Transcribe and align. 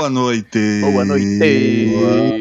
Boa 0.00 0.08
noite! 0.08 0.80
Boa 0.80 1.04
noite! 1.04 2.40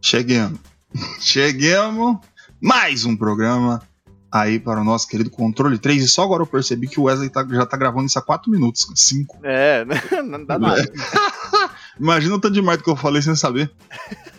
Cheguemos. 0.00 0.58
Cheguemos. 1.20 2.18
Mais 2.60 3.04
um 3.04 3.16
programa 3.16 3.82
aí 4.30 4.58
para 4.58 4.80
o 4.80 4.84
nosso 4.84 5.08
querido 5.08 5.30
Controle 5.30 5.78
3. 5.78 6.02
E 6.04 6.08
só 6.08 6.22
agora 6.24 6.42
eu 6.42 6.46
percebi 6.46 6.86
que 6.88 6.98
o 7.00 7.04
Wesley 7.04 7.28
tá- 7.30 7.46
já 7.48 7.64
tá 7.66 7.76
gravando 7.76 8.06
isso 8.06 8.18
há 8.18 8.22
4 8.22 8.50
minutos. 8.50 8.86
5. 8.94 9.38
É, 9.42 9.84
não 10.24 10.44
dá 10.44 10.58
nada. 10.58 10.82
Imagina 11.98 12.34
o 12.34 12.40
tanto 12.40 12.54
de 12.54 12.60
merda 12.62 12.82
que 12.82 12.90
eu 12.90 12.96
falei 12.96 13.22
sem 13.22 13.36
saber. 13.36 13.70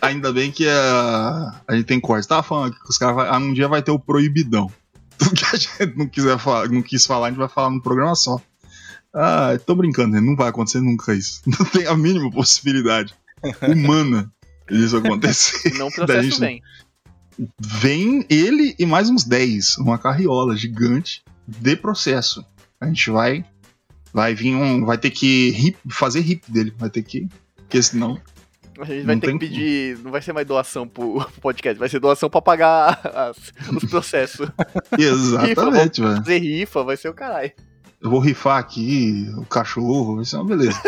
Ainda 0.02 0.30
bem 0.32 0.50
que 0.52 0.68
a, 0.68 1.54
a 1.66 1.74
gente 1.74 1.86
tem 1.86 1.98
corte. 2.00 2.28
Tava 2.28 2.42
falando 2.42 2.72
que 2.74 2.88
os 2.90 2.98
caras 2.98 3.16
vai- 3.16 3.28
ah, 3.28 3.38
um 3.38 3.52
dia 3.54 3.66
vai 3.66 3.82
ter 3.82 3.90
o 3.90 3.98
proibidão. 3.98 4.70
Tudo 5.18 5.34
que 5.34 5.44
a 5.44 5.56
gente 5.56 5.96
não, 5.96 6.06
quiser 6.08 6.38
falar, 6.38 6.68
não 6.68 6.82
quis 6.82 7.04
falar, 7.06 7.26
a 7.26 7.30
gente 7.30 7.38
vai 7.38 7.48
falar 7.48 7.70
num 7.70 7.80
programa 7.80 8.14
só. 8.14 8.40
Ah, 9.14 9.58
tô 9.64 9.74
brincando, 9.74 10.20
não 10.20 10.36
vai 10.36 10.48
acontecer 10.48 10.80
nunca 10.80 11.14
isso. 11.14 11.40
Não 11.48 11.64
tem 11.64 11.86
a 11.86 11.96
mínima 11.96 12.30
possibilidade 12.30 13.14
humana 13.66 14.30
disso 14.70 14.98
acontecer. 14.98 15.72
Não 15.78 15.88
processo 15.92 16.22
gente- 16.22 16.40
bem. 16.40 16.62
Vem 17.60 18.26
ele 18.28 18.74
e 18.78 18.84
mais 18.86 19.08
uns 19.10 19.24
10, 19.24 19.78
uma 19.78 19.98
carriola 19.98 20.56
gigante 20.56 21.22
de 21.46 21.76
processo. 21.76 22.44
A 22.80 22.86
gente 22.86 23.10
vai 23.10 23.44
vai 24.12 24.34
vir 24.34 24.54
um, 24.54 24.84
vai 24.84 24.96
ter 24.98 25.10
que 25.10 25.48
hip- 25.50 25.78
fazer 25.90 26.20
hip 26.20 26.50
dele, 26.50 26.74
vai 26.78 26.88
ter 26.90 27.02
que, 27.02 27.28
porque 27.56 27.82
senão 27.82 28.18
A 28.78 28.84
gente 28.84 29.04
vai 29.06 29.14
Não 29.14 29.20
ter 29.20 29.32
que 29.32 29.38
pedir. 29.38 29.98
Não 29.98 30.10
vai 30.10 30.20
ser 30.20 30.32
mais 30.32 30.46
doação 30.46 30.86
pro, 30.86 31.24
podcast, 31.40 31.78
vai 31.78 31.88
ser 31.88 31.98
doação 32.00 32.28
pra 32.28 32.42
pagar 32.42 33.00
as- 33.14 33.52
os 33.74 33.84
processos. 33.88 34.48
exatamente, 34.98 36.00
velho. 36.00 36.16
Fazer 36.16 36.38
rifa, 36.38 36.82
vai 36.84 36.96
ser 36.96 37.08
o 37.08 37.14
caralho. 37.14 37.52
Eu 38.00 38.10
vou 38.10 38.20
rifar 38.20 38.58
aqui 38.58 39.26
o 39.38 39.44
cachorro, 39.46 40.20
isso 40.20 40.36
é 40.36 40.38
uma 40.38 40.44
beleza. 40.48 40.80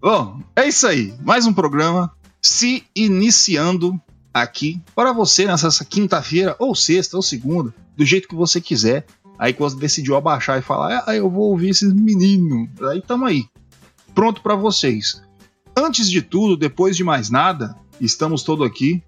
Bom, 0.00 0.40
é 0.54 0.68
isso 0.68 0.86
aí. 0.86 1.14
Mais 1.22 1.46
um 1.46 1.52
programa 1.52 2.12
se 2.40 2.84
iniciando 2.94 3.98
aqui 4.32 4.80
para 4.94 5.12
você 5.12 5.46
nessa 5.46 5.68
essa 5.68 5.84
quinta-feira, 5.84 6.54
ou 6.58 6.74
sexta, 6.74 7.16
ou 7.16 7.22
segunda, 7.22 7.72
do 7.96 8.04
jeito 8.04 8.28
que 8.28 8.34
você 8.34 8.60
quiser. 8.60 9.06
Aí 9.38 9.52
que 9.52 9.58
você 9.60 9.76
decidiu 9.76 10.14
abaixar 10.14 10.58
e 10.58 10.62
falar, 10.62 11.02
ah, 11.06 11.16
eu 11.16 11.28
vou 11.28 11.50
ouvir 11.50 11.70
esses 11.70 11.92
meninos. 11.92 12.68
Aí 12.90 13.00
tamo 13.02 13.24
aí. 13.24 13.46
Pronto 14.14 14.40
para 14.42 14.54
vocês. 14.54 15.20
Antes 15.76 16.08
de 16.10 16.22
tudo, 16.22 16.56
depois 16.56 16.96
de 16.96 17.02
mais 17.04 17.30
nada, 17.30 17.76
estamos 18.00 18.42
todos 18.42 18.66
aqui. 18.66 19.02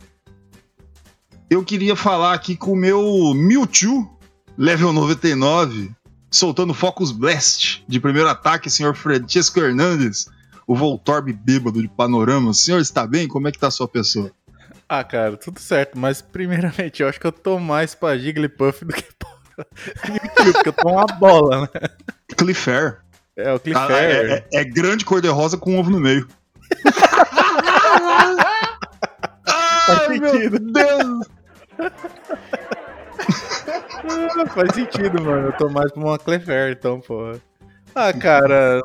Eu 1.49 1.65
queria 1.65 1.95
falar 1.95 2.35
aqui 2.35 2.57
com 2.57 2.73
o 2.73 2.77
meu 2.77 3.33
Mewtwo, 3.35 4.19
level 4.59 4.93
99, 4.93 5.93
soltando 6.31 6.75
Focus 6.75 7.13
Blast 7.13 7.85
de 7.87 8.01
primeiro 8.01 8.29
ataque, 8.29 8.69
senhor 8.69 8.97
Francesco 8.97 9.61
Hernandes, 9.61 10.27
o 10.67 10.75
Voltorb 10.75 11.33
bêbado 11.33 11.81
de 11.81 11.89
panorama. 11.89 12.51
O 12.51 12.55
senhor 12.55 12.81
está 12.81 13.07
bem? 13.07 13.29
Como 13.29 13.47
é 13.47 13.53
que 13.53 13.59
tá 13.59 13.69
a 13.69 13.71
sua 13.71 13.87
pessoa? 13.87 14.33
Ah, 14.89 15.05
cara, 15.05 15.37
tudo 15.37 15.61
certo, 15.61 15.97
mas 15.99 16.21
primeiramente 16.21 17.03
eu 17.03 17.09
acho 17.09 17.21
que 17.21 17.27
eu 17.27 17.33
tô 17.33 17.59
mais 17.61 17.95
pra 17.95 18.19
Jigglypuff 18.19 18.85
do 18.85 18.93
que 18.93 19.05
pra 19.17 19.29
Mewtwo, 20.11 20.53
porque 20.53 20.69
eu 20.69 20.73
tô 20.73 20.89
uma 20.89 21.07
bola, 21.07 21.61
né? 21.63 21.69
Cliffair. 22.37 22.99
É, 23.37 23.53
o 23.53 23.57
Ah, 23.57 23.59
Cliffair. 23.61 24.31
é, 24.31 24.47
é- 24.53 24.61
é 24.61 24.65
grande 24.65 25.05
cor-de-rosa 25.05 25.57
com 25.57 25.75
um 25.75 25.79
ovo 25.79 25.91
no 25.91 26.01
meio. 26.01 26.27
Ai, 29.49 30.19
meu 30.19 30.31
sentido. 30.31 30.73
Deus! 30.73 31.29
Faz 34.55 34.75
sentido, 34.75 35.23
mano. 35.23 35.49
Eu 35.49 35.57
tô 35.57 35.69
mais 35.69 35.93
pra 35.93 36.03
uma 36.03 36.19
Clefairy, 36.19 36.73
então, 36.73 37.01
pô. 37.01 37.33
Ah, 37.95 38.13
cara, 38.13 38.83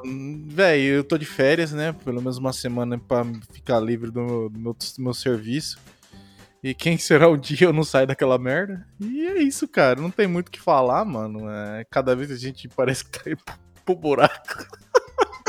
velho, 0.48 0.84
eu 0.84 1.04
tô 1.04 1.18
de 1.18 1.26
férias, 1.26 1.74
né? 1.74 1.92
Pelo 1.92 2.22
menos 2.22 2.38
uma 2.38 2.54
semana 2.54 2.98
pra 2.98 3.26
ficar 3.52 3.80
livre 3.80 4.10
do, 4.10 4.48
do 4.50 4.58
meu, 4.58 4.74
do 4.74 5.04
meu 5.04 5.14
serviço. 5.14 5.78
E 6.64 6.74
quem 6.74 6.98
será 6.98 7.28
o 7.28 7.36
dia 7.36 7.68
eu 7.68 7.74
não 7.74 7.84
saio 7.84 8.08
daquela 8.08 8.38
merda? 8.38 8.88
E 9.00 9.28
é 9.28 9.42
isso, 9.42 9.68
cara. 9.68 10.00
Não 10.00 10.12
tem 10.12 10.28
muito 10.28 10.48
o 10.48 10.52
que 10.52 10.62
falar, 10.62 11.04
mano. 11.04 11.50
É, 11.50 11.86
cada 11.90 12.16
vez 12.16 12.32
a 12.32 12.38
gente 12.38 12.70
parece 12.70 13.04
que 13.04 13.12
tá 13.12 13.30
indo 13.30 13.42
pro 13.84 13.96
buraco. 13.96 14.66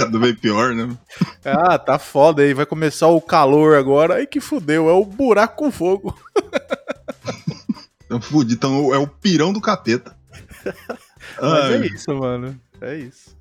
Cada 0.04 0.18
vez 0.18 0.38
pior, 0.38 0.74
né? 0.74 0.88
Ah, 1.44 1.78
tá 1.78 1.98
foda 1.98 2.42
aí. 2.42 2.54
Vai 2.54 2.66
começar 2.66 3.08
o 3.08 3.20
calor 3.20 3.76
agora. 3.76 4.14
Aí 4.14 4.26
que 4.26 4.40
fudeu. 4.40 4.88
É 4.88 4.92
o 4.92 5.04
buraco 5.04 5.56
com 5.56 5.70
fogo. 5.70 6.16
Então, 8.04 8.20
fudido. 8.20 8.54
Então, 8.54 8.94
é 8.94 8.98
o 8.98 9.06
pirão 9.06 9.52
do 9.52 9.60
capeta. 9.60 10.14
Mas 11.40 11.64
Ai, 11.64 11.74
é 11.74 11.86
isso, 11.86 12.14
mano. 12.14 12.60
É 12.80 12.96
isso. 12.96 13.34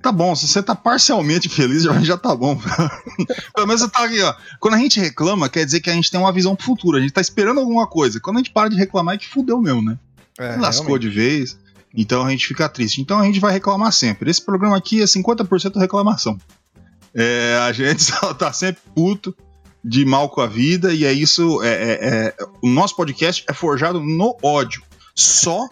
Tá 0.00 0.12
bom, 0.12 0.34
se 0.36 0.46
você 0.46 0.62
tá 0.62 0.74
parcialmente 0.74 1.48
feliz, 1.48 1.82
já, 1.82 1.98
já 2.00 2.16
tá 2.18 2.34
bom. 2.36 2.58
Pelo 3.56 3.66
menos 3.66 3.80
você 3.80 3.88
tá 3.88 4.04
aqui, 4.04 4.20
ó. 4.20 4.34
Quando 4.60 4.74
a 4.74 4.78
gente 4.78 5.00
reclama, 5.00 5.48
quer 5.48 5.64
dizer 5.64 5.80
que 5.80 5.88
a 5.88 5.94
gente 5.94 6.10
tem 6.10 6.20
uma 6.20 6.32
visão 6.32 6.54
pro 6.54 6.66
futuro. 6.66 6.98
A 6.98 7.00
gente 7.00 7.12
tá 7.12 7.22
esperando 7.22 7.58
alguma 7.58 7.86
coisa. 7.86 8.20
Quando 8.20 8.36
a 8.36 8.40
gente 8.40 8.50
para 8.50 8.68
de 8.68 8.76
reclamar, 8.76 9.14
é 9.14 9.18
que 9.18 9.26
fudeu 9.26 9.60
mesmo, 9.60 9.82
né? 9.82 9.98
É, 10.38 10.56
Lascou 10.56 10.86
realmente. 10.88 11.08
de 11.08 11.14
vez. 11.14 11.58
Então 11.94 12.24
a 12.24 12.30
gente 12.30 12.46
fica 12.46 12.68
triste. 12.68 13.00
Então 13.00 13.18
a 13.20 13.24
gente 13.24 13.38
vai 13.40 13.52
reclamar 13.52 13.92
sempre. 13.92 14.30
Esse 14.30 14.44
programa 14.44 14.76
aqui 14.76 15.00
é 15.00 15.04
50% 15.04 15.78
reclamação. 15.78 16.38
É, 17.14 17.58
a 17.62 17.72
gente 17.72 18.02
só 18.04 18.34
tá 18.34 18.52
sempre 18.52 18.82
puto, 18.94 19.34
de 19.84 20.04
mal 20.04 20.28
com 20.30 20.40
a 20.40 20.46
vida, 20.46 20.92
e 20.92 21.04
é 21.04 21.12
isso. 21.12 21.62
É, 21.62 21.68
é- 21.68 21.98
é- 22.02 22.36
o 22.62 22.68
nosso 22.68 22.96
podcast 22.96 23.44
é 23.48 23.52
forjado 23.52 24.00
no 24.00 24.36
ódio. 24.42 24.82
Só 25.14 25.68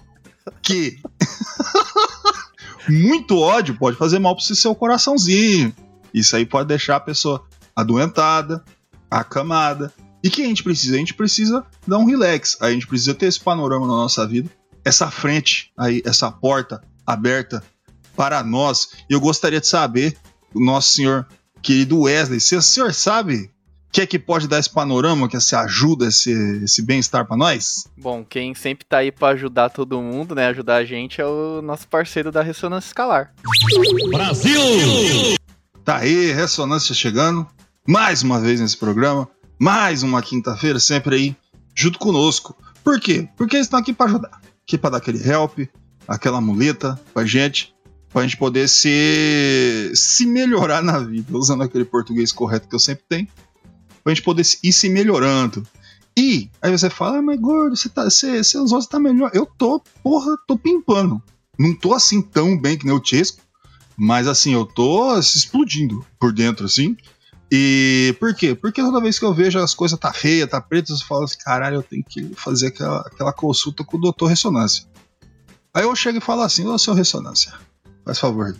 que 0.60 0.98
muito 2.88 3.38
ódio 3.38 3.76
pode 3.76 3.96
fazer 3.96 4.18
mal 4.18 4.36
pro 4.36 4.44
seu 4.44 4.74
coraçãozinho. 4.74 5.74
Isso 6.12 6.36
aí 6.36 6.44
pode 6.44 6.68
deixar 6.68 6.96
a 6.96 7.00
pessoa 7.00 7.44
adoentada, 7.74 8.62
acamada. 9.10 9.92
E 10.22 10.30
que 10.30 10.42
a 10.42 10.46
gente 10.46 10.62
precisa? 10.62 10.94
A 10.94 10.98
gente 10.98 11.14
precisa 11.14 11.64
dar 11.86 11.98
um 11.98 12.04
relax. 12.04 12.56
A 12.60 12.70
gente 12.70 12.86
precisa 12.86 13.14
ter 13.14 13.26
esse 13.26 13.40
panorama 13.40 13.86
na 13.86 13.94
nossa 13.94 14.26
vida, 14.26 14.48
essa 14.84 15.10
frente 15.10 15.72
aí, 15.76 16.02
essa 16.04 16.30
porta 16.30 16.82
aberta 17.06 17.62
para 18.16 18.42
nós. 18.42 18.88
E 19.08 19.12
eu 19.12 19.20
gostaria 19.20 19.60
de 19.60 19.66
saber, 19.66 20.16
o 20.54 20.64
nosso 20.64 20.92
senhor 20.94 21.26
querido 21.62 22.02
Wesley, 22.02 22.40
se 22.40 22.56
o 22.56 22.62
senhor 22.62 22.92
sabe 22.92 23.50
o 23.88 23.92
que 23.92 24.00
é 24.00 24.06
que 24.06 24.18
pode 24.18 24.48
dar 24.48 24.58
esse 24.58 24.70
panorama, 24.70 25.28
que 25.28 25.36
essa 25.36 25.60
ajuda, 25.60 26.06
esse, 26.06 26.32
esse 26.64 26.80
bem-estar 26.80 27.26
para 27.26 27.36
nós? 27.36 27.86
Bom, 27.96 28.24
quem 28.24 28.54
sempre 28.54 28.86
tá 28.86 28.98
aí 28.98 29.12
pra 29.12 29.28
ajudar 29.28 29.68
todo 29.68 30.00
mundo, 30.00 30.34
né? 30.34 30.46
Ajudar 30.46 30.76
a 30.76 30.84
gente 30.84 31.20
é 31.20 31.26
o 31.26 31.60
nosso 31.62 31.86
parceiro 31.88 32.32
da 32.32 32.42
Ressonância 32.42 32.88
Escalar. 32.88 33.34
Tá 35.84 35.98
aí, 35.98 36.32
ressonância 36.32 36.94
chegando, 36.94 37.46
mais 37.86 38.22
uma 38.22 38.40
vez 38.40 38.60
nesse 38.60 38.76
programa, 38.76 39.28
mais 39.58 40.02
uma 40.02 40.22
quinta-feira, 40.22 40.78
sempre 40.78 41.16
aí, 41.16 41.36
junto 41.74 41.98
conosco. 41.98 42.56
Por 42.82 42.98
quê? 43.00 43.28
Porque 43.36 43.56
eles 43.56 43.66
estão 43.66 43.78
aqui 43.78 43.92
para 43.92 44.06
ajudar, 44.06 44.40
aqui 44.62 44.78
para 44.78 44.90
dar 44.90 44.98
aquele 44.98 45.18
help, 45.28 45.60
aquela 46.06 46.40
muleta 46.40 47.00
pra 47.12 47.24
gente, 47.24 47.74
pra 48.12 48.22
gente 48.22 48.36
poder 48.36 48.68
se, 48.68 49.92
se 49.94 50.26
melhorar 50.26 50.82
na 50.82 50.98
vida, 50.98 51.36
usando 51.36 51.62
aquele 51.62 51.84
português 51.84 52.32
correto 52.32 52.68
que 52.68 52.74
eu 52.74 52.80
sempre 52.80 53.04
tenho, 53.08 53.28
pra 54.02 54.12
gente 54.14 54.24
poder 54.24 54.42
ir 54.62 54.72
se 54.72 54.88
melhorando. 54.88 55.66
E 56.16 56.50
aí 56.60 56.70
você 56.70 56.90
fala, 56.90 57.18
ah, 57.18 57.22
mas 57.22 57.40
gordo, 57.40 57.76
você 57.76 57.88
tá, 57.88 58.04
você, 58.04 58.40
usou, 58.58 58.80
você 58.80 58.88
tá 58.88 59.00
melhor. 59.00 59.30
Eu 59.32 59.46
tô, 59.46 59.80
porra, 60.02 60.36
tô 60.46 60.58
pimpando. 60.58 61.22
Não 61.58 61.74
tô 61.74 61.94
assim 61.94 62.20
tão 62.20 62.58
bem 62.58 62.76
que 62.76 62.84
nem 62.84 62.94
o 62.94 63.02
Chesco, 63.02 63.40
mas 63.96 64.26
assim, 64.26 64.52
eu 64.52 64.66
tô 64.66 65.20
se 65.22 65.38
explodindo 65.38 66.04
por 66.18 66.32
dentro, 66.32 66.66
assim. 66.66 66.96
E 67.54 68.16
por 68.18 68.34
quê? 68.34 68.54
Porque 68.54 68.80
toda 68.80 68.98
vez 68.98 69.18
que 69.18 69.26
eu 69.26 69.34
vejo 69.34 69.58
as 69.58 69.74
coisas 69.74 69.98
tá 69.98 70.10
feia, 70.10 70.46
tá 70.46 70.58
preta, 70.58 70.90
eu 70.90 70.96
falo 71.00 71.24
assim, 71.24 71.36
caralho, 71.36 71.76
eu 71.76 71.82
tenho 71.82 72.02
que 72.02 72.34
fazer 72.34 72.68
aquela, 72.68 73.00
aquela 73.00 73.30
consulta 73.30 73.84
com 73.84 73.98
o 73.98 74.00
doutor 74.00 74.28
Ressonância. 74.28 74.86
Aí 75.74 75.82
eu 75.82 75.94
chego 75.94 76.16
e 76.16 76.20
falo 76.22 76.40
assim, 76.40 76.66
ô 76.66 76.78
seu 76.78 76.94
Ressonância, 76.94 77.52
faz 78.06 78.18
favor. 78.18 78.56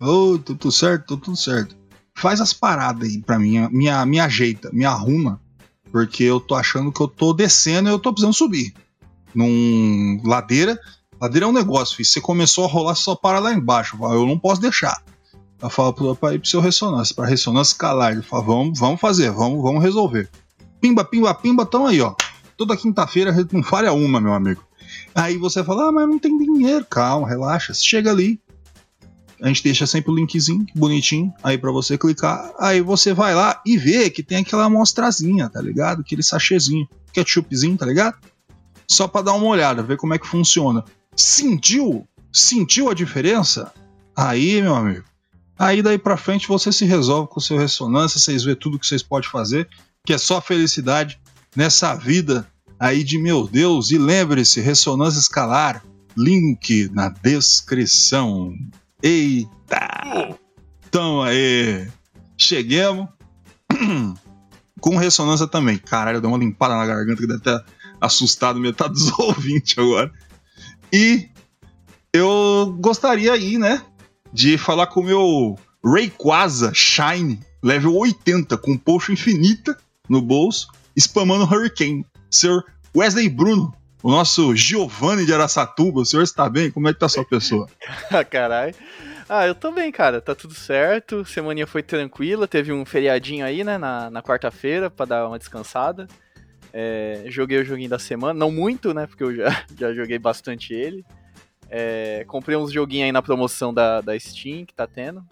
Ô, 0.00 0.38
tudo, 0.38 0.56
tudo 0.56 0.72
certo, 0.72 1.08
tudo, 1.08 1.22
tudo 1.24 1.36
certo. 1.36 1.76
Faz 2.14 2.40
as 2.40 2.54
paradas 2.54 3.06
aí 3.06 3.20
pra 3.20 3.38
mim, 3.38 3.68
me, 3.70 4.06
me 4.06 4.18
ajeita, 4.18 4.70
me 4.72 4.86
arruma, 4.86 5.38
porque 5.92 6.24
eu 6.24 6.40
tô 6.40 6.54
achando 6.54 6.90
que 6.90 7.02
eu 7.02 7.08
tô 7.08 7.34
descendo 7.34 7.90
e 7.90 7.92
eu 7.92 7.98
tô 7.98 8.14
precisando 8.14 8.32
subir. 8.32 8.72
Num 9.34 10.22
ladeira 10.24 10.80
Ladeira 11.20 11.46
é 11.46 11.48
um 11.48 11.52
negócio, 11.52 11.96
filho. 11.96 12.08
Você 12.08 12.20
começou 12.20 12.64
a 12.64 12.68
rolar, 12.68 12.94
só 12.94 13.14
para 13.14 13.38
lá 13.38 13.52
embaixo. 13.52 13.96
Eu 14.02 14.26
não 14.26 14.38
posso 14.38 14.60
deixar. 14.60 15.02
Ela 15.60 15.70
fala 15.70 15.92
pro- 15.92 16.12
ir 16.32 16.38
pro 16.38 16.48
seu 16.48 16.60
ressonância, 16.60 17.14
pra 17.14 17.26
ressonância 17.26 17.72
escalar. 17.72 18.12
Ele 18.12 18.22
fala, 18.22 18.42
vamos, 18.42 18.78
vamos 18.78 19.00
fazer, 19.00 19.30
vamos, 19.30 19.62
vamos 19.62 19.82
resolver. 19.82 20.28
Pimba, 20.80 21.04
pimba, 21.04 21.34
pimba, 21.34 21.64
tamo 21.64 21.86
aí, 21.86 22.00
ó. 22.00 22.14
Toda 22.56 22.76
quinta-feira 22.76 23.34
não 23.52 23.62
falha 23.62 23.92
uma, 23.92 24.20
meu 24.20 24.32
amigo. 24.32 24.62
Aí 25.14 25.36
você 25.36 25.64
fala, 25.64 25.88
ah, 25.88 25.92
mas 25.92 26.06
não 26.08 26.18
tem 26.18 26.36
dinheiro. 26.38 26.84
Calma, 26.88 27.26
relaxa. 27.28 27.72
Chega 27.74 28.10
ali, 28.10 28.38
a 29.42 29.48
gente 29.48 29.62
deixa 29.62 29.86
sempre 29.86 30.10
o 30.12 30.14
linkzinho, 30.14 30.64
bonitinho, 30.74 31.32
aí 31.42 31.58
pra 31.58 31.70
você 31.72 31.98
clicar. 31.98 32.52
Aí 32.58 32.80
você 32.80 33.12
vai 33.12 33.34
lá 33.34 33.60
e 33.66 33.76
vê 33.76 34.08
que 34.10 34.22
tem 34.22 34.38
aquela 34.38 34.64
amostrazinha, 34.66 35.48
tá 35.50 35.60
ligado? 35.60 36.00
Aquele 36.02 36.22
sachêzinho, 36.22 36.86
ketchupzinho, 37.12 37.76
tá 37.76 37.84
ligado? 37.86 38.16
Só 38.88 39.08
pra 39.08 39.22
dar 39.22 39.32
uma 39.32 39.46
olhada, 39.46 39.82
ver 39.82 39.96
como 39.96 40.14
é 40.14 40.18
que 40.18 40.26
funciona. 40.26 40.84
Sentiu? 41.14 42.06
Sentiu 42.32 42.88
a 42.90 42.94
diferença? 42.94 43.72
Aí, 44.14 44.62
meu 44.62 44.74
amigo. 44.74 45.04
Aí 45.58 45.82
daí 45.82 45.98
pra 45.98 46.16
frente 46.16 46.48
você 46.48 46.70
se 46.70 46.84
resolve 46.84 47.28
com 47.28 47.40
o 47.40 47.42
seu 47.42 47.58
ressonância, 47.58 48.20
vocês 48.20 48.44
vê 48.44 48.54
tudo 48.54 48.78
que 48.78 48.86
vocês 48.86 49.02
podem 49.02 49.28
fazer, 49.28 49.68
que 50.04 50.12
é 50.12 50.18
só 50.18 50.40
felicidade 50.40 51.18
nessa 51.54 51.94
vida 51.94 52.46
aí 52.78 53.02
de 53.02 53.18
meu 53.18 53.46
Deus. 53.46 53.90
E 53.90 53.98
lembre-se, 53.98 54.60
ressonância 54.60 55.18
escalar, 55.18 55.82
link 56.16 56.90
na 56.92 57.08
descrição. 57.08 58.52
Eita! 59.02 60.36
Então 60.88 61.22
aí, 61.22 61.88
cheguemos 62.36 63.08
com 64.80 64.96
ressonância 64.96 65.46
também. 65.46 65.78
Caralho, 65.78 66.20
deu 66.20 66.30
uma 66.30 66.38
limpada 66.38 66.76
na 66.76 66.86
garganta 66.86 67.20
que 67.20 67.26
deve 67.26 67.40
ter 67.40 67.64
assustado 68.00 68.60
metade 68.60 68.92
dos 68.92 69.10
ouvintes 69.18 69.76
agora. 69.78 70.12
E 70.92 71.28
eu 72.12 72.76
gostaria 72.78 73.32
aí, 73.32 73.58
né, 73.58 73.82
de 74.36 74.58
falar 74.58 74.88
com 74.88 75.00
o 75.00 75.02
meu 75.02 75.58
Rayquaza 75.82 76.70
Shine, 76.74 77.40
level 77.62 77.96
80, 77.96 78.58
com 78.58 78.76
potion 78.76 79.14
infinita 79.14 79.74
no 80.06 80.20
bolso, 80.20 80.68
spamando 80.94 81.44
Hurricane. 81.44 82.04
Senhor 82.30 82.62
Wesley 82.94 83.30
Bruno, 83.30 83.74
o 84.02 84.10
nosso 84.10 84.54
Giovanni 84.54 85.24
de 85.24 85.32
Araçatuba, 85.32 86.00
o 86.00 86.04
senhor 86.04 86.22
está 86.22 86.50
bem? 86.50 86.70
Como 86.70 86.86
é 86.86 86.92
que 86.92 87.00
tá 87.00 87.06
a 87.06 87.08
sua 87.08 87.24
pessoa? 87.24 87.66
Ah, 88.12 88.22
caralho. 88.22 88.74
Ah, 89.26 89.46
eu 89.46 89.54
tô 89.54 89.72
bem, 89.72 89.90
cara. 89.90 90.20
Tá 90.20 90.34
tudo 90.34 90.52
certo. 90.52 91.24
Semaninha 91.24 91.66
foi 91.66 91.82
tranquila. 91.82 92.46
Teve 92.46 92.74
um 92.74 92.84
feriadinho 92.84 93.44
aí, 93.44 93.64
né, 93.64 93.78
na, 93.78 94.10
na 94.10 94.22
quarta-feira, 94.22 94.90
pra 94.90 95.06
dar 95.06 95.26
uma 95.26 95.38
descansada. 95.38 96.06
É, 96.74 97.24
joguei 97.28 97.58
o 97.58 97.64
joguinho 97.64 97.88
da 97.88 97.98
semana. 97.98 98.38
Não 98.38 98.50
muito, 98.50 98.92
né, 98.92 99.06
porque 99.06 99.24
eu 99.24 99.34
já, 99.34 99.64
já 99.80 99.94
joguei 99.94 100.18
bastante 100.18 100.74
ele. 100.74 101.02
É, 101.70 102.24
comprei 102.28 102.56
uns 102.56 102.72
joguinhos 102.72 103.06
aí 103.06 103.12
na 103.12 103.22
promoção 103.22 103.72
da, 103.74 104.00
da 104.00 104.18
Steam 104.18 104.64
que 104.64 104.74
tá 104.74 104.86
tendo. 104.86 105.24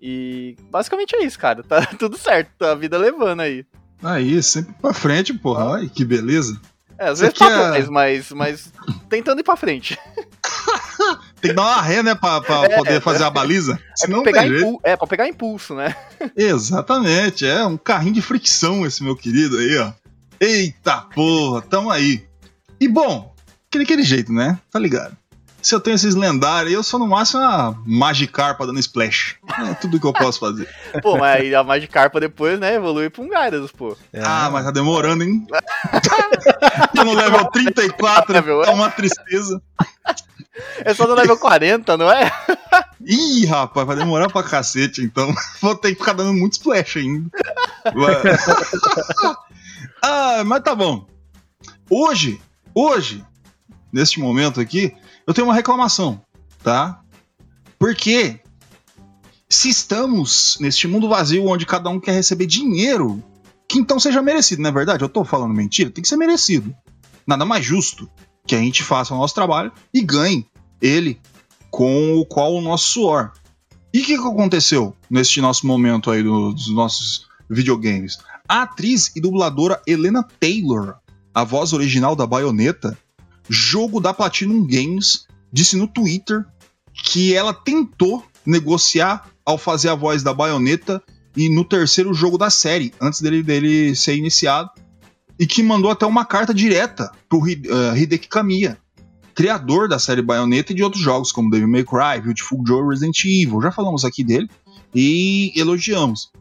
E 0.00 0.54
basicamente 0.70 1.16
é 1.16 1.24
isso, 1.24 1.38
cara. 1.38 1.62
Tá 1.68 1.84
tudo 1.98 2.16
certo. 2.18 2.50
Tá 2.58 2.72
a 2.72 2.74
vida 2.74 2.96
levando 2.98 3.40
aí. 3.40 3.64
Aí, 4.02 4.40
sempre 4.42 4.74
pra 4.80 4.92
frente, 4.94 5.34
porra. 5.34 5.76
Ai, 5.78 5.88
que 5.88 6.04
beleza. 6.04 6.60
É, 6.98 7.08
às 7.08 7.18
Você 7.18 7.26
vezes 7.26 7.38
pra 7.38 7.46
quer- 7.48 7.56
trás, 7.70 7.88
mas, 7.88 8.30
mas 8.32 8.72
tentando 9.08 9.40
ir 9.40 9.44
pra 9.44 9.56
frente. 9.56 9.98
Tem 11.40 11.50
que 11.52 11.56
dar 11.56 11.62
uma 11.62 11.80
ré, 11.82 12.02
né, 12.02 12.14
pra, 12.16 12.40
pra 12.40 12.64
É, 12.64 12.76
poder 12.76 13.00
fazer 13.00 13.22
a 13.22 13.30
baliza. 13.30 13.74
É 13.74 13.96
Senão 13.96 14.22
pra, 14.24 14.32
não 14.32 14.48
pegar 14.48 14.78
é, 14.82 14.96
pra 14.96 15.06
pegar 15.06 15.28
impulso, 15.28 15.74
né? 15.74 15.94
Exatamente, 16.36 17.46
é 17.46 17.64
um 17.64 17.76
carrinho 17.76 18.14
de 18.14 18.22
fricção 18.22 18.84
esse 18.84 19.02
meu 19.04 19.14
querido 19.16 19.56
aí, 19.58 19.78
ó. 19.78 19.92
Eita 20.40 21.00
porra, 21.14 21.62
tamo 21.62 21.90
aí. 21.90 22.24
E 22.80 22.88
bom, 22.88 23.32
aquele, 23.68 23.84
aquele 23.84 24.02
jeito, 24.02 24.32
né? 24.32 24.58
Tá 24.70 24.78
ligado? 24.80 25.16
Se 25.68 25.74
eu 25.74 25.80
tenho 25.80 25.96
esses 25.96 26.14
lendários, 26.14 26.72
eu 26.72 26.82
sou 26.82 26.98
no 26.98 27.06
máximo 27.06 27.42
uma 27.42 27.78
Magikarpa 27.84 28.66
dando 28.66 28.80
splash. 28.80 29.36
É 29.68 29.74
tudo 29.74 30.00
que 30.00 30.06
eu 30.06 30.14
posso 30.14 30.40
fazer. 30.40 30.66
Pô, 31.02 31.18
mas 31.18 31.42
aí 31.42 31.54
a 31.54 31.62
Magikarpa 31.62 32.18
depois, 32.18 32.58
né, 32.58 32.76
evolui 32.76 33.10
pra 33.10 33.22
um 33.22 33.28
Gyarados, 33.28 33.70
pô. 33.70 33.94
É, 34.10 34.22
Ah, 34.24 34.48
mas 34.50 34.64
tá 34.64 34.70
demorando, 34.70 35.24
hein? 35.24 35.46
Tô 36.96 37.04
no 37.04 37.12
level 37.12 37.50
34, 37.50 38.32
Level, 38.32 38.62
tá 38.62 38.72
uma 38.72 38.90
tristeza. 38.90 39.60
É 40.86 40.94
só 40.94 41.06
no 41.06 41.12
level 41.12 41.36
40, 41.36 41.98
não 41.98 42.10
é? 42.10 42.32
Ih, 43.04 43.44
rapaz, 43.44 43.86
vai 43.86 43.96
demorar 43.96 44.30
pra 44.30 44.42
cacete, 44.42 45.02
então. 45.02 45.34
Vou 45.60 45.76
ter 45.76 45.92
que 45.92 45.98
ficar 46.00 46.14
dando 46.14 46.32
muito 46.32 46.54
splash 46.54 46.96
ainda. 46.96 47.28
Ah, 50.00 50.42
mas 50.46 50.62
tá 50.62 50.74
bom. 50.74 51.06
Hoje, 51.90 52.40
hoje, 52.74 53.22
neste 53.92 54.18
momento 54.18 54.62
aqui, 54.62 54.96
eu 55.28 55.34
tenho 55.34 55.46
uma 55.46 55.54
reclamação, 55.54 56.20
tá? 56.62 57.00
Porque 57.78 58.40
se 59.48 59.68
estamos 59.68 60.56
neste 60.60 60.88
mundo 60.88 61.08
vazio 61.08 61.46
onde 61.46 61.64
cada 61.66 61.88
um 61.90 62.00
quer 62.00 62.12
receber 62.12 62.46
dinheiro, 62.46 63.22
que 63.68 63.78
então 63.78 64.00
seja 64.00 64.20
merecido, 64.22 64.62
não 64.62 64.70
é 64.70 64.72
verdade? 64.72 65.04
Eu 65.04 65.08
tô 65.08 65.24
falando 65.24 65.54
mentira? 65.54 65.90
Tem 65.90 66.02
que 66.02 66.08
ser 66.08 66.16
merecido. 66.16 66.74
Nada 67.26 67.44
mais 67.44 67.64
justo 67.64 68.10
que 68.46 68.54
a 68.54 68.58
gente 68.58 68.82
faça 68.82 69.14
o 69.14 69.18
nosso 69.18 69.34
trabalho 69.34 69.70
e 69.92 70.00
ganhe 70.02 70.46
ele 70.80 71.20
com 71.70 72.14
o 72.16 72.24
qual 72.26 72.54
o 72.54 72.60
nosso 72.62 72.84
suor. 72.86 73.32
E 73.92 74.00
o 74.00 74.04
que, 74.04 74.16
que 74.18 74.26
aconteceu 74.26 74.94
neste 75.10 75.40
nosso 75.40 75.66
momento 75.66 76.10
aí 76.10 76.22
do- 76.22 76.52
dos 76.52 76.68
nossos 76.72 77.26
videogames? 77.48 78.18
A 78.48 78.62
atriz 78.62 79.12
e 79.14 79.20
dubladora 79.20 79.80
Helena 79.86 80.26
Taylor, 80.40 80.96
a 81.34 81.44
voz 81.44 81.72
original 81.74 82.16
da 82.16 82.26
Bayonetta, 82.26 82.96
jogo 83.48 84.00
da 84.00 84.12
Platinum 84.12 84.66
Games, 84.66 85.26
disse 85.52 85.76
no 85.76 85.86
Twitter 85.86 86.44
que 86.92 87.34
ela 87.34 87.54
tentou 87.54 88.24
negociar 88.44 89.28
ao 89.44 89.56
fazer 89.56 89.88
a 89.88 89.94
voz 89.94 90.22
da 90.22 90.34
Bayonetta 90.34 91.02
e 91.36 91.48
no 91.48 91.64
terceiro 91.64 92.12
jogo 92.12 92.36
da 92.36 92.50
série, 92.50 92.92
antes 93.00 93.20
dele, 93.20 93.42
dele 93.42 93.94
ser 93.94 94.16
iniciado, 94.16 94.70
e 95.38 95.46
que 95.46 95.62
mandou 95.62 95.90
até 95.90 96.04
uma 96.04 96.24
carta 96.24 96.52
direta 96.52 97.12
pro 97.28 97.48
eh, 97.48 97.56
Hideki 97.96 98.28
Kamiya, 98.28 98.76
criador 99.34 99.88
da 99.88 100.00
série 100.00 100.20
Bayonetta 100.20 100.72
e 100.72 100.74
de 100.74 100.82
outros 100.82 101.02
jogos, 101.02 101.30
como 101.30 101.48
Devil 101.48 101.68
May 101.68 101.84
Cry, 101.84 102.20
Beautiful 102.20 102.60
Joe 102.66 102.88
Resident 102.88 103.24
Evil. 103.24 103.62
Já 103.62 103.70
falamos 103.70 104.04
aqui 104.04 104.24
dele 104.24 104.50
e 104.92 105.52
elogiamos. 105.54 106.32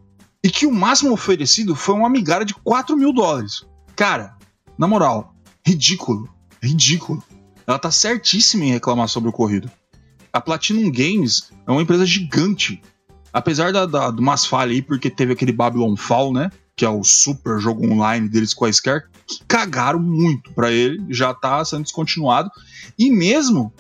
E 0.43 0.49
que 0.49 0.65
o 0.65 0.73
máximo 0.73 1.13
oferecido 1.13 1.75
foi 1.75 1.93
uma 1.93 2.09
migalha 2.09 2.43
de 2.43 2.55
4 2.55 2.97
mil 2.97 3.13
dólares. 3.13 3.65
Cara, 3.95 4.35
na 4.77 4.87
moral, 4.87 5.35
ridículo. 5.65 6.27
Ridículo. 6.61 7.23
Ela 7.65 7.79
tá 7.79 7.91
certíssima 7.91 8.63
em 8.65 8.71
reclamar 8.71 9.07
sobre 9.09 9.27
o 9.27 9.31
ocorrido. 9.31 9.69
A 10.31 10.39
Platinum 10.41 10.91
Games 10.91 11.49
é 11.67 11.71
uma 11.71 11.81
empresa 11.81 12.05
gigante. 12.05 12.81
Apesar 13.33 13.71
da, 13.73 13.85
da, 13.85 14.09
de 14.11 14.19
umas 14.21 14.45
falhas 14.45 14.75
aí, 14.75 14.81
porque 14.81 15.09
teve 15.09 15.33
aquele 15.33 15.51
Babylon 15.51 15.95
Fall, 15.95 16.31
né? 16.33 16.49
Que 16.75 16.85
é 16.85 16.89
o 16.89 17.03
super 17.03 17.59
jogo 17.59 17.85
online 17.91 18.29
deles 18.29 18.55
a 18.59 18.71
Square, 18.71 19.03
que 19.27 19.39
cagaram 19.47 19.99
muito 19.99 20.51
pra 20.53 20.71
ele, 20.71 21.03
já 21.09 21.33
tá 21.33 21.63
sendo 21.65 21.83
descontinuado. 21.83 22.49
E 22.97 23.11
mesmo 23.11 23.73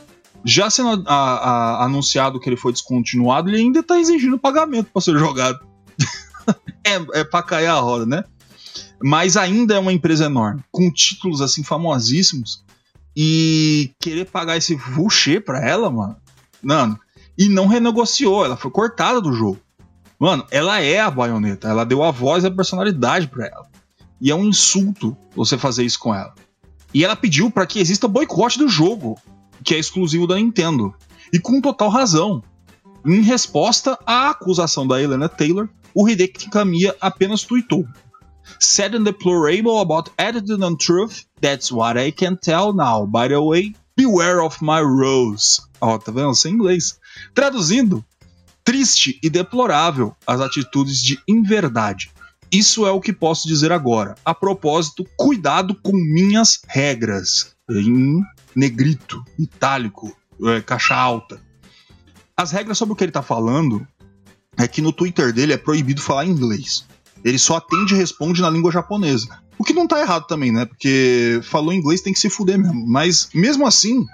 já 0.43 0.69
sendo 0.69 1.03
a- 1.07 1.13
a- 1.13 1.85
anunciado 1.85 2.39
que 2.39 2.49
ele 2.49 2.57
foi 2.57 2.71
descontinuado, 2.71 3.49
ele 3.49 3.57
ainda 3.57 3.81
tá 3.83 3.99
exigindo 3.99 4.37
pagamento 4.37 4.89
pra 4.91 5.01
ser 5.01 5.17
jogado. 5.17 5.59
é, 6.83 7.19
é 7.19 7.23
pra 7.23 7.41
cair 7.43 7.67
a 7.67 7.75
roda, 7.79 8.05
né? 8.05 8.23
Mas 9.03 9.37
ainda 9.37 9.75
é 9.75 9.79
uma 9.79 9.93
empresa 9.93 10.25
enorme, 10.25 10.63
com 10.71 10.91
títulos 10.91 11.41
assim 11.41 11.63
famosíssimos. 11.63 12.63
E 13.19 13.95
querer 13.99 14.25
pagar 14.25 14.57
esse 14.57 14.75
vuxê 14.75 15.39
pra 15.39 15.59
ela, 15.67 15.89
mano. 15.89 16.17
Mano, 16.61 16.99
e 17.35 17.49
não 17.49 17.65
renegociou, 17.65 18.45
ela 18.45 18.55
foi 18.55 18.69
cortada 18.69 19.19
do 19.19 19.33
jogo. 19.33 19.59
Mano, 20.19 20.45
ela 20.51 20.79
é 20.81 20.99
a 20.99 21.09
baioneta, 21.09 21.67
ela 21.67 21.83
deu 21.83 22.03
a 22.03 22.11
voz 22.11 22.43
e 22.43 22.47
a 22.47 22.51
personalidade 22.51 23.27
pra 23.27 23.47
ela. 23.47 23.65
E 24.21 24.29
é 24.29 24.35
um 24.35 24.45
insulto 24.45 25.17
você 25.35 25.57
fazer 25.57 25.83
isso 25.83 25.99
com 25.99 26.13
ela. 26.13 26.35
E 26.93 27.03
ela 27.03 27.15
pediu 27.15 27.49
para 27.49 27.65
que 27.65 27.79
exista 27.79 28.07
boicote 28.07 28.59
do 28.59 28.69
jogo, 28.69 29.19
que 29.63 29.73
é 29.73 29.79
exclusivo 29.79 30.27
da 30.27 30.35
Nintendo. 30.35 30.93
E 31.33 31.39
com 31.39 31.59
total 31.59 31.89
razão. 31.89 32.43
Em 33.03 33.21
resposta 33.21 33.97
à 34.05 34.29
acusação 34.29 34.85
da 34.85 35.01
Helena 35.01 35.27
Taylor, 35.27 35.67
o 35.91 36.07
Hideki 36.07 36.51
Kamiya 36.51 36.95
apenas 37.01 37.41
tweetou: 37.41 37.83
Said 38.59 38.95
and 38.95 39.03
deplorable 39.03 39.81
about 39.81 40.09
attitude 40.17 40.63
and 40.63 40.77
truth, 40.77 41.25
that's 41.41 41.71
what 41.71 41.97
I 41.97 42.11
can 42.11 42.37
tell 42.37 42.73
now. 42.73 43.05
By 43.05 43.27
the 43.27 43.41
way, 43.41 43.75
beware 43.95 44.41
of 44.41 44.61
my 44.61 44.81
rose. 44.81 45.61
Ó, 45.81 45.97
tá 45.97 46.11
vendo? 46.11 46.35
Sem 46.35 46.53
inglês. 46.53 46.99
Traduzindo, 47.33 48.03
triste 48.63 49.19
e 49.23 49.29
deplorável 49.29 50.15
as 50.25 50.41
atitudes 50.41 51.01
de 51.01 51.19
inverdade. 51.27 52.11
Isso 52.51 52.85
é 52.85 52.91
o 52.91 53.01
que 53.01 53.11
posso 53.11 53.47
dizer 53.47 53.71
agora. 53.71 54.15
A 54.23 54.33
propósito, 54.33 55.05
cuidado 55.17 55.75
com 55.75 55.91
minhas 55.91 56.61
regras. 56.67 57.55
Em 57.69 58.21
negrito, 58.55 59.23
itálico, 59.37 60.15
é, 60.45 60.61
caixa 60.61 60.95
alta. 60.95 61.41
As 62.35 62.51
regras 62.51 62.77
sobre 62.77 62.93
o 62.93 62.95
que 62.95 63.03
ele 63.03 63.11
tá 63.11 63.21
falando 63.21 63.85
é 64.57 64.67
que 64.67 64.81
no 64.81 64.91
Twitter 64.91 65.33
dele 65.33 65.53
é 65.53 65.57
proibido 65.57 66.01
falar 66.01 66.25
inglês. 66.25 66.85
Ele 67.23 67.39
só 67.39 67.57
atende 67.57 67.93
e 67.93 67.97
responde 67.97 68.41
na 68.41 68.49
língua 68.49 68.71
japonesa. 68.71 69.27
O 69.57 69.63
que 69.63 69.73
não 69.73 69.87
tá 69.87 69.99
errado 69.99 70.27
também, 70.27 70.51
né? 70.51 70.65
Porque 70.65 71.39
falou 71.43 71.73
inglês 71.73 72.01
tem 72.01 72.13
que 72.13 72.19
se 72.19 72.29
fuder 72.29 72.57
mesmo. 72.57 72.85
Mas 72.87 73.29
mesmo 73.33 73.65
assim, 73.65 74.05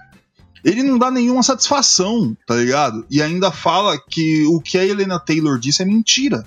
Ele 0.63 0.81
não 0.81 0.97
dá 0.97 1.11
nenhuma 1.11 1.43
satisfação, 1.43 2.35
tá 2.47 2.55
ligado? 2.55 3.05
E 3.09 3.21
ainda 3.21 3.51
fala 3.51 3.99
que 4.09 4.45
o 4.45 4.61
que 4.61 4.77
a 4.77 4.85
Helena 4.85 5.19
Taylor 5.19 5.59
disse 5.59 5.81
é 5.81 5.85
mentira. 5.85 6.45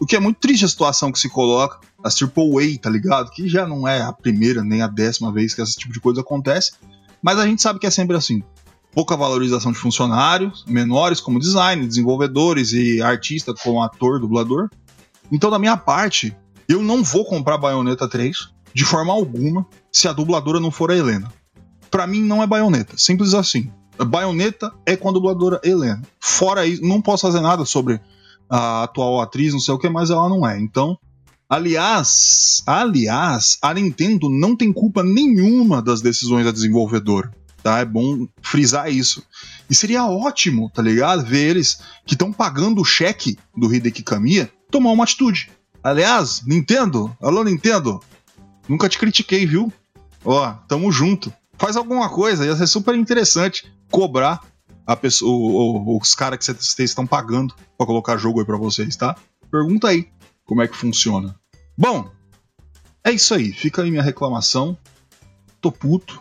O 0.00 0.06
que 0.06 0.16
é 0.16 0.20
muito 0.20 0.38
triste 0.38 0.64
a 0.64 0.68
situação 0.68 1.10
que 1.10 1.18
se 1.18 1.28
coloca, 1.28 1.80
a 2.02 2.08
Triple 2.08 2.76
A, 2.76 2.78
tá 2.78 2.90
ligado? 2.90 3.30
Que 3.30 3.48
já 3.48 3.66
não 3.66 3.86
é 3.86 4.00
a 4.00 4.12
primeira 4.12 4.62
nem 4.62 4.82
a 4.82 4.86
décima 4.86 5.32
vez 5.32 5.54
que 5.54 5.60
esse 5.60 5.76
tipo 5.76 5.92
de 5.92 6.00
coisa 6.00 6.20
acontece, 6.20 6.72
mas 7.22 7.38
a 7.38 7.46
gente 7.46 7.62
sabe 7.62 7.78
que 7.78 7.86
é 7.86 7.90
sempre 7.90 8.16
assim. 8.16 8.42
Pouca 8.92 9.16
valorização 9.16 9.72
de 9.72 9.78
funcionários, 9.78 10.64
menores 10.66 11.20
como 11.20 11.38
design, 11.38 11.86
desenvolvedores 11.86 12.72
e 12.72 13.02
artista 13.02 13.52
como 13.54 13.82
ator, 13.82 14.20
dublador. 14.20 14.70
Então, 15.30 15.50
da 15.50 15.58
minha 15.58 15.76
parte, 15.76 16.36
eu 16.68 16.82
não 16.82 17.02
vou 17.02 17.24
comprar 17.24 17.58
Bayonetta 17.58 18.08
3 18.08 18.50
de 18.74 18.84
forma 18.84 19.12
alguma 19.12 19.66
se 19.90 20.06
a 20.06 20.12
dubladora 20.12 20.60
não 20.60 20.70
for 20.70 20.90
a 20.90 20.96
Helena. 20.96 21.32
Pra 21.90 22.06
mim, 22.06 22.22
não 22.22 22.42
é 22.42 22.46
Bayonetta. 22.46 22.96
Simples 22.96 23.34
assim. 23.34 23.70
Bayonetta 24.06 24.72
é 24.86 24.96
com 24.96 25.08
a 25.08 25.12
dubladora 25.12 25.60
Helena. 25.64 26.02
Fora 26.20 26.66
isso, 26.66 26.82
não 26.82 27.00
posso 27.00 27.22
fazer 27.22 27.40
nada 27.40 27.64
sobre 27.64 28.00
a 28.48 28.84
atual 28.84 29.20
atriz, 29.20 29.52
não 29.52 29.60
sei 29.60 29.74
o 29.74 29.78
que, 29.78 29.88
mas 29.88 30.10
ela 30.10 30.28
não 30.28 30.46
é. 30.46 30.58
Então, 30.60 30.96
aliás, 31.48 32.62
aliás, 32.66 33.58
a 33.60 33.74
Nintendo 33.74 34.28
não 34.28 34.56
tem 34.56 34.72
culpa 34.72 35.02
nenhuma 35.02 35.82
das 35.82 36.00
decisões 36.00 36.44
da 36.44 36.52
desenvolvedora. 36.52 37.32
Tá? 37.62 37.80
É 37.80 37.84
bom 37.84 38.26
frisar 38.40 38.90
isso. 38.90 39.22
E 39.68 39.74
seria 39.74 40.06
ótimo, 40.06 40.70
tá 40.72 40.80
ligado? 40.80 41.24
Ver 41.24 41.50
eles 41.50 41.80
que 42.06 42.14
estão 42.14 42.32
pagando 42.32 42.80
o 42.80 42.84
cheque 42.84 43.36
do 43.56 43.72
Hideki 43.72 44.02
Kamiya 44.02 44.50
tomar 44.70 44.90
uma 44.90 45.04
atitude. 45.04 45.50
Aliás, 45.82 46.42
Nintendo, 46.46 47.16
alô 47.22 47.42
Nintendo, 47.44 48.00
nunca 48.68 48.88
te 48.88 48.98
critiquei, 48.98 49.46
viu? 49.46 49.72
Ó, 50.24 50.50
tamo 50.68 50.90
junto. 50.90 51.32
Faz 51.56 51.76
alguma 51.76 52.08
coisa, 52.08 52.44
ia 52.44 52.56
ser 52.56 52.66
super 52.66 52.94
interessante 52.94 53.72
cobrar 53.90 54.40
a 54.86 54.96
pessoa, 54.96 55.30
o- 55.30 55.94
o- 55.94 55.98
os 56.00 56.14
caras 56.14 56.38
que 56.38 56.44
vocês 56.44 56.90
estão 56.90 57.06
pagando 57.06 57.54
pra 57.76 57.86
colocar 57.86 58.16
jogo 58.16 58.40
aí 58.40 58.46
pra 58.46 58.56
vocês, 58.56 58.96
tá? 58.96 59.16
Pergunta 59.50 59.88
aí 59.88 60.08
como 60.44 60.62
é 60.62 60.68
que 60.68 60.76
funciona. 60.76 61.34
Bom, 61.76 62.10
é 63.04 63.12
isso 63.12 63.34
aí. 63.34 63.52
Fica 63.52 63.82
aí 63.82 63.90
minha 63.90 64.02
reclamação. 64.02 64.76
Tô 65.60 65.70
puto. 65.72 66.20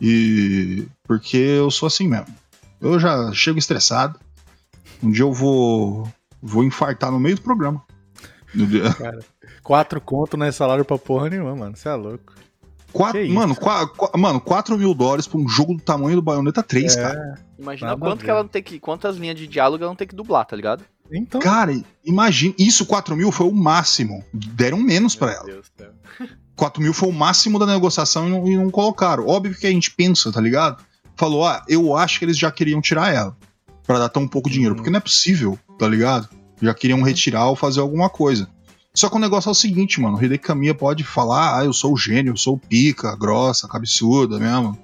E. 0.00 0.86
Porque 1.04 1.36
eu 1.36 1.70
sou 1.70 1.86
assim 1.86 2.06
mesmo. 2.08 2.34
Eu 2.80 2.98
já 3.00 3.32
chego 3.32 3.58
estressado. 3.58 4.18
Um 5.02 5.10
dia 5.10 5.22
eu 5.24 5.32
vou. 5.32 6.10
Vou 6.42 6.62
infartar 6.64 7.10
no 7.10 7.18
meio 7.20 7.36
do 7.36 7.42
programa. 7.42 7.82
Dia- 8.54 8.94
Quatro 9.62 10.00
conto 10.00 10.36
não 10.36 10.46
é 10.46 10.52
salário 10.52 10.84
pra 10.84 10.96
porra 10.98 11.28
nenhuma, 11.28 11.54
mano. 11.54 11.76
Você 11.76 11.88
é 11.88 11.94
louco. 11.94 12.34
Quatro, 12.92 13.20
isso? 13.20 13.34
mano, 13.34 13.54
qua- 13.54 13.86
qua- 13.86 14.10
mano, 14.16 14.40
4 14.40 14.78
mil 14.78 14.94
dólares 14.94 15.26
pra 15.26 15.38
um 15.38 15.46
jogo 15.46 15.74
do 15.74 15.82
tamanho 15.82 16.16
do 16.16 16.22
Bayonetta 16.22 16.62
3, 16.62 16.96
É. 16.96 17.02
cara. 17.02 17.34
Imagina 17.58 17.90
Nada 17.90 18.00
quanto 18.00 18.24
que 18.24 18.30
ela 18.30 18.42
não 18.42 18.48
tem 18.48 18.62
que. 18.62 18.80
Quantas 18.80 19.16
linhas 19.16 19.36
de 19.36 19.46
diálogo 19.46 19.82
ela 19.84 19.90
não 19.90 19.96
tem 19.96 20.06
que 20.08 20.14
dublar, 20.16 20.46
tá 20.46 20.56
ligado? 20.56 20.82
Então. 21.12 21.38
Cara, 21.40 21.78
imagina. 22.04 22.54
Isso, 22.58 22.86
4 22.86 23.14
mil 23.14 23.30
foi 23.30 23.46
o 23.46 23.52
máximo. 23.52 24.24
Deram 24.32 24.78
menos 24.78 25.14
pra 25.14 25.32
ela. 25.32 25.44
Meu 25.44 25.54
Deus 25.56 25.70
do 25.76 25.82
céu. 25.84 25.92
4 26.56 26.82
mil 26.82 26.94
foi 26.94 27.08
o 27.10 27.12
máximo 27.12 27.58
da 27.58 27.66
negociação 27.66 28.26
e 28.26 28.30
não, 28.30 28.46
e 28.48 28.56
não 28.56 28.70
colocaram. 28.70 29.26
Óbvio 29.26 29.54
que 29.54 29.66
a 29.66 29.70
gente 29.70 29.90
pensa, 29.90 30.32
tá 30.32 30.40
ligado? 30.40 30.82
Falou, 31.14 31.46
ah, 31.46 31.62
eu 31.68 31.94
acho 31.94 32.18
que 32.18 32.24
eles 32.24 32.38
já 32.38 32.50
queriam 32.50 32.80
tirar 32.80 33.12
ela. 33.14 33.36
Pra 33.86 33.98
dar 33.98 34.08
tão 34.08 34.26
pouco 34.26 34.48
dinheiro. 34.50 34.72
Uhum. 34.72 34.76
Porque 34.76 34.90
não 34.90 34.96
é 34.98 35.00
possível, 35.00 35.58
tá 35.78 35.86
ligado? 35.86 36.28
Já 36.60 36.74
queriam 36.74 37.02
retirar 37.02 37.48
ou 37.48 37.56
fazer 37.56 37.80
alguma 37.80 38.10
coisa. 38.10 38.48
Só 38.94 39.08
que 39.08 39.16
o 39.16 39.20
negócio 39.20 39.48
é 39.48 39.52
o 39.52 39.54
seguinte, 39.54 40.00
mano. 40.00 40.16
O 40.16 40.22
Hideki 40.22 40.44
Kamiya 40.44 40.74
pode 40.74 41.04
falar, 41.04 41.58
ah, 41.58 41.64
eu 41.64 41.72
sou 41.72 41.92
o 41.92 41.96
gênio, 41.96 42.32
eu 42.32 42.36
sou 42.36 42.54
o 42.54 42.58
pica, 42.58 43.14
grossa, 43.16 43.68
cabeçuda 43.68 44.38
mesmo. 44.38 44.76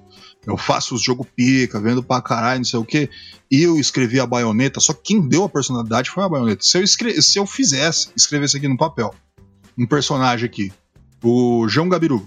Eu 0.45 0.55
faço 0.55 0.95
os 0.95 1.01
jogos 1.01 1.27
pica, 1.35 1.81
vendo 1.81 2.03
pra 2.03 2.21
caralho, 2.21 2.59
não 2.59 2.65
sei 2.65 2.79
o 2.79 2.85
quê. 2.85 3.09
E 3.51 3.63
eu 3.63 3.77
escrevi 3.77 4.19
a 4.19 4.25
baioneta, 4.25 4.79
só 4.79 4.93
que 4.93 5.01
quem 5.03 5.27
deu 5.27 5.43
a 5.43 5.49
personalidade 5.49 6.09
foi 6.09 6.23
a 6.23 6.29
baioneta. 6.29 6.63
Se 6.63 6.77
eu, 6.77 6.83
escre 6.83 7.21
se 7.21 7.39
eu 7.39 7.45
fizesse, 7.45 8.09
escrevesse 8.15 8.55
aqui 8.55 8.67
no 8.67 8.77
papel, 8.77 9.13
um 9.77 9.85
personagem 9.85 10.45
aqui, 10.45 10.71
o 11.23 11.67
João 11.67 11.89
Gabiru. 11.89 12.25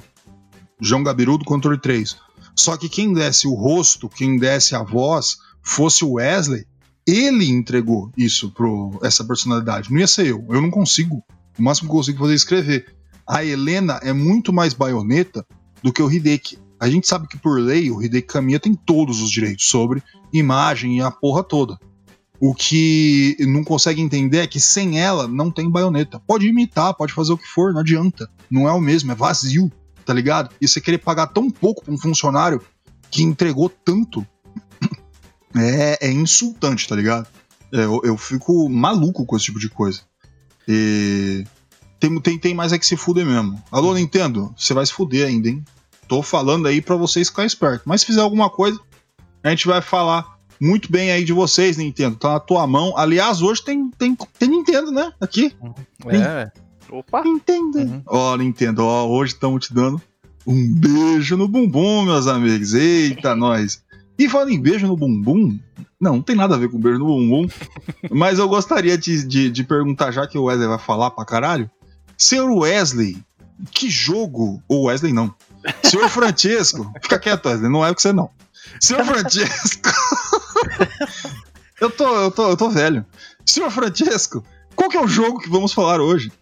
João 0.81 1.03
Gabiru 1.03 1.39
do 1.39 1.45
controle 1.45 1.79
3. 1.79 2.17
Só 2.55 2.77
que 2.77 2.89
quem 2.89 3.13
desse 3.13 3.47
o 3.47 3.55
rosto, 3.55 4.09
quem 4.09 4.37
desse 4.37 4.75
a 4.75 4.83
voz, 4.83 5.37
fosse 5.63 6.05
o 6.05 6.15
Wesley, 6.15 6.67
ele 7.09 7.49
entregou 7.49 8.13
isso 8.19 8.51
pro 8.51 9.01
essa 9.03 9.25
personalidade. 9.25 9.91
Não 9.91 9.99
ia 9.99 10.07
ser 10.07 10.27
eu. 10.27 10.45
Eu 10.51 10.61
não 10.61 10.71
consigo. 10.71 11.25
O 11.59 11.63
máximo 11.63 11.89
que 11.89 11.95
eu 11.95 11.97
consigo 11.97 12.19
fazer 12.19 12.33
é 12.33 12.37
escrever. 12.37 12.95
A 13.27 13.43
Helena 13.43 13.99
é 14.03 14.13
muito 14.13 14.53
mais 14.53 14.75
baioneta 14.75 15.47
do 15.83 15.91
que 15.91 16.03
o 16.03 16.13
Hideki. 16.13 16.59
A 16.79 16.89
gente 16.89 17.09
sabe 17.09 17.27
que 17.27 17.39
por 17.39 17.59
lei 17.61 17.91
o 17.91 18.03
Hideki 18.03 18.29
Kamiya 18.29 18.61
tem 18.61 18.75
todos 18.75 19.23
os 19.23 19.31
direitos 19.31 19.67
sobre 19.69 20.03
imagem 20.35 20.99
e 20.99 21.01
a 21.01 21.11
porra 21.11 21.43
toda. 21.43 21.79
O 22.39 22.55
que 22.55 23.37
não 23.41 23.65
consegue 23.65 24.03
entender 24.03 24.39
é 24.39 24.47
que 24.47 24.61
sem 24.61 25.01
ela 25.01 25.27
não 25.27 25.51
tem 25.51 25.69
baioneta. 25.69 26.21
Pode 26.21 26.47
imitar, 26.47 26.93
pode 26.93 27.15
fazer 27.15 27.33
o 27.33 27.39
que 27.39 27.49
for, 27.49 27.73
não 27.73 27.81
adianta. 27.81 28.31
Não 28.51 28.69
é 28.69 28.73
o 28.73 28.81
mesmo, 28.81 29.11
é 29.11 29.15
vazio, 29.15 29.73
tá 30.05 30.13
ligado? 30.13 30.55
E 30.61 30.69
você 30.69 30.79
querer 30.79 30.99
pagar 30.99 31.29
tão 31.29 31.51
pouco 31.51 31.83
pra 31.83 31.93
um 31.93 31.99
funcionário 31.99 32.61
que 33.11 33.23
entregou 33.23 33.71
tanto 33.71 34.27
é, 35.61 35.99
é 36.01 36.11
insultante, 36.11 36.89
tá 36.89 36.97
ligado? 36.97 37.27
É, 37.73 37.85
eu, 37.85 38.01
eu 38.05 38.17
fico 38.17 38.69
maluco 38.69 39.25
com 39.25 39.37
esse 39.37 39.47
tipo 39.47 39.59
de 39.59 39.69
coisa. 39.69 40.01
E 40.67 41.45
tem, 41.99 42.21
tem, 42.21 42.39
tem 42.39 42.55
mais 42.55 42.73
é 42.73 42.79
que 42.79 42.87
se 42.87 42.97
fuder 42.97 43.27
mesmo. 43.27 43.63
Alô, 43.71 43.95
Nintendo, 43.95 44.55
você 44.57 44.75
vai 44.75 44.85
se 44.85 44.93
fuder 44.93 45.27
ainda, 45.27 45.49
hein? 45.49 45.65
Tô 46.07 46.23
falando 46.23 46.67
aí 46.67 46.81
pra 46.81 46.97
vocês 46.97 47.29
ficarem 47.29 47.47
espertos. 47.47 47.83
Mas 47.85 48.01
se 48.01 48.07
fizer 48.07 48.21
alguma 48.21 48.49
coisa, 48.49 48.79
a 49.43 49.51
gente 49.51 49.67
vai 49.67 49.83
falar 49.83 50.39
muito 50.61 50.91
bem 50.91 51.11
aí 51.11 51.25
de 51.25 51.33
vocês, 51.33 51.77
Nintendo. 51.77 52.17
Tá 52.17 52.35
na 52.35 52.41
tua 52.41 52.67
mão. 52.67 52.97
Aliás, 52.97 53.43
hoje 53.43 53.63
tem, 53.63 53.91
tem, 53.91 54.17
tem 54.39 54.49
Nintendo, 54.49 54.91
né? 54.91 55.13
Aqui. 55.21 55.55
É, 56.07 56.51
Opa! 56.91 57.23
Nintendo. 57.23 57.79
Uhum. 57.79 58.03
Ó, 58.07 58.37
Nintendo, 58.37 58.85
ó, 58.85 59.07
hoje 59.07 59.35
estamos 59.35 59.67
te 59.67 59.75
dando 59.75 60.01
um 60.47 60.75
beijo 60.75 61.37
no 61.37 61.47
bumbum, 61.47 62.05
meus 62.05 62.27
amigos. 62.27 62.73
Eita, 62.73 63.37
nós. 63.37 63.83
E 64.19 64.29
falando 64.29 64.51
em 64.51 64.61
beijo 64.61 64.87
no 64.87 64.97
bumbum, 64.97 65.59
não, 66.01 66.15
não 66.15 66.23
tem 66.23 66.35
nada 66.35 66.57
a 66.57 66.59
ver 66.59 66.69
com 66.69 66.81
beijo 66.81 66.99
no 66.99 67.07
bumbum, 67.07 67.49
mas 68.11 68.39
eu 68.39 68.49
gostaria 68.49 68.99
de, 68.99 69.25
de, 69.25 69.51
de 69.51 69.65
perguntar, 69.65 70.11
já 70.11 70.27
que 70.27 70.37
o 70.37 70.45
Wesley 70.45 70.69
vai 70.69 70.79
falar 70.79 71.11
pra 71.13 71.25
caralho, 71.25 71.71
Senhor 72.17 72.51
Wesley, 72.51 73.17
que 73.71 73.89
jogo. 73.89 74.63
Ou 74.69 74.85
Wesley 74.85 75.13
não. 75.13 75.33
Senhor 75.85 76.09
Francesco, 76.11 76.93
fica 77.01 77.19
quieto, 77.19 77.47
Wesley, 77.47 77.71
não 77.71 77.87
é 77.87 77.95
com 77.95 78.01
você 78.01 78.13
não. 78.13 78.29
Senhor 78.81 79.05
Francesco. 79.05 79.89
eu, 81.81 81.91
tô, 81.91 82.17
eu, 82.17 82.31
tô, 82.31 82.51
eu 82.51 82.57
tô 82.57 82.71
velho. 82.71 83.07
Senhor 83.47 83.71
Francesco, 83.71 84.45
qual 84.75 84.91
que 84.91 84.97
é 84.97 85.03
o 85.03 85.09
jogo 85.09 85.39
que 85.39 85.49
vamos 85.49 85.73
falar 85.73 86.01
hoje? 86.01 86.33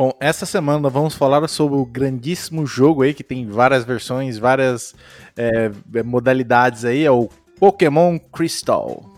Bom, 0.00 0.14
essa 0.18 0.46
semana 0.46 0.88
vamos 0.88 1.14
falar 1.14 1.46
sobre 1.46 1.76
o 1.76 1.84
grandíssimo 1.84 2.66
jogo 2.66 3.02
aí, 3.02 3.12
que 3.12 3.22
tem 3.22 3.46
várias 3.46 3.84
versões, 3.84 4.38
várias 4.38 4.94
é, 5.36 5.70
modalidades 6.02 6.86
aí, 6.86 7.04
é 7.04 7.10
o 7.10 7.28
Pokémon 7.58 8.18
Crystal. 8.18 9.09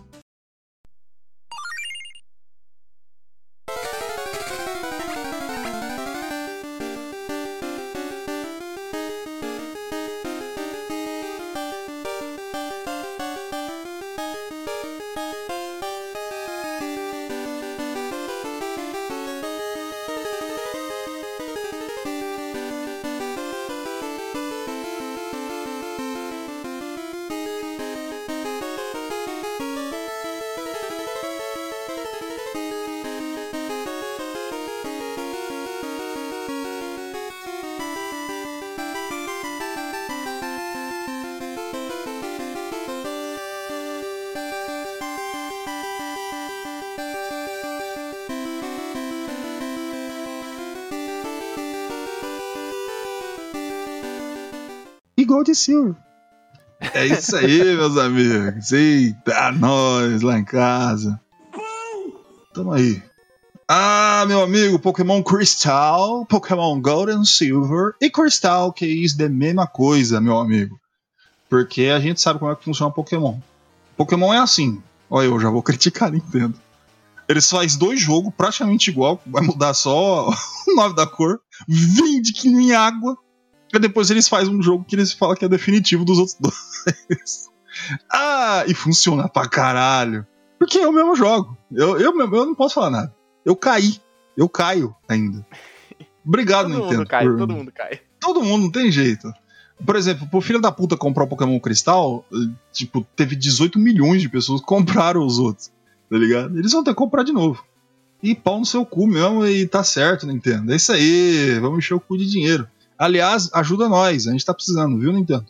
Igual 55.23 55.45
de 55.45 55.55
Silver. 55.55 55.95
É 56.95 57.07
isso 57.07 57.37
aí, 57.37 57.77
meus 57.77 57.97
amigos. 57.97 58.73
Eita, 58.73 59.53
nós 59.53 60.21
lá 60.21 60.39
em 60.39 60.45
casa. 60.45 61.21
Tamo 62.53 62.73
aí. 62.73 63.01
Ah, 63.69 64.25
meu 64.27 64.43
amigo, 64.43 64.79
Pokémon 64.79 65.23
Crystal, 65.23 66.27
Pokémon 66.27 66.81
Gold 66.81 67.13
and 67.13 67.25
Silver 67.25 67.95
e 68.01 68.11
Crystal, 68.11 68.73
que 68.73 68.85
isso 68.85 69.17
da 69.17 69.29
mesma 69.29 69.67
coisa, 69.67 70.21
meu 70.21 70.39
amigo. 70.39 70.79
Porque 71.49 71.85
a 71.85 72.01
gente 72.01 72.21
sabe 72.21 72.41
como 72.41 72.51
é 72.51 72.57
que 72.57 72.65
funciona 72.65 72.93
Pokémon. 72.93 73.39
Pokémon 73.97 74.35
é 74.35 74.39
assim. 74.39 74.83
Olha, 75.09 75.27
eu 75.27 75.39
já 75.39 75.49
vou 75.49 75.63
criticar 75.65 76.09
a 76.09 76.13
Nintendo. 76.13 76.55
Eles 77.29 77.49
fazem 77.49 77.79
dois 77.79 78.01
jogos 78.01 78.35
praticamente 78.37 78.91
igual, 78.91 79.23
vai 79.25 79.43
mudar 79.43 79.73
só 79.73 80.29
o 80.69 80.75
nome 80.75 80.97
da 80.97 81.07
cor, 81.07 81.41
vende 81.67 82.33
que 82.33 82.49
nem 82.49 82.75
água, 82.75 83.17
depois 83.79 84.11
eles 84.11 84.29
fazem 84.29 84.55
um 84.55 84.63
jogo 84.63 84.85
que 84.85 84.95
eles 84.95 85.13
falam 85.13 85.35
que 85.37 85.45
é 85.45 85.49
definitivo 85.49 86.05
dos 86.05 86.19
outros 86.19 86.37
dois. 86.39 87.49
ah, 88.13 88.65
e 88.67 88.75
funciona 88.75 89.29
pra 89.29 89.49
caralho. 89.49 90.27
Porque 90.59 90.79
é 90.79 90.87
o 90.87 90.93
mesmo 90.93 91.17
jogo. 91.17 91.57
Eu, 91.73 91.99
eu, 91.99 92.19
eu 92.19 92.47
não 92.47 92.55
posso 92.55 92.75
falar 92.75 92.91
nada. 92.91 93.15
Eu 93.45 93.57
caí. 93.57 94.01
Eu 94.37 94.49
caio 94.49 94.95
ainda. 95.09 95.45
Obrigado, 96.25 96.69
Todo 96.69 96.75
Nintendo. 96.77 96.99
mundo 96.99 97.09
cai, 97.09 97.25
por- 97.25 97.39
todo 97.39 97.55
mundo 97.55 97.73
cai. 97.73 98.01
Todo 98.21 98.43
mundo, 98.43 98.63
não 98.63 98.71
tem 98.71 98.91
jeito. 98.91 99.33
Por 99.85 99.97
exemplo, 99.97 100.29
pro 100.29 100.41
filho 100.41 100.61
da 100.61 100.71
puta 100.71 100.97
comprar 100.97 101.25
o 101.25 101.27
Pokémon 101.27 101.59
Cristal, 101.59 102.25
tipo, 102.73 103.05
teve 103.17 103.35
18 103.35 103.79
milhões 103.81 104.23
de 104.23 104.29
pessoas 104.29 104.61
que 104.61 104.67
compraram 104.67 105.27
os 105.27 105.39
outros. 105.41 105.73
Tá 106.09 106.17
ligado? 106.17 106.57
Eles 106.57 106.71
vão 106.71 106.85
ter 106.85 106.91
que 106.93 106.97
comprar 106.97 107.25
de 107.25 107.33
novo. 107.33 107.65
E 108.23 108.33
pau 108.37 108.61
no 108.61 108.65
seu 108.67 108.87
cu 108.87 109.09
mesmo, 109.09 109.45
e 109.45 109.67
tá 109.67 109.83
certo, 109.83 110.25
Nintendo. 110.27 110.73
É 110.73 110.77
isso 110.77 110.93
aí, 110.93 111.59
vamos 111.59 111.79
encher 111.79 111.95
o 111.95 112.01
cu 112.01 112.17
de 112.17 112.31
dinheiro. 112.31 112.69
Aliás, 113.07 113.51
ajuda 113.53 113.89
nós, 113.89 114.29
a 114.29 114.31
gente 114.31 114.45
tá 114.45 114.55
precisando, 114.55 114.97
viu, 114.97 115.13
Nintendo? 115.13 115.45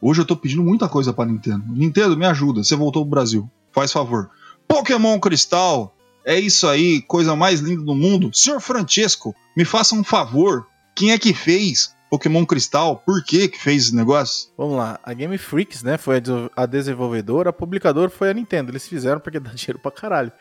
Hoje 0.00 0.20
eu 0.20 0.24
tô 0.24 0.36
pedindo 0.36 0.64
muita 0.64 0.88
coisa 0.88 1.12
pra 1.12 1.24
Nintendo. 1.24 1.62
Nintendo, 1.68 2.16
me 2.16 2.26
ajuda, 2.26 2.64
você 2.64 2.74
voltou 2.74 3.02
pro 3.02 3.10
Brasil. 3.12 3.48
Faz 3.70 3.92
favor. 3.92 4.28
Pokémon 4.66 5.20
Cristal, 5.20 5.96
é 6.24 6.36
isso 6.36 6.66
aí, 6.66 7.00
coisa 7.02 7.36
mais 7.36 7.60
linda 7.60 7.82
do 7.82 7.94
mundo. 7.94 8.28
Senhor 8.34 8.60
Francesco, 8.60 9.32
me 9.56 9.64
faça 9.64 9.94
um 9.94 10.02
favor. 10.02 10.66
Quem 10.96 11.12
é 11.12 11.18
que 11.18 11.32
fez 11.32 11.94
Pokémon 12.10 12.44
Cristal? 12.44 12.96
Por 13.06 13.22
que 13.22 13.46
que 13.46 13.58
fez 13.60 13.84
esse 13.84 13.94
negócio? 13.94 14.50
Vamos 14.58 14.76
lá, 14.76 14.98
a 15.00 15.12
Game 15.14 15.38
Freaks, 15.38 15.84
né, 15.84 15.96
foi 15.96 16.16
a 16.16 16.18
des- 16.18 16.50
a 16.56 16.66
desenvolvedora, 16.66 17.50
a 17.50 17.52
publicadora 17.52 18.10
foi 18.10 18.30
a 18.30 18.34
Nintendo. 18.34 18.72
Eles 18.72 18.88
fizeram 18.88 19.20
porque 19.20 19.38
dá 19.38 19.50
dinheiro 19.54 19.78
pra 19.78 19.92
caralho. 19.92 20.32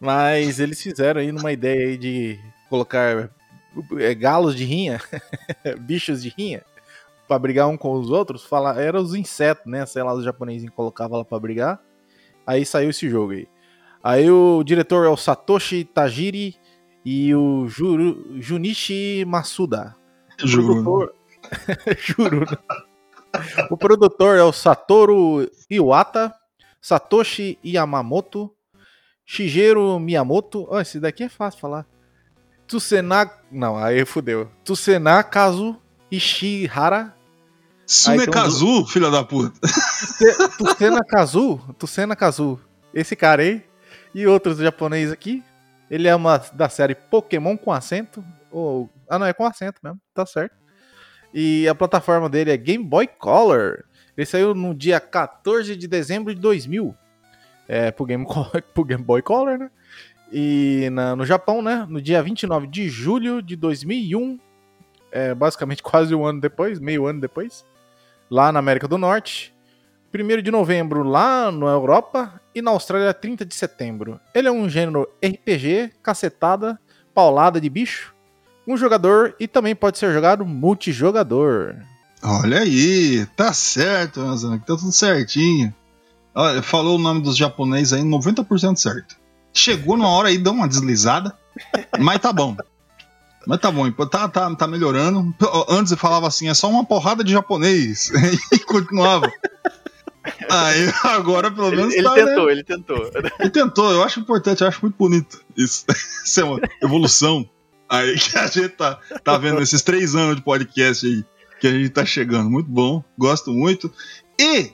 Mas 0.00 0.58
eles 0.58 0.80
fizeram 0.80 1.20
aí 1.20 1.30
numa 1.30 1.52
ideia 1.52 1.88
aí 1.88 1.98
de 1.98 2.38
colocar 2.70 3.28
galos 4.18 4.54
de 4.54 4.64
rinha, 4.64 5.00
bichos 5.80 6.22
de 6.22 6.28
rinha, 6.30 6.62
pra 7.28 7.38
brigar 7.38 7.68
um 7.68 7.76
com 7.76 7.92
os 7.92 8.10
outros. 8.10 8.44
Fala, 8.44 8.80
eram 8.80 9.00
os 9.00 9.14
insetos, 9.14 9.66
né? 9.66 9.84
Sei 9.86 10.02
lá, 10.02 10.12
os 10.14 10.24
japoneses 10.24 10.68
colocavam 10.70 11.18
lá 11.18 11.24
pra 11.24 11.38
brigar. 11.38 11.80
Aí 12.46 12.64
saiu 12.64 12.90
esse 12.90 13.08
jogo 13.08 13.32
aí. 13.32 13.48
Aí 14.02 14.30
o 14.30 14.62
diretor 14.62 15.04
é 15.04 15.08
o 15.08 15.16
Satoshi 15.16 15.84
Tajiri 15.84 16.54
e 17.04 17.34
o 17.34 17.66
Juru, 17.68 18.40
Junichi 18.40 19.24
Masuda. 19.26 19.94
O 20.42 20.46
Juro. 20.46 20.66
produtor- 20.66 21.14
Juro. 21.98 22.46
O 23.70 23.76
produtor 23.76 24.36
é 24.38 24.42
o 24.42 24.52
Satoru 24.52 25.50
Iwata, 25.68 26.32
Satoshi 26.80 27.58
Yamamoto, 27.64 28.52
Shigeru 29.24 29.98
Miyamoto. 29.98 30.66
Oh, 30.70 30.78
esse 30.80 31.00
daqui 31.00 31.24
é 31.24 31.28
fácil 31.28 31.60
falar. 31.60 31.86
Tsuna. 32.66 33.30
Não, 33.50 33.76
aí 33.76 34.04
fudeu. 34.04 34.50
Tsusenakazu 34.64 35.76
Ishihara. 36.10 37.14
Sunekazu, 37.86 38.84
filha 38.86 39.10
da 39.10 39.22
puta. 39.24 39.58
Tse- 39.60 40.48
Tsusenakazu. 40.56 41.60
Tsusenakazu. 41.78 42.60
Esse 42.92 43.14
cara 43.14 43.42
aí. 43.42 43.64
E 44.14 44.26
outros 44.26 44.58
japoneses 44.58 45.12
aqui. 45.12 45.42
Ele 45.90 46.08
é 46.08 46.14
uma 46.14 46.38
da 46.52 46.68
série 46.68 46.94
Pokémon 46.94 47.56
com 47.56 47.70
acento. 47.72 48.24
Ou, 48.50 48.90
ah, 49.08 49.18
não, 49.18 49.26
é 49.26 49.32
com 49.32 49.46
acento 49.46 49.78
mesmo. 49.84 50.00
Tá 50.12 50.26
certo. 50.26 50.54
E 51.32 51.68
a 51.68 51.74
plataforma 51.74 52.28
dele 52.28 52.50
é 52.50 52.56
Game 52.56 52.82
Boy 52.84 53.06
Color. 53.06 53.84
Ele 54.16 54.26
saiu 54.26 54.54
no 54.54 54.74
dia 54.74 54.98
14 54.98 55.76
de 55.76 55.86
dezembro 55.86 56.34
de 56.34 56.40
2000. 56.40 56.94
É, 57.68 57.90
pro 57.90 58.04
Game, 58.06 58.24
pro 58.74 58.84
Game 58.84 59.02
Boy 59.04 59.22
Color, 59.22 59.58
né? 59.58 59.70
E 60.32 60.88
na- 60.92 61.14
no 61.16 61.24
Japão, 61.24 61.62
né? 61.62 61.86
No 61.88 62.00
dia 62.00 62.22
29 62.22 62.66
de 62.66 62.88
julho 62.88 63.40
de 63.42 63.56
2001. 63.56 64.38
É, 65.12 65.34
basicamente 65.34 65.82
quase 65.84 66.14
um 66.14 66.26
ano 66.26 66.40
depois, 66.40 66.78
meio 66.80 67.06
ano 67.06 67.20
depois. 67.20 67.64
Lá 68.30 68.50
na 68.52 68.58
América 68.58 68.88
do 68.88 68.98
Norte. 68.98 69.54
1 70.12 70.42
de 70.42 70.50
novembro 70.50 71.02
lá 71.02 71.50
na 71.52 71.66
Europa. 71.66 72.40
E 72.54 72.62
na 72.62 72.70
Austrália, 72.70 73.12
30 73.12 73.44
de 73.44 73.54
setembro. 73.54 74.18
Ele 74.34 74.48
é 74.48 74.50
um 74.52 74.68
gênero 74.68 75.06
RPG, 75.22 75.92
cacetada, 76.02 76.78
paulada 77.14 77.60
de 77.60 77.68
bicho. 77.68 78.14
Um 78.66 78.76
jogador 78.76 79.36
e 79.38 79.46
também 79.46 79.76
pode 79.76 79.98
ser 79.98 80.12
jogado 80.12 80.44
multijogador. 80.44 81.74
Olha 82.22 82.60
aí, 82.60 83.26
tá 83.36 83.52
certo, 83.52 84.20
amigos, 84.20 84.42
tá 84.66 84.76
tudo 84.76 84.90
certinho. 84.90 85.72
Olha, 86.34 86.62
falou 86.62 86.96
o 86.96 87.00
nome 87.00 87.20
dos 87.20 87.36
japoneses 87.36 87.92
aí 87.92 88.02
90% 88.02 88.76
certo. 88.76 89.16
Chegou 89.56 89.96
na 89.96 90.06
hora 90.06 90.28
aí, 90.28 90.36
deu 90.36 90.52
uma 90.52 90.68
deslizada, 90.68 91.34
mas 91.98 92.20
tá 92.20 92.32
bom. 92.32 92.54
Mas 93.46 93.60
tá 93.60 93.70
bom, 93.70 93.90
tá, 93.92 94.28
tá, 94.28 94.54
tá 94.54 94.66
melhorando. 94.66 95.34
Antes 95.68 95.92
eu 95.92 95.96
falava 95.98 96.26
assim, 96.26 96.48
é 96.48 96.54
só 96.54 96.68
uma 96.68 96.84
porrada 96.84 97.24
de 97.24 97.32
japonês. 97.32 98.12
E 98.52 98.58
continuava. 98.58 99.32
Aí 100.50 100.92
agora 101.04 101.50
pelo 101.50 101.70
menos 101.70 101.94
Ele, 101.94 102.00
ele 102.00 102.08
tá, 102.08 102.16
né? 102.16 102.24
tentou, 102.24 102.50
ele 102.50 102.64
tentou. 102.64 103.10
Ele 103.38 103.50
tentou, 103.50 103.92
eu 103.92 104.02
acho 104.02 104.20
importante, 104.20 104.60
eu 104.60 104.68
acho 104.68 104.80
muito 104.82 104.96
bonito 104.96 105.40
isso. 105.56 105.84
Isso 106.24 106.40
é 106.40 106.44
uma 106.44 106.60
evolução 106.82 107.48
aí 107.88 108.18
que 108.18 108.36
a 108.36 108.46
gente 108.48 108.70
tá, 108.70 108.98
tá 109.22 109.38
vendo 109.38 109.60
nesses 109.60 109.80
três 109.82 110.16
anos 110.16 110.36
de 110.36 110.42
podcast 110.42 111.06
aí 111.06 111.24
que 111.60 111.66
a 111.66 111.70
gente 111.70 111.90
tá 111.90 112.04
chegando. 112.04 112.50
Muito 112.50 112.68
bom, 112.68 113.02
gosto 113.16 113.52
muito. 113.52 113.90
E 114.38 114.72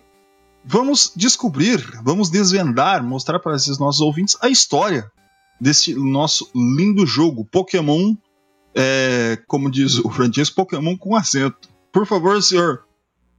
vamos 0.65 1.13
descobrir, 1.17 1.81
vamos 2.03 2.31
desvendar, 2.31 3.03
mostrar 3.03 3.39
para 3.39 3.57
esses 3.57 3.79
nossos 3.79 4.01
ouvintes 4.01 4.37
a 4.41 4.49
história 4.49 5.11
desse 5.61 5.95
nosso 5.95 6.51
lindo 6.55 7.07
jogo, 7.07 7.45
Pokémon, 7.45 8.15
é, 8.75 9.39
como 9.47 9.71
diz 9.71 9.99
o 9.99 10.11
Francisco, 10.11 10.57
Pokémon 10.57 10.97
com 10.97 11.15
acento. 11.15 11.69
Por 11.93 12.07
favor, 12.07 12.43
senhor 12.43 12.85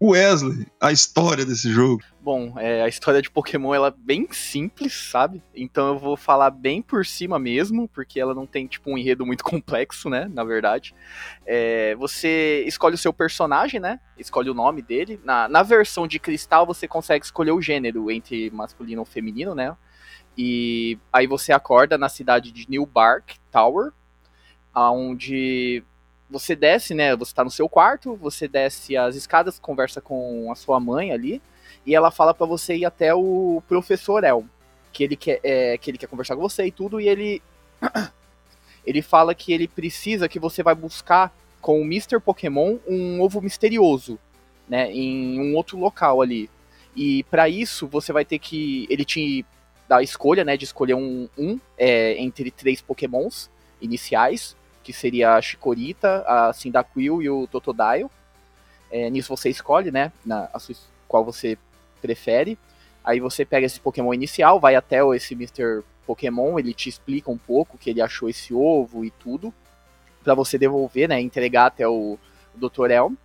Wesley, 0.01 0.67
a 0.81 0.91
história 0.91 1.45
desse 1.45 1.71
jogo. 1.71 2.03
Bom, 2.21 2.53
é, 2.57 2.81
a 2.81 2.87
história 2.87 3.21
de 3.21 3.29
Pokémon 3.29 3.73
ela 3.73 3.87
é 3.87 3.93
bem 3.95 4.27
simples, 4.31 4.93
sabe? 4.93 5.41
Então 5.55 5.89
eu 5.89 5.99
vou 5.99 6.17
falar 6.17 6.49
bem 6.49 6.81
por 6.81 7.05
cima 7.05 7.39
mesmo, 7.39 7.87
porque 7.87 8.19
ela 8.19 8.33
não 8.33 8.45
tem 8.45 8.67
tipo 8.67 8.91
um 8.91 8.97
enredo 8.97 9.25
muito 9.25 9.43
complexo, 9.45 10.09
né? 10.09 10.29
Na 10.33 10.43
verdade, 10.43 10.93
É, 11.45 11.95
você 11.95 12.63
escolhe 12.67 12.95
o 12.95 12.97
seu 12.97 13.13
personagem, 13.13 13.79
né? 13.79 13.99
Escolhe 14.17 14.49
o 14.49 14.53
nome 14.53 14.81
dele. 14.81 15.19
Na, 15.23 15.47
na 15.47 15.63
versão 15.63 16.05
de 16.07 16.19
Cristal 16.19 16.65
você 16.65 16.87
consegue 16.87 17.23
escolher 17.23 17.51
o 17.51 17.61
gênero 17.61 18.11
entre 18.11 18.49
masculino 18.51 19.01
ou 19.01 19.05
feminino, 19.05 19.55
né? 19.55 19.75
E 20.37 20.97
aí 21.11 21.27
você 21.27 21.53
acorda 21.53 21.97
na 21.97 22.09
cidade 22.09 22.51
de 22.51 22.69
New 22.69 22.85
Bark 22.85 23.35
Tower, 23.51 23.91
aonde 24.73 25.83
você 26.33 26.55
desce, 26.55 26.95
né? 26.95 27.15
Você 27.15 27.33
tá 27.33 27.43
no 27.43 27.51
seu 27.51 27.69
quarto, 27.69 28.15
você 28.15 28.47
desce 28.47 28.97
as 28.97 29.15
escadas, 29.15 29.59
conversa 29.59 30.01
com 30.01 30.51
a 30.51 30.55
sua 30.55 30.79
mãe 30.79 31.11
ali, 31.11 31.41
e 31.85 31.93
ela 31.93 32.09
fala 32.09 32.33
pra 32.33 32.47
você 32.47 32.75
ir 32.75 32.85
até 32.85 33.13
o 33.13 33.61
professor 33.67 34.23
El, 34.23 34.45
que 34.91 35.03
ele 35.03 35.15
quer, 35.15 35.39
é, 35.43 35.77
que 35.77 35.91
ele 35.91 35.97
quer 35.97 36.07
conversar 36.07 36.35
com 36.35 36.41
você 36.41 36.65
e 36.65 36.71
tudo, 36.71 36.99
e 36.99 37.07
ele 37.07 37.41
ele 38.85 39.01
fala 39.01 39.35
que 39.35 39.53
ele 39.53 39.67
precisa 39.67 40.27
que 40.27 40.39
você 40.39 40.63
vai 40.63 40.73
buscar 40.73 41.31
com 41.61 41.79
o 41.79 41.85
Mr. 41.85 42.19
Pokémon 42.19 42.77
um 42.87 43.21
ovo 43.21 43.39
misterioso, 43.39 44.19
né, 44.67 44.91
em 44.91 45.39
um 45.39 45.55
outro 45.55 45.77
local 45.77 46.21
ali. 46.21 46.49
E 46.95 47.23
pra 47.25 47.47
isso 47.47 47.87
você 47.87 48.11
vai 48.11 48.25
ter 48.25 48.39
que 48.39 48.87
ele 48.89 49.05
te 49.05 49.45
dá 49.87 49.97
a 49.97 50.03
escolha, 50.03 50.43
né, 50.43 50.57
de 50.57 50.65
escolher 50.65 50.95
um, 50.95 51.29
um 51.37 51.59
é, 51.77 52.19
entre 52.21 52.49
três 52.49 52.81
Pokémons 52.81 53.51
iniciais, 53.79 54.55
que 54.83 54.93
seria 54.93 55.35
a 55.35 55.41
Chikorita, 55.41 56.23
a 56.27 56.53
Cyndaquil 56.53 57.21
e 57.21 57.29
o 57.29 57.47
Totodile. 57.47 58.09
É, 58.91 59.09
nisso 59.09 59.35
você 59.35 59.49
escolhe, 59.49 59.89
né, 59.91 60.11
na, 60.25 60.49
sua, 60.59 60.75
qual 61.07 61.23
você 61.23 61.57
prefere. 62.01 62.57
Aí 63.03 63.19
você 63.19 63.43
pega 63.43 63.65
esse 63.65 63.79
Pokémon 63.79 64.13
inicial, 64.13 64.59
vai 64.59 64.75
até 64.75 64.99
esse 65.15 65.33
Mr. 65.33 65.83
Pokémon, 66.05 66.59
ele 66.59 66.73
te 66.73 66.89
explica 66.89 67.31
um 67.31 67.37
pouco 67.37 67.77
que 67.77 67.89
ele 67.89 68.01
achou 68.01 68.29
esse 68.29 68.53
ovo 68.53 69.03
e 69.03 69.11
tudo, 69.11 69.53
Pra 70.23 70.33
você 70.33 70.57
devolver, 70.57 71.09
né, 71.09 71.19
entregar 71.19 71.65
até 71.65 71.85
o, 71.85 72.17
Dr. 72.55 72.91
Elm. 72.91 73.15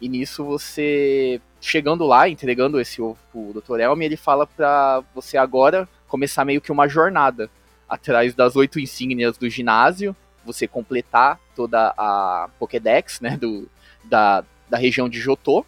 E 0.00 0.08
nisso 0.08 0.44
você, 0.44 1.40
chegando 1.60 2.06
lá, 2.06 2.28
entregando 2.28 2.80
esse 2.80 3.02
ovo 3.02 3.18
pro 3.30 3.60
Dr. 3.60 3.80
Elm, 3.80 4.00
ele 4.02 4.16
fala 4.16 4.46
pra 4.46 5.02
você 5.14 5.36
agora 5.36 5.88
começar 6.08 6.44
meio 6.44 6.60
que 6.60 6.72
uma 6.72 6.88
jornada 6.88 7.50
atrás 7.88 8.34
das 8.34 8.56
oito 8.56 8.80
insígnias 8.80 9.36
do 9.36 9.48
ginásio, 9.48 10.16
você 10.44 10.66
completar 10.66 11.38
toda 11.54 11.94
a 11.96 12.48
Pokédex, 12.58 13.20
né, 13.20 13.36
do, 13.36 13.68
da, 14.04 14.44
da 14.68 14.78
região 14.78 15.08
de 15.08 15.20
Jotô, 15.20 15.64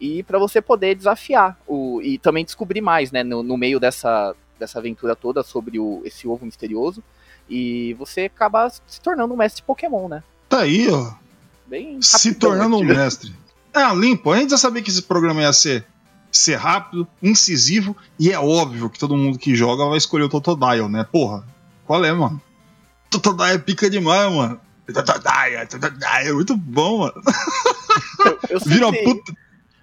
e 0.00 0.22
para 0.22 0.38
você 0.38 0.60
poder 0.60 0.94
desafiar 0.94 1.58
o, 1.66 2.00
e 2.02 2.18
também 2.18 2.44
descobrir 2.44 2.80
mais, 2.80 3.10
né, 3.10 3.22
no, 3.22 3.42
no 3.42 3.56
meio 3.56 3.80
dessa, 3.80 4.34
dessa 4.58 4.78
aventura 4.78 5.16
toda 5.16 5.42
sobre 5.42 5.78
o, 5.78 6.02
esse 6.04 6.28
ovo 6.28 6.44
misterioso, 6.44 7.02
e 7.48 7.94
você 7.94 8.22
acaba 8.22 8.68
se 8.68 9.00
tornando 9.00 9.32
um 9.32 9.36
mestre 9.36 9.62
Pokémon, 9.62 10.08
né? 10.08 10.22
Tá 10.48 10.60
aí, 10.60 10.88
ó. 10.90 11.12
Bem 11.66 12.00
Se 12.00 12.34
tornando 12.34 12.76
um 12.76 12.84
mestre. 12.84 13.32
É, 13.74 13.92
limpo. 13.94 14.30
A 14.30 14.38
gente 14.38 14.50
já 14.50 14.58
sabia 14.58 14.82
que 14.82 14.90
esse 14.90 15.02
programa 15.02 15.42
ia 15.42 15.52
ser, 15.52 15.84
ser 16.30 16.56
rápido, 16.56 17.06
incisivo, 17.22 17.96
e 18.18 18.30
é 18.30 18.38
óbvio 18.38 18.88
que 18.88 18.98
todo 18.98 19.16
mundo 19.16 19.38
que 19.38 19.54
joga 19.54 19.86
vai 19.86 19.98
escolher 19.98 20.24
o 20.24 20.28
Totodile, 20.28 20.88
né? 20.88 21.04
Porra, 21.10 21.44
qual 21.84 22.04
é, 22.04 22.12
mano? 22.12 22.40
Totodile 23.20 23.54
é 23.54 23.58
pica 23.58 23.88
demais, 23.90 24.32
mano. 24.32 24.60
Totodile, 24.86 25.66
Totodile, 25.68 26.28
é 26.28 26.32
muito 26.32 26.56
bom, 26.56 26.98
mano. 27.00 27.22
Eu, 28.24 28.38
eu 28.50 28.60
Vira 28.60 28.86
uma 28.88 28.96
puta, 28.96 29.32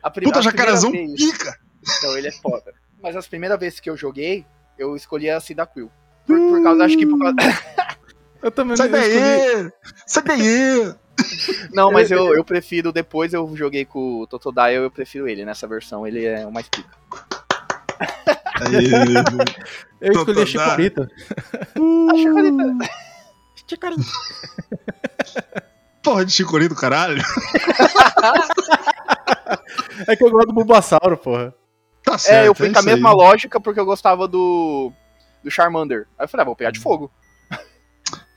a 0.01 0.09
pri- 0.09 0.25
puta 0.25 0.41
jacarezão 0.41 0.91
vez- 0.91 1.13
pica. 1.15 1.57
Então 1.97 2.17
ele 2.17 2.27
é 2.27 2.31
foda. 2.31 2.73
Mas 3.01 3.15
as 3.15 3.27
primeiras 3.27 3.59
vezes 3.59 3.79
que 3.79 3.89
eu 3.89 3.97
joguei, 3.97 4.45
eu 4.77 4.95
escolhi 4.95 5.29
a 5.29 5.39
Cyndaquil. 5.39 5.91
Por, 6.25 6.37
por 6.37 6.63
causa, 6.63 6.85
acho 6.85 6.97
que 6.97 7.05
por 7.05 7.19
causa... 7.19 7.35
Eu 8.41 8.51
também 8.51 8.77
Sai 8.77 8.87
escolhi- 8.87 9.13
daí! 9.19 9.71
Sai 10.07 10.23
daí! 10.23 10.93
Não, 11.73 11.91
mas 11.91 12.09
eu, 12.11 12.33
eu 12.33 12.43
prefiro, 12.43 12.91
depois 12.91 13.33
eu 13.33 13.49
joguei 13.55 13.85
com 13.85 14.21
o 14.21 14.27
Totodile, 14.27 14.75
eu 14.83 14.89
prefiro 14.91 15.27
ele. 15.27 15.45
Nessa 15.45 15.67
versão 15.67 16.07
ele 16.07 16.25
é 16.25 16.45
o 16.47 16.51
mais 16.51 16.67
pica. 16.67 16.89
Eu 20.01 20.11
escolhi 20.13 20.41
a. 20.41 20.45
Chicorita. 20.45 21.09
A 21.53 22.17
Chicorita. 22.17 22.89
Chicorita. 23.73 24.03
porra 26.03 26.25
de 26.25 26.31
chicorinho 26.31 26.69
do 26.69 26.75
caralho. 26.75 27.23
É 30.07 30.15
que 30.15 30.23
eu 30.23 30.31
gosto 30.31 30.47
do 30.47 30.53
Bulbasauro, 30.53 31.17
porra. 31.17 31.53
Tá 32.03 32.17
certo. 32.17 32.43
É, 32.43 32.47
eu 32.47 32.55
fui 32.55 32.71
com 32.71 32.77
a 32.77 32.79
isso 32.79 32.89
aí. 32.89 32.95
mesma 32.95 33.12
lógica 33.13 33.59
porque 33.59 33.79
eu 33.79 33.86
gostava 33.86 34.27
do. 34.27 34.91
do 35.43 35.51
Charmander. 35.51 36.07
Aí 36.17 36.25
eu 36.25 36.27
falei, 36.27 36.43
ah, 36.43 36.45
vou 36.45 36.55
pegar 36.55 36.71
de 36.71 36.79
fogo. 36.79 37.12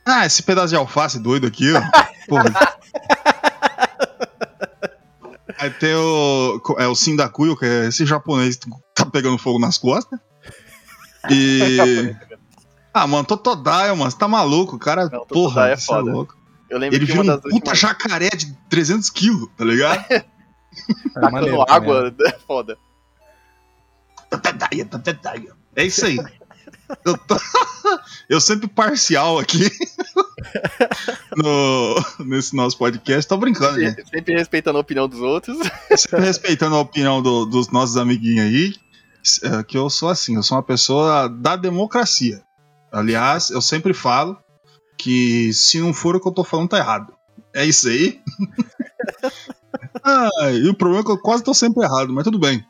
Ah, 0.04 0.24
esse 0.24 0.42
pedaço 0.42 0.68
de 0.68 0.76
alface 0.76 1.18
doido 1.18 1.46
aqui, 1.46 1.72
ó. 1.72 1.80
Porra. 2.28 2.78
Aí 5.58 5.70
tem 5.70 5.94
o. 5.94 6.60
É 6.78 6.86
o 6.86 6.94
Sindacuyo, 6.94 7.56
que 7.56 7.64
é 7.64 7.86
esse 7.86 8.06
japonês 8.06 8.56
que 8.56 8.70
tá 8.94 9.06
pegando 9.06 9.38
fogo 9.38 9.58
nas 9.58 9.78
costas. 9.78 10.18
E. 11.30 12.14
Ah, 12.98 13.06
mano, 13.06 13.24
Totodile, 13.26 13.94
mano, 13.96 14.10
você 14.10 14.16
tá 14.16 14.26
maluco, 14.26 14.76
o 14.76 14.78
cara. 14.78 15.08
Não, 15.10 15.26
porra, 15.26 15.68
é 15.68 15.76
você 15.76 15.84
foda. 15.84 16.10
louco. 16.10 16.36
Eu 16.70 16.78
lembro 16.78 16.96
Ele 16.96 17.04
que 17.06 17.12
vira 17.12 17.22
uma 17.24 17.34
um 17.34 17.40
puta 17.40 17.54
últimas. 17.54 17.78
jacaré 17.78 18.28
de 18.30 18.52
300 18.70 19.10
quilos, 19.10 19.48
tá 19.56 19.64
ligado? 19.64 20.04
É 20.10 20.24
Tacando 21.12 21.32
maneiro 21.32 21.62
água, 21.70 22.14
é 22.26 22.32
foda. 22.46 22.76
Totodile, 24.30 24.84
Totodile. 24.84 25.50
É 25.74 25.84
isso 25.84 26.04
aí. 26.04 26.18
Eu, 27.04 27.16
tô- 27.16 27.36
eu 28.28 28.40
sempre 28.40 28.68
parcial 28.68 29.38
aqui 29.38 29.70
no... 31.36 32.24
nesse 32.26 32.54
nosso 32.54 32.76
podcast. 32.76 33.26
Tô 33.28 33.36
brincando, 33.36 33.80
gente. 33.80 34.08
Sempre 34.08 34.34
respeitando 34.36 34.78
a 34.78 34.80
opinião 34.80 35.08
dos 35.08 35.20
outros. 35.20 35.56
Sempre 35.96 36.20
respeitando 36.20 36.76
a 36.76 36.80
opinião 36.80 37.22
do- 37.22 37.46
dos 37.46 37.68
nossos 37.70 37.96
amiguinhos 37.96 38.44
aí, 38.46 38.74
é, 39.58 39.62
que 39.62 39.76
eu 39.78 39.88
sou 39.88 40.08
assim, 40.08 40.34
eu 40.36 40.42
sou 40.42 40.56
uma 40.56 40.62
pessoa 40.62 41.28
da 41.28 41.56
democracia. 41.56 42.42
Aliás, 42.96 43.50
eu 43.50 43.60
sempre 43.60 43.92
falo 43.92 44.38
que 44.96 45.52
se 45.52 45.78
não 45.78 45.92
for 45.92 46.16
o 46.16 46.20
que 46.20 46.26
eu 46.26 46.32
tô 46.32 46.42
falando, 46.42 46.70
tá 46.70 46.78
errado. 46.78 47.12
É 47.54 47.62
isso 47.62 47.90
aí. 47.90 48.22
ah, 50.02 50.30
e 50.50 50.66
o 50.66 50.74
problema 50.74 51.02
é 51.02 51.04
que 51.04 51.10
eu 51.10 51.18
quase 51.18 51.44
tô 51.44 51.52
sempre 51.52 51.84
errado, 51.84 52.10
mas 52.14 52.24
tudo 52.24 52.38
bem. 52.38 52.64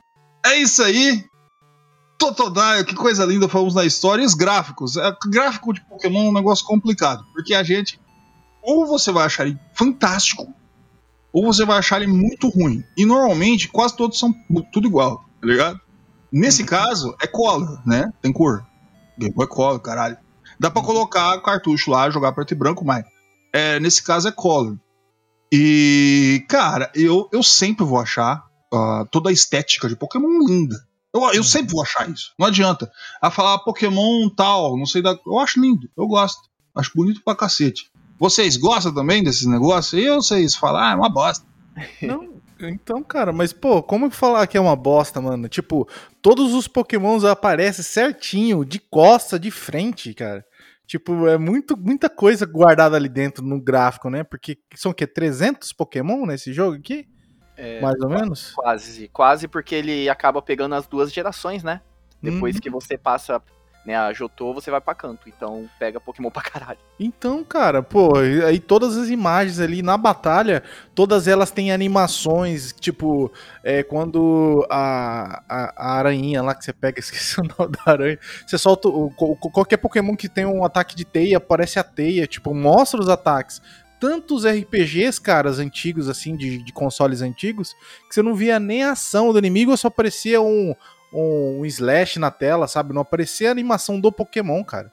É 0.45 0.57
isso 0.57 0.83
aí. 0.83 1.25
Totodile, 2.19 2.85
que 2.85 2.97
coisa 2.97 3.25
linda 3.25 3.49
falamos 3.49 3.77
na 3.77 3.85
história. 3.85 4.21
E 4.21 4.27
os 4.27 4.35
gráficos. 4.35 4.97
É, 4.97 5.17
gráfico 5.29 5.73
de 5.73 5.81
Pokémon 5.83 6.27
é 6.27 6.31
um 6.31 6.35
negócio 6.35 6.67
complicado, 6.67 7.25
porque 7.33 7.55
a 7.55 7.63
gente. 7.63 8.01
Ou 8.61 8.85
você 8.85 9.13
vai 9.13 9.27
achar 9.27 9.47
ele 9.47 9.57
fantástico, 9.75 10.53
ou 11.33 11.45
você 11.45 11.65
vai 11.65 11.79
achar 11.79 12.03
ele 12.03 12.11
muito 12.11 12.49
ruim. 12.49 12.83
E 12.97 13.07
normalmente 13.07 13.69
quase 13.69 13.97
todos 13.97 14.19
são 14.19 14.35
tudo 14.73 14.89
igual, 14.89 15.19
tá 15.41 15.47
ligado? 15.47 15.81
Nesse 16.33 16.65
caso, 16.65 17.15
é 17.23 17.29
color, 17.29 17.81
né? 17.87 18.13
Tem 18.21 18.33
cor. 18.33 18.67
Game 19.19 19.35
Boy 19.35 19.47
Color, 19.47 19.81
caralho. 19.81 20.17
Dá 20.59 20.71
pra 20.71 20.83
colocar 20.83 21.41
cartucho 21.43 21.91
lá, 21.91 22.09
jogar 22.11 22.33
preto 22.33 22.53
e 22.53 22.57
branco, 22.57 22.85
mas 22.85 23.05
é, 23.53 23.79
nesse 23.81 24.03
caso 24.03 24.29
é 24.29 24.33
color. 24.33 24.79
E, 25.53 26.45
cara, 26.49 26.91
eu, 26.95 27.29
eu 27.33 27.43
sempre 27.43 27.85
vou 27.85 27.99
achar 27.99 28.45
ah, 28.73 29.05
toda 29.11 29.31
a 29.31 29.33
estética 29.33 29.89
de 29.89 29.97
Pokémon 29.97 30.39
linda. 30.47 30.77
Eu, 31.15 31.23
eu 31.33 31.45
sempre 31.45 31.73
vou 31.73 31.83
achar 31.83 32.09
isso. 32.11 32.33
Não 32.39 32.47
adianta. 32.47 32.91
A 33.23 33.31
falar 33.31 33.61
Pokémon 33.61 34.29
tal, 34.29 34.77
não 34.77 34.87
sei 34.87 35.03
da. 35.03 35.19
Eu 35.27 35.39
acho 35.39 35.61
lindo, 35.61 35.89
eu 35.97 36.07
gosto. 36.07 36.43
Acho 36.75 36.93
bonito 36.95 37.23
pra 37.25 37.35
cacete. 37.35 37.91
Vocês 38.19 38.57
gostam 38.57 38.95
também 38.95 39.23
desses 39.23 39.47
negócios? 39.47 40.03
Eu 40.03 40.17
vocês 40.17 40.55
falam, 40.55 40.83
ah, 40.83 40.93
é 40.93 40.95
uma 40.95 41.09
bosta. 41.09 41.47
Não, 42.03 42.36
então, 42.61 43.03
cara, 43.03 43.33
mas 43.33 43.53
pô, 43.53 43.83
como 43.83 44.11
falar 44.11 44.47
que 44.47 44.57
é 44.57 44.61
uma 44.61 44.77
bosta, 44.77 45.21
mano? 45.21 45.49
Tipo, 45.49 45.89
todos 46.23 46.55
os 46.55 46.67
pokémons 46.67 47.25
aparecem 47.25 47.85
certinho, 47.85 48.65
de 48.65 48.79
costa, 48.79 49.39
de 49.39 49.51
frente, 49.51 50.15
cara. 50.15 50.45
Tipo, 50.87 51.27
é 51.27 51.37
muito, 51.37 51.77
muita 51.77 52.09
coisa 52.09 52.47
guardada 52.47 52.97
ali 52.97 53.09
dentro 53.09 53.45
no 53.45 53.61
gráfico, 53.61 54.09
né? 54.09 54.23
Porque 54.23 54.59
são 54.75 54.93
o 54.93 54.95
quê? 54.95 55.07
300 55.07 55.73
pokémon 55.73 56.25
nesse 56.25 56.53
jogo 56.53 56.77
aqui? 56.77 57.09
É, 57.57 57.81
Mais 57.81 57.99
ou 58.01 58.09
menos? 58.09 58.53
Quase, 58.55 59.09
quase 59.09 59.49
porque 59.49 59.75
ele 59.75 60.09
acaba 60.09 60.41
pegando 60.41 60.75
as 60.75 60.87
duas 60.87 61.13
gerações, 61.13 61.65
né? 61.65 61.81
Depois 62.23 62.55
Uhum. 62.57 62.61
que 62.61 62.71
você 62.71 62.97
passa 62.97 63.43
né, 63.87 63.97
a 63.97 64.13
Jotô, 64.13 64.53
você 64.53 64.69
vai 64.69 64.81
pra 64.81 64.95
canto. 64.95 65.29
Então 65.29 65.71
pega 65.79 66.01
Pokémon 66.01 66.29
pra 66.29 66.43
caralho. 66.43 66.79
Então, 66.99 67.45
cara, 67.45 67.83
pô, 67.83 68.19
aí 68.19 68.59
todas 68.59 68.97
as 68.97 69.09
imagens 69.09 69.61
ali 69.61 69.81
na 69.81 69.97
batalha, 69.97 70.63
todas 70.95 71.29
elas 71.29 71.53
têm 71.53 71.71
animações, 71.71 72.73
tipo, 72.73 73.31
é, 73.63 73.85
quando 73.85 74.67
a, 74.69 75.43
a, 75.49 75.73
a 75.77 75.99
aranhinha 75.99 76.43
lá 76.43 76.55
que 76.55 76.65
você 76.65 76.73
pega, 76.73 76.99
esqueci 77.01 77.41
o 77.41 77.45
nome 77.45 77.73
da 77.73 77.93
aranha, 77.93 78.19
você 78.45 78.59
solta, 78.59 78.89
o, 78.89 79.11
qualquer 79.11 79.77
Pokémon 79.77 80.17
que 80.17 80.29
tem 80.29 80.45
um 80.45 80.65
ataque 80.65 80.97
de 80.97 81.05
teia, 81.05 81.37
aparece 81.37 81.79
a 81.79 81.85
teia, 81.85 82.27
tipo, 82.27 82.53
mostra 82.53 83.01
os 83.01 83.09
ataques. 83.09 83.63
Tantos 83.99 84.45
RPGs, 84.45 85.19
caras, 85.19 85.59
antigos, 85.59 86.09
assim, 86.09 86.37
de, 86.37 86.63
de 86.63 86.73
consoles 86.73 87.23
antigos, 87.23 87.73
que 88.07 88.15
você 88.15 88.21
não 88.21 88.35
via 88.35 88.61
nem 88.61 88.83
a 88.83 88.93
ação 88.93 89.33
do 89.33 89.39
inimigo, 89.39 89.75
só 89.75 89.89
aparecia 89.89 90.39
um, 90.41 90.75
um, 91.17 91.61
um 91.61 91.65
slash 91.65 92.19
na 92.19 92.31
tela, 92.31 92.69
sabe? 92.69 92.93
Não 92.93 93.03
aparecia 93.03 93.49
a 93.49 93.53
animação 93.53 94.01
do 94.01 94.13
Pokémon, 94.13 94.63
cara 94.65 94.93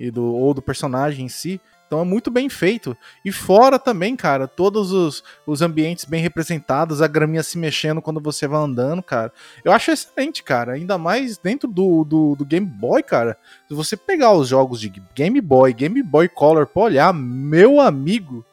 e 0.00 0.10
do, 0.10 0.24
ou 0.34 0.54
do 0.54 0.62
personagem 0.62 1.26
em 1.26 1.28
si. 1.28 1.60
Então 1.86 2.00
é 2.00 2.04
muito 2.04 2.30
bem 2.30 2.48
feito. 2.48 2.96
E 3.24 3.32
fora 3.32 3.76
também, 3.78 4.16
cara, 4.16 4.46
todos 4.46 4.92
os, 4.92 5.22
os 5.44 5.60
ambientes 5.60 6.04
bem 6.04 6.22
representados, 6.22 7.02
a 7.02 7.08
graminha 7.08 7.42
se 7.42 7.58
mexendo 7.58 8.00
quando 8.00 8.20
você 8.20 8.46
vai 8.46 8.62
andando, 8.62 9.02
cara. 9.02 9.32
Eu 9.64 9.72
acho 9.72 9.90
excelente, 9.90 10.42
cara. 10.42 10.74
Ainda 10.74 10.96
mais 10.96 11.36
dentro 11.36 11.68
do, 11.68 12.04
do, 12.04 12.36
do 12.36 12.46
Game 12.46 12.66
Boy, 12.66 13.02
cara. 13.02 13.36
Se 13.68 13.74
você 13.74 13.96
pegar 13.96 14.32
os 14.32 14.48
jogos 14.48 14.80
de 14.80 14.88
Game 15.14 15.40
Boy, 15.40 15.72
Game 15.74 16.00
Boy 16.02 16.28
Color 16.28 16.66
pra 16.68 16.82
olhar, 16.82 17.12
meu 17.12 17.80
amigo, 17.80 18.46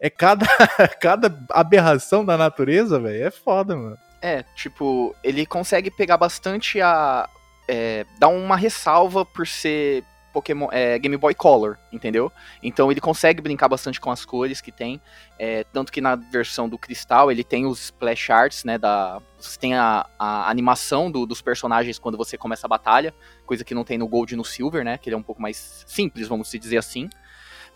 é 0.00 0.08
cada, 0.08 0.46
cada 1.00 1.36
aberração 1.50 2.24
da 2.24 2.38
natureza, 2.38 3.00
velho. 3.00 3.24
É 3.24 3.30
foda, 3.30 3.76
mano. 3.76 3.98
É, 4.26 4.42
tipo, 4.54 5.14
ele 5.22 5.44
consegue 5.44 5.90
pegar 5.90 6.16
bastante 6.16 6.80
a. 6.80 7.28
É, 7.68 8.06
dar 8.18 8.28
uma 8.28 8.56
ressalva 8.56 9.22
por 9.24 9.46
ser 9.46 10.02
Pokémon, 10.32 10.68
é, 10.72 10.98
Game 10.98 11.14
Boy 11.18 11.34
Color, 11.34 11.76
entendeu? 11.92 12.32
Então 12.62 12.90
ele 12.90 13.00
consegue 13.02 13.42
brincar 13.42 13.68
bastante 13.68 14.00
com 14.00 14.10
as 14.10 14.24
cores 14.24 14.62
que 14.62 14.72
tem. 14.72 14.98
é, 15.38 15.62
tanto 15.72 15.92
que 15.92 16.00
na 16.00 16.14
versão 16.16 16.68
do 16.70 16.78
Cristal 16.78 17.30
ele 17.30 17.44
tem 17.44 17.66
os 17.66 17.84
splash 17.84 18.30
arts, 18.30 18.64
né? 18.64 18.78
Da, 18.78 19.20
você 19.38 19.58
tem 19.58 19.74
a, 19.74 20.06
a 20.18 20.48
animação 20.50 21.10
do- 21.10 21.26
dos 21.26 21.42
personagens 21.42 21.98
quando 21.98 22.16
você 22.16 22.38
começa 22.38 22.66
a 22.66 22.68
batalha, 22.68 23.14
coisa 23.44 23.62
que 23.62 23.74
não 23.74 23.84
tem 23.84 23.98
no 23.98 24.08
Gold 24.08 24.32
e 24.32 24.36
no 24.38 24.44
Silver, 24.44 24.82
né? 24.84 24.96
Que 24.96 25.10
ele 25.10 25.16
é 25.16 25.18
um 25.18 25.22
pouco 25.22 25.42
mais 25.42 25.84
simples, 25.86 26.26
vamos 26.28 26.50
dizer 26.50 26.78
assim. 26.78 27.10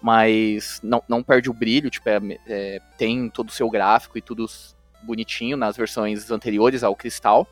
Mas 0.00 0.80
não, 0.82 1.02
não 1.08 1.22
perde 1.22 1.50
o 1.50 1.52
brilho, 1.54 1.90
tipo, 1.90 2.08
é- 2.08 2.20
é, 2.46 2.80
tem 2.96 3.28
todo 3.28 3.48
o 3.50 3.52
seu 3.52 3.68
gráfico 3.68 4.16
e 4.16 4.22
tudo 4.22 4.46
bonitinho 5.08 5.56
nas 5.56 5.76
versões 5.76 6.30
anteriores 6.30 6.84
ao 6.84 6.94
Cristal. 6.94 7.48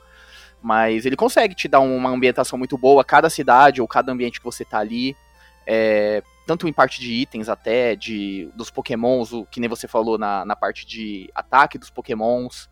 Mas 0.63 1.05
ele 1.07 1.17
consegue 1.17 1.55
te 1.55 1.69
dar 1.69 1.81
uma 1.81 2.11
ambientação 2.11 2.59
muito 2.59 2.79
boa, 2.79 3.05
cada 3.05 3.29
cidade 3.31 3.81
ou 3.81 3.89
cada 3.89 4.13
ambiente 4.13 4.39
que 4.41 4.45
você 4.45 4.65
tá 4.65 4.79
ali. 4.79 5.17
é, 5.67 6.23
tanto 6.47 6.69
em 6.69 6.73
parte 6.73 7.01
de 7.01 7.13
itens 7.13 7.49
até, 7.49 7.97
de 7.97 8.49
dos 8.55 8.71
pokémons, 8.71 9.33
o, 9.33 9.45
que 9.47 9.59
nem 9.59 9.69
você 9.69 9.89
falou 9.89 10.17
na, 10.17 10.45
na 10.45 10.55
parte 10.55 10.87
de 10.87 11.29
ataque 11.35 11.77
dos 11.77 11.91
pokémons. 11.91 12.69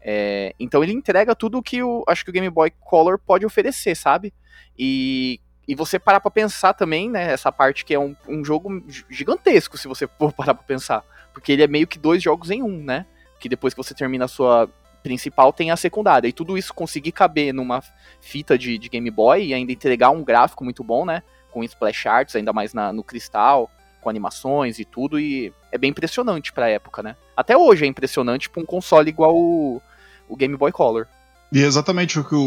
É, 0.00 0.54
então 0.58 0.82
ele 0.82 0.92
entrega 0.92 1.34
tudo 1.36 1.58
o 1.58 1.62
que 1.62 1.82
o, 1.82 2.04
acho 2.08 2.24
que 2.24 2.30
o 2.30 2.32
Game 2.32 2.48
Boy 2.48 2.70
Color 2.80 3.18
pode 3.18 3.44
oferecer, 3.44 3.94
sabe? 3.94 4.32
E, 4.78 5.40
e 5.66 5.74
você 5.74 5.98
parar 5.98 6.20
pra 6.20 6.30
pensar 6.30 6.72
também, 6.72 7.10
né? 7.10 7.30
Essa 7.30 7.52
parte 7.52 7.84
que 7.84 7.92
é 7.92 7.98
um, 7.98 8.16
um 8.26 8.42
jogo 8.42 8.82
gi- 8.88 9.04
gigantesco, 9.10 9.76
se 9.76 9.86
você 9.88 10.08
for 10.18 10.32
parar 10.34 10.54
pra 10.54 10.64
pensar. 10.64 11.04
Porque 11.34 11.52
ele 11.52 11.62
é 11.62 11.66
meio 11.68 11.86
que 11.86 11.98
dois 11.98 12.22
jogos 12.22 12.50
em 12.50 12.62
um, 12.62 12.82
né? 12.82 13.04
Que 13.38 13.48
depois 13.48 13.74
que 13.74 13.78
você 13.82 13.94
termina 13.94 14.24
a 14.24 14.28
sua 14.28 14.68
principal, 15.02 15.52
tem 15.52 15.70
a 15.70 15.76
secundária. 15.76 16.28
E 16.28 16.32
tudo 16.32 16.58
isso 16.58 16.74
conseguir 16.74 17.12
caber 17.12 17.52
numa 17.54 17.82
fita 18.20 18.58
de, 18.58 18.76
de 18.78 18.88
Game 18.88 19.10
Boy 19.10 19.46
e 19.46 19.54
ainda 19.54 19.72
entregar 19.72 20.10
um 20.10 20.24
gráfico 20.24 20.64
muito 20.64 20.82
bom, 20.82 21.04
né? 21.04 21.22
Com 21.52 21.62
splash 21.64 22.06
arts, 22.06 22.36
ainda 22.36 22.52
mais 22.52 22.74
na- 22.74 22.92
no 22.92 23.02
cristal. 23.04 23.70
com 24.00 24.08
animações 24.08 24.78
e 24.78 24.84
tudo, 24.84 25.18
e 25.18 25.52
é 25.72 25.76
bem 25.76 25.90
impressionante 25.90 26.52
pra 26.52 26.68
época, 26.70 27.02
né? 27.02 27.16
Até 27.36 27.56
hoje 27.56 27.84
é 27.84 27.88
impressionante 27.88 28.48
pra 28.48 28.62
um 28.62 28.64
console 28.64 29.08
igual 29.08 29.34
o, 29.36 29.82
o 30.28 30.36
Game 30.36 30.56
Boy 30.56 30.70
Color. 30.70 31.08
E 31.52 31.60
é 31.60 31.66
exatamente 31.66 32.16
o 32.16 32.22
que 32.24 32.34
o, 32.34 32.38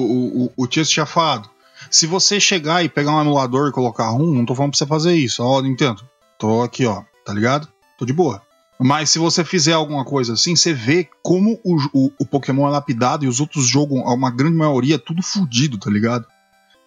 o, 0.46 0.54
o, 0.56 0.66
Tias 0.68 0.90
tinha 0.90 1.06
falado. 1.06 1.50
Se 1.90 2.08
você 2.08 2.40
chegar 2.40 2.86
e 2.86 2.90
pegar 2.90 3.12
um 3.12 3.20
emulador 3.22 3.68
e 3.68 3.74
colocar 3.74 4.08
ROM, 4.10 4.34
não 4.34 4.46
tô 4.46 4.56
falando 4.56 4.72
pra 4.72 4.78
você 4.78 4.86
fazer 4.88 5.14
isso. 5.14 5.44
Ó, 5.44 5.62
Nintendo, 5.62 6.08
tô 6.40 6.62
aqui, 6.62 6.86
ó, 6.86 7.04
tá 7.26 7.34
ligado? 7.34 7.68
Tô 7.98 8.06
de 8.06 8.14
boa. 8.14 8.42
Mas 8.84 9.12
se 9.12 9.20
você 9.20 9.46
fizer 9.46 9.74
alguma 9.74 10.04
coisa 10.04 10.34
assim, 10.34 10.56
você 10.56 10.74
vê 10.74 11.08
como 11.22 11.60
o, 11.64 11.76
o, 11.94 12.12
o 12.20 12.26
Pokémon 12.26 12.68
é 12.68 12.72
lapidado 12.72 13.24
e 13.24 13.28
os 13.28 13.40
outros 13.40 13.68
jogos, 13.68 14.02
uma 14.02 14.32
grande 14.32 14.58
maioria, 14.58 14.98
tudo 14.98 15.22
fudido, 15.22 15.78
tá 15.78 15.88
ligado? 15.92 16.26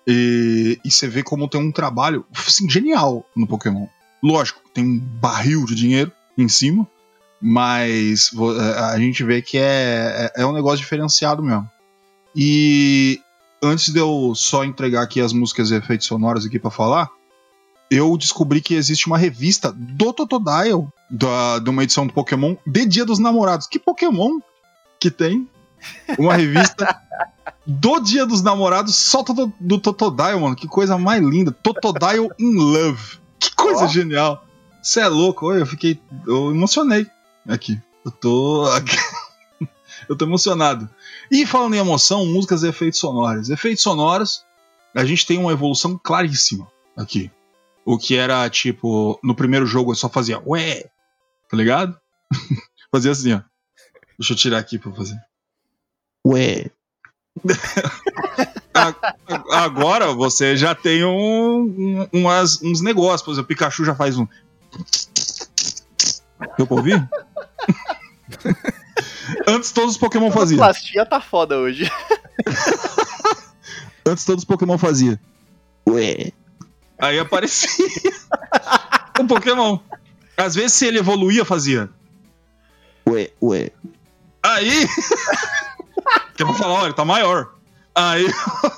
E, 0.04 0.76
e 0.84 0.90
você 0.90 1.06
vê 1.06 1.22
como 1.22 1.48
tem 1.48 1.60
um 1.60 1.70
trabalho 1.70 2.26
assim, 2.36 2.68
genial 2.68 3.24
no 3.36 3.46
Pokémon. 3.46 3.86
Lógico, 4.20 4.60
tem 4.74 4.84
um 4.84 4.98
barril 4.98 5.64
de 5.66 5.76
dinheiro 5.76 6.10
em 6.36 6.48
cima, 6.48 6.84
mas 7.40 8.32
a 8.90 8.98
gente 8.98 9.22
vê 9.22 9.40
que 9.40 9.56
é, 9.56 10.32
é, 10.36 10.42
é 10.42 10.46
um 10.46 10.52
negócio 10.52 10.78
diferenciado 10.78 11.44
mesmo. 11.44 11.70
E 12.34 13.20
antes 13.62 13.92
de 13.92 14.00
eu 14.00 14.32
só 14.34 14.64
entregar 14.64 15.02
aqui 15.02 15.20
as 15.20 15.32
músicas 15.32 15.70
e 15.70 15.76
efeitos 15.76 16.08
sonoros 16.08 16.44
aqui 16.44 16.58
pra 16.58 16.72
falar, 16.72 17.08
eu 17.90 18.16
descobri 18.16 18.60
que 18.60 18.74
existe 18.74 19.06
uma 19.06 19.18
revista 19.18 19.72
do 19.72 20.12
Totodile, 20.12 20.88
da, 21.10 21.58
de 21.58 21.70
uma 21.70 21.82
edição 21.82 22.06
do 22.06 22.12
Pokémon, 22.12 22.56
de 22.66 22.86
Dia 22.86 23.04
dos 23.04 23.18
Namorados. 23.18 23.66
Que 23.66 23.78
Pokémon 23.78 24.38
que 24.98 25.10
tem 25.10 25.48
uma 26.18 26.34
revista 26.36 26.98
do 27.66 28.00
Dia 28.00 28.26
dos 28.26 28.42
Namorados 28.42 28.96
só 28.96 29.22
toto- 29.22 29.52
do 29.60 29.78
Totodile, 29.78 30.40
mano? 30.40 30.56
Que 30.56 30.66
coisa 30.66 30.96
mais 30.98 31.22
linda. 31.22 31.52
Totodile 31.52 32.28
in 32.38 32.54
Love. 32.54 33.18
Que 33.38 33.54
coisa 33.54 33.84
Ó. 33.84 33.88
genial. 33.88 34.44
Você 34.82 35.00
é 35.00 35.08
louco, 35.08 35.52
eu 35.52 35.66
fiquei. 35.66 36.00
Eu 36.26 36.50
emocionei 36.50 37.06
aqui. 37.48 37.80
Eu 38.04 38.10
tô. 38.10 38.66
eu 40.08 40.16
tô 40.16 40.24
emocionado. 40.24 40.88
E 41.30 41.46
falando 41.46 41.74
em 41.74 41.78
emoção, 41.78 42.26
músicas 42.26 42.62
e 42.62 42.68
efeitos 42.68 42.98
sonoros. 43.00 43.48
Efeitos 43.50 43.82
sonoros, 43.82 44.44
a 44.94 45.04
gente 45.04 45.26
tem 45.26 45.38
uma 45.38 45.52
evolução 45.52 45.98
claríssima 46.02 46.66
aqui. 46.96 47.30
O 47.84 47.98
que 47.98 48.16
era 48.16 48.48
tipo, 48.48 49.18
no 49.22 49.34
primeiro 49.34 49.66
jogo 49.66 49.92
eu 49.92 49.96
só 49.96 50.08
fazia 50.08 50.40
ué, 50.46 50.84
tá 51.50 51.56
ligado? 51.56 51.98
fazia 52.90 53.10
assim, 53.12 53.34
ó. 53.34 53.40
Deixa 54.18 54.32
eu 54.32 54.36
tirar 54.36 54.58
aqui 54.58 54.78
pra 54.78 54.92
fazer. 54.92 55.18
Ué. 56.26 56.70
A- 58.76 58.88
a- 58.88 59.62
Agora 59.64 60.12
você 60.14 60.56
já 60.56 60.74
tem 60.74 61.04
um, 61.04 61.62
um- 61.62 62.08
umas, 62.12 62.60
uns 62.60 62.80
negócios. 62.80 63.22
Por 63.22 63.30
exemplo, 63.30 63.44
o 63.44 63.48
Pikachu 63.48 63.84
já 63.84 63.94
faz 63.94 64.18
um. 64.18 64.26
Deu 66.56 66.66
pra 66.66 66.76
ouvir? 66.76 67.08
Antes 69.46 69.70
todos 69.72 69.92
os 69.92 69.98
Pokémon 69.98 70.26
A 70.28 70.32
faziam. 70.32 70.58
plastia 70.58 71.06
tá 71.06 71.20
foda 71.20 71.56
hoje. 71.58 71.88
Antes 74.06 74.24
todos 74.24 74.42
os 74.42 74.44
Pokémon 74.44 74.76
faziam. 74.76 75.18
Ué. 75.88 76.32
Aí 76.98 77.18
aparecia 77.18 77.86
o 79.18 79.26
Pokémon. 79.26 79.78
Às 80.36 80.54
vezes, 80.54 80.72
se 80.72 80.86
ele 80.86 80.98
evoluía, 80.98 81.44
fazia. 81.44 81.90
Ué, 83.08 83.30
ué. 83.42 83.70
Aí. 84.42 84.86
que 86.34 86.42
eu 86.42 86.46
vou 86.46 86.56
falar, 86.56 86.82
olha, 86.82 86.92
tá 86.92 87.04
maior. 87.04 87.54
Aí. 87.94 88.26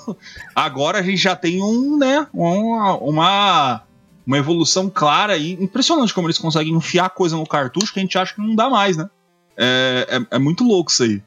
Agora 0.54 0.98
a 0.98 1.02
gente 1.02 1.18
já 1.18 1.34
tem 1.34 1.62
um, 1.62 1.96
né? 1.96 2.26
Uma, 2.32 2.96
uma, 2.98 3.82
uma 4.26 4.38
evolução 4.38 4.90
clara 4.90 5.36
e 5.36 5.52
impressionante 5.52 6.12
como 6.12 6.26
eles 6.26 6.38
conseguem 6.38 6.74
enfiar 6.74 7.10
coisa 7.10 7.36
no 7.36 7.46
cartucho 7.46 7.92
que 7.92 7.98
a 7.98 8.02
gente 8.02 8.18
acha 8.18 8.34
que 8.34 8.40
não 8.40 8.54
dá 8.54 8.68
mais, 8.68 8.96
né? 8.96 9.08
É, 9.56 10.06
é, 10.10 10.36
é 10.36 10.38
muito 10.38 10.64
louco 10.64 10.90
isso 10.90 11.02
aí. 11.02 11.22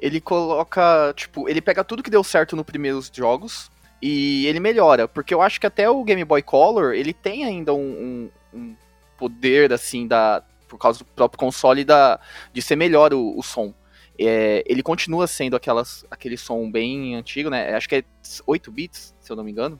Ele 0.00 0.20
coloca, 0.20 1.12
tipo, 1.16 1.48
ele 1.48 1.60
pega 1.60 1.84
tudo 1.84 2.02
que 2.02 2.10
deu 2.10 2.22
certo 2.22 2.54
nos 2.54 2.64
primeiros 2.64 3.10
jogos 3.12 3.70
e 4.00 4.46
ele 4.46 4.60
melhora. 4.60 5.08
Porque 5.08 5.34
eu 5.34 5.42
acho 5.42 5.60
que 5.60 5.66
até 5.66 5.88
o 5.88 6.04
Game 6.04 6.24
Boy 6.24 6.42
Color, 6.42 6.94
ele 6.94 7.12
tem 7.12 7.44
ainda 7.44 7.74
um, 7.74 8.30
um- 8.54 8.58
um 8.58 8.76
poder, 9.16 9.72
assim, 9.72 10.06
da, 10.06 10.42
por 10.68 10.78
causa 10.78 11.00
do 11.00 11.04
próprio 11.06 11.38
console, 11.38 11.84
da, 11.84 12.20
de 12.52 12.62
ser 12.62 12.76
melhor 12.76 13.12
o, 13.12 13.36
o 13.38 13.42
som. 13.42 13.74
É, 14.18 14.64
ele 14.66 14.82
continua 14.82 15.26
sendo 15.26 15.54
aquelas, 15.56 16.04
aquele 16.10 16.36
som 16.36 16.70
bem 16.70 17.14
antigo, 17.14 17.50
né? 17.50 17.74
Acho 17.74 17.88
que 17.88 17.96
é 17.96 18.04
8 18.46 18.70
bits, 18.72 19.14
se 19.20 19.30
eu 19.30 19.36
não 19.36 19.44
me 19.44 19.50
engano. 19.52 19.78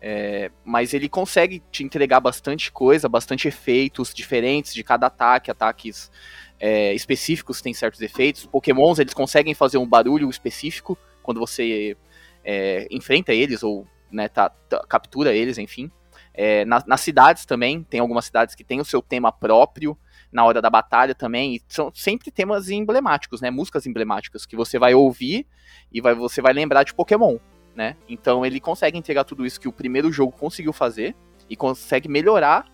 É, 0.00 0.50
mas 0.64 0.94
ele 0.94 1.08
consegue 1.08 1.62
te 1.70 1.84
entregar 1.84 2.20
bastante 2.20 2.72
coisa, 2.72 3.08
bastante 3.08 3.46
efeitos 3.48 4.14
diferentes 4.14 4.72
de 4.72 4.82
cada 4.82 5.06
ataque, 5.08 5.50
ataques 5.50 6.10
é, 6.58 6.94
específicos 6.94 7.60
têm 7.60 7.74
certos 7.74 8.00
efeitos. 8.00 8.46
Pokémons, 8.46 8.98
eles 8.98 9.14
conseguem 9.14 9.54
fazer 9.54 9.78
um 9.78 9.86
barulho 9.86 10.28
específico 10.30 10.96
quando 11.22 11.38
você 11.38 11.96
é, 12.44 12.86
enfrenta 12.90 13.32
eles 13.32 13.62
ou 13.62 13.86
né, 14.10 14.28
tá- 14.28 14.48
tá- 14.50 14.84
captura 14.88 15.34
eles, 15.34 15.58
enfim. 15.58 15.90
É, 16.32 16.64
na- 16.64 16.82
nas 16.86 17.00
cidades 17.00 17.44
também, 17.44 17.82
tem 17.82 18.00
algumas 18.00 18.24
cidades 18.24 18.54
que 18.54 18.64
têm 18.64 18.80
o 18.80 18.84
seu 18.84 19.02
tema 19.02 19.30
próprio 19.32 19.96
na 20.32 20.44
hora 20.44 20.62
da 20.62 20.70
batalha 20.70 21.14
também, 21.14 21.56
e 21.56 21.62
são 21.68 21.90
sempre 21.92 22.30
temas 22.30 22.70
emblemáticos, 22.70 23.40
né, 23.40 23.50
músicas 23.50 23.84
emblemáticas 23.86 24.46
que 24.46 24.54
você 24.56 24.78
vai 24.78 24.94
ouvir 24.94 25.46
e 25.92 26.00
vai, 26.00 26.14
você 26.14 26.40
vai 26.40 26.52
lembrar 26.52 26.84
de 26.84 26.94
Pokémon, 26.94 27.36
né? 27.74 27.96
Então 28.08 28.46
ele 28.46 28.60
consegue 28.60 28.96
entregar 28.96 29.24
tudo 29.24 29.44
isso 29.44 29.60
que 29.60 29.66
o 29.68 29.72
primeiro 29.72 30.12
jogo 30.12 30.32
conseguiu 30.32 30.72
fazer 30.72 31.16
e 31.48 31.56
consegue 31.56 32.08
melhorar 32.08 32.64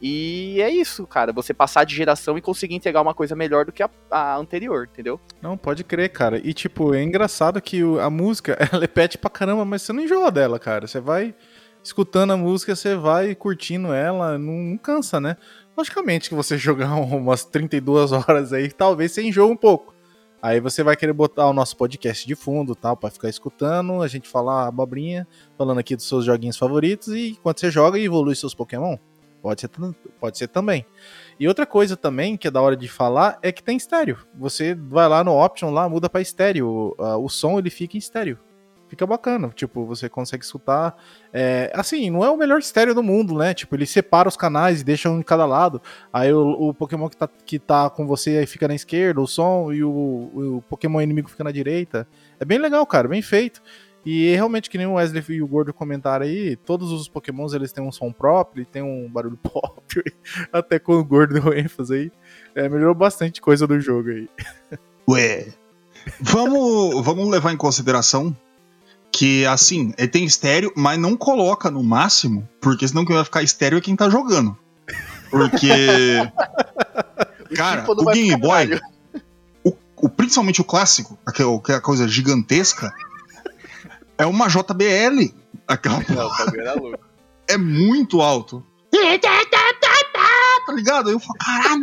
e 0.00 0.60
é 0.60 0.70
isso, 0.70 1.06
cara. 1.06 1.32
Você 1.32 1.54
passar 1.54 1.84
de 1.84 1.94
geração 1.94 2.36
e 2.36 2.42
conseguir 2.42 2.74
entregar 2.74 3.00
uma 3.00 3.14
coisa 3.14 3.34
melhor 3.34 3.64
do 3.64 3.72
que 3.72 3.82
a, 3.82 3.90
a 4.10 4.36
anterior, 4.36 4.88
entendeu? 4.90 5.20
Não, 5.40 5.56
pode 5.56 5.82
crer, 5.84 6.10
cara. 6.10 6.40
E, 6.42 6.52
tipo, 6.52 6.94
é 6.94 7.02
engraçado 7.02 7.60
que 7.60 7.80
a 8.00 8.10
música, 8.10 8.56
ela 8.60 8.80
repete 8.80 9.16
pra 9.16 9.30
caramba, 9.30 9.64
mas 9.64 9.82
você 9.82 9.92
não 9.92 10.02
enjoa 10.02 10.30
dela, 10.30 10.58
cara. 10.58 10.86
Você 10.86 11.00
vai 11.00 11.34
escutando 11.82 12.32
a 12.32 12.36
música, 12.36 12.74
você 12.74 12.96
vai 12.96 13.34
curtindo 13.34 13.92
ela, 13.92 14.36
não, 14.36 14.52
não 14.52 14.78
cansa, 14.78 15.20
né? 15.20 15.36
Logicamente 15.76 16.28
que 16.28 16.34
você 16.34 16.58
jogar 16.58 16.94
umas 16.94 17.44
32 17.44 18.12
horas 18.12 18.52
aí, 18.52 18.70
talvez 18.70 19.12
você 19.12 19.22
enjoe 19.22 19.50
um 19.50 19.56
pouco. 19.56 19.94
Aí 20.42 20.60
você 20.60 20.82
vai 20.82 20.94
querer 20.94 21.12
botar 21.12 21.48
o 21.48 21.52
nosso 21.52 21.76
podcast 21.76 22.26
de 22.26 22.34
fundo, 22.34 22.74
tal, 22.74 22.96
pra 22.96 23.10
ficar 23.10 23.28
escutando, 23.28 24.02
a 24.02 24.06
gente 24.06 24.28
falar 24.28 24.68
abobrinha, 24.68 25.26
falando 25.56 25.78
aqui 25.78 25.96
dos 25.96 26.06
seus 26.06 26.24
joguinhos 26.24 26.58
favoritos 26.58 27.08
e 27.08 27.30
enquanto 27.30 27.60
você 27.60 27.70
joga 27.70 27.98
evolui 27.98 28.36
seus 28.36 28.54
Pokémon. 28.54 28.96
Pode 29.46 29.60
ser, 29.60 29.70
pode 30.18 30.38
ser 30.38 30.48
também. 30.48 30.84
E 31.38 31.46
outra 31.46 31.64
coisa 31.64 31.96
também 31.96 32.36
que 32.36 32.48
é 32.48 32.50
da 32.50 32.60
hora 32.60 32.76
de 32.76 32.88
falar 32.88 33.38
é 33.40 33.52
que 33.52 33.62
tem 33.62 33.76
estéreo. 33.76 34.18
Você 34.34 34.74
vai 34.74 35.08
lá 35.08 35.22
no 35.22 35.40
option 35.40 35.70
lá, 35.70 35.88
muda 35.88 36.10
pra 36.10 36.20
estéreo. 36.20 36.96
Ah, 36.98 37.16
o 37.16 37.28
som 37.28 37.56
ele 37.56 37.70
fica 37.70 37.96
em 37.96 38.00
estéreo. 38.00 38.40
Fica 38.88 39.06
bacana, 39.06 39.48
tipo, 39.54 39.84
você 39.84 40.08
consegue 40.08 40.44
escutar. 40.44 40.96
é, 41.32 41.70
assim, 41.76 42.10
não 42.10 42.24
é 42.24 42.30
o 42.30 42.36
melhor 42.36 42.58
estéreo 42.58 42.92
do 42.92 43.04
mundo, 43.04 43.36
né? 43.36 43.54
Tipo, 43.54 43.76
ele 43.76 43.86
separa 43.86 44.28
os 44.28 44.36
canais 44.36 44.80
e 44.80 44.84
deixa 44.84 45.08
um 45.08 45.20
de 45.20 45.24
cada 45.24 45.46
lado. 45.46 45.80
Aí 46.12 46.32
o, 46.32 46.68
o 46.68 46.74
Pokémon 46.74 47.08
que 47.08 47.16
tá, 47.16 47.28
que 47.28 47.58
tá 47.60 47.88
com 47.88 48.04
você 48.04 48.38
aí 48.38 48.46
fica 48.46 48.66
na 48.66 48.74
esquerda, 48.74 49.20
o 49.20 49.28
som, 49.28 49.72
e 49.72 49.84
o, 49.84 49.90
o 49.90 50.64
Pokémon 50.68 51.00
inimigo 51.00 51.28
fica 51.28 51.44
na 51.44 51.52
direita. 51.52 52.06
É 52.40 52.44
bem 52.44 52.58
legal, 52.58 52.84
cara, 52.84 53.06
bem 53.06 53.22
feito. 53.22 53.62
E 54.06 54.32
realmente, 54.36 54.70
que 54.70 54.78
nem 54.78 54.86
o 54.86 54.94
Wesley 54.94 55.24
e 55.30 55.42
o 55.42 55.48
Gordo 55.48 55.74
comentaram 55.74 56.24
aí, 56.24 56.54
todos 56.54 56.92
os 56.92 57.08
Pokémons 57.08 57.52
eles 57.52 57.72
têm 57.72 57.82
um 57.82 57.90
som 57.90 58.12
próprio, 58.12 58.64
tem 58.64 58.80
um 58.80 59.08
barulho 59.10 59.36
próprio. 59.42 60.04
Até 60.52 60.78
com 60.78 60.94
o 60.94 61.04
Gordo 61.04 61.34
deu 61.40 61.52
ênfase 61.52 61.92
aí. 61.92 62.12
É, 62.54 62.68
melhorou 62.68 62.94
bastante 62.94 63.40
coisa 63.40 63.66
do 63.66 63.80
jogo 63.80 64.10
aí. 64.10 64.28
Ué. 65.10 65.48
Vamos, 66.20 67.04
vamos 67.04 67.28
levar 67.28 67.52
em 67.52 67.56
consideração 67.56 68.34
que, 69.10 69.44
assim, 69.46 69.92
ele 69.98 70.06
tem 70.08 70.24
estéreo, 70.24 70.72
mas 70.76 70.96
não 70.98 71.16
coloca 71.16 71.68
no 71.68 71.82
máximo, 71.82 72.48
porque 72.60 72.86
senão 72.86 73.04
quem 73.04 73.16
vai 73.16 73.24
ficar 73.24 73.42
estéreo 73.42 73.78
é 73.78 73.80
quem 73.80 73.96
tá 73.96 74.08
jogando. 74.08 74.56
Porque, 75.30 75.68
cara, 77.56 77.84
o 77.90 78.04
vai 78.04 78.14
Game 78.14 78.36
Boy, 78.40 78.80
o, 79.64 79.72
o- 79.96 80.08
principalmente 80.08 80.60
o 80.60 80.64
clássico, 80.64 81.18
aquela, 81.26 81.56
aquela 81.56 81.80
coisa 81.80 82.06
gigantesca, 82.06 82.92
é 84.18 84.26
uma 84.26 84.48
JBL. 84.48 85.34
Aquela 85.66 86.00
Não, 86.08 86.26
o 86.26 86.36
bagulho 86.38 86.60
era 86.60 86.74
louco. 86.74 87.04
é 87.48 87.56
muito 87.56 88.20
alto. 88.20 88.64
Tá 90.66 90.72
ligado? 90.72 91.08
Aí 91.08 91.14
eu 91.14 91.20
falo, 91.20 91.38
caralho. 91.38 91.82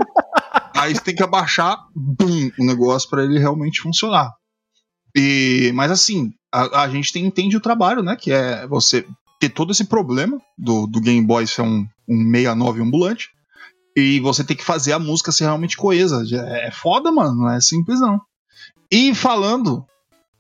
Aí 0.76 0.96
você 0.96 1.02
tem 1.02 1.16
que 1.16 1.24
abaixar 1.24 1.78
bum, 1.96 2.50
o 2.60 2.66
negócio 2.66 3.10
pra 3.10 3.24
ele 3.24 3.40
realmente 3.40 3.82
funcionar. 3.82 4.32
E, 5.16 5.72
mas 5.74 5.92
assim, 5.92 6.32
a, 6.52 6.84
a 6.84 6.90
gente 6.90 7.14
tem, 7.14 7.26
entende 7.26 7.56
o 7.56 7.62
trabalho, 7.62 8.02
né? 8.02 8.16
Que 8.16 8.32
é 8.32 8.68
você 8.68 9.06
ter 9.40 9.50
todo 9.50 9.72
esse 9.72 9.86
problema 9.86 10.40
do, 10.58 10.88
do 10.88 11.00
Game 11.00 11.26
Boy 11.26 11.46
ser 11.46 11.62
um, 11.62 11.86
um 12.10 12.32
69 12.32 12.82
ambulante. 12.82 13.30
E 13.96 14.20
você 14.22 14.44
tem 14.44 14.58
que 14.58 14.64
fazer 14.66 14.94
a 14.94 15.00
música 15.00 15.32
ser 15.32 15.44
realmente 15.44 15.78
coesa. 15.78 16.26
Já 16.26 16.42
É 16.48 16.72
foda, 16.72 17.12
mano. 17.12 17.42
Não 17.42 17.50
é 17.50 17.62
simples, 17.62 18.00
não. 18.00 18.20
E 18.92 19.14
falando 19.14 19.86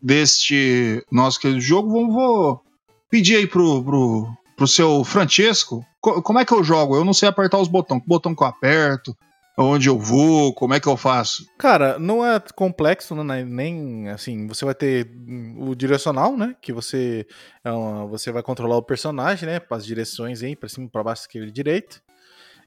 deste 0.04 1.04
nosso 1.12 1.39
querido 1.39 1.62
jogo, 1.62 1.89
vamos 1.92 2.13
vou 2.13 2.62
pedir 3.10 3.38
aí 3.38 3.48
pro, 3.48 3.82
pro, 3.84 4.28
pro 4.58 4.68
seu 4.68 5.04
Francesco, 5.04 5.86
co- 6.02 6.22
como 6.22 6.39
é 6.39 6.46
que 6.46 6.54
eu 6.54 6.63
jogo? 6.63 6.96
Eu 6.96 7.06
não 7.06 7.13
sei 7.13 7.30
apertar 7.30 7.58
os 7.60 7.68
botões. 7.68 8.02
Que 8.02 8.08
botão 8.08 8.36
que 8.36 8.44
eu 8.44 8.48
aperto? 8.48 9.16
Onde 9.56 9.88
eu 9.88 10.00
vou? 10.00 10.52
Como 10.56 10.74
é 10.74 10.80
que 10.80 10.88
eu 10.88 10.98
faço? 10.98 11.46
Cara, 11.60 12.00
não 12.00 12.26
é 12.26 12.39
complexo, 12.56 13.13
né? 13.24 13.44
Nem 13.46 14.10
assim, 14.10 14.48
você 14.48 14.66
vai 14.66 14.74
ter 14.74 15.08
o 15.60 15.76
direcional, 15.76 16.36
né? 16.36 16.56
Que 16.60 16.74
você 16.74 17.26
é 17.63 17.72
uma- 17.72 18.06
você 18.08 18.32
vai 18.32 18.42
controlar 18.42 18.78
o 18.78 18.82
personagem, 18.84 19.48
né? 19.48 19.60
Para 19.60 19.78
as 19.78 19.86
direções 19.86 20.42
aí, 20.42 20.56
para 20.56 20.68
cima, 20.68 20.89
para 20.92 21.04
baixo, 21.04 21.22
esquerda 21.22 21.48
e 21.48 21.52
direita. 21.52 21.98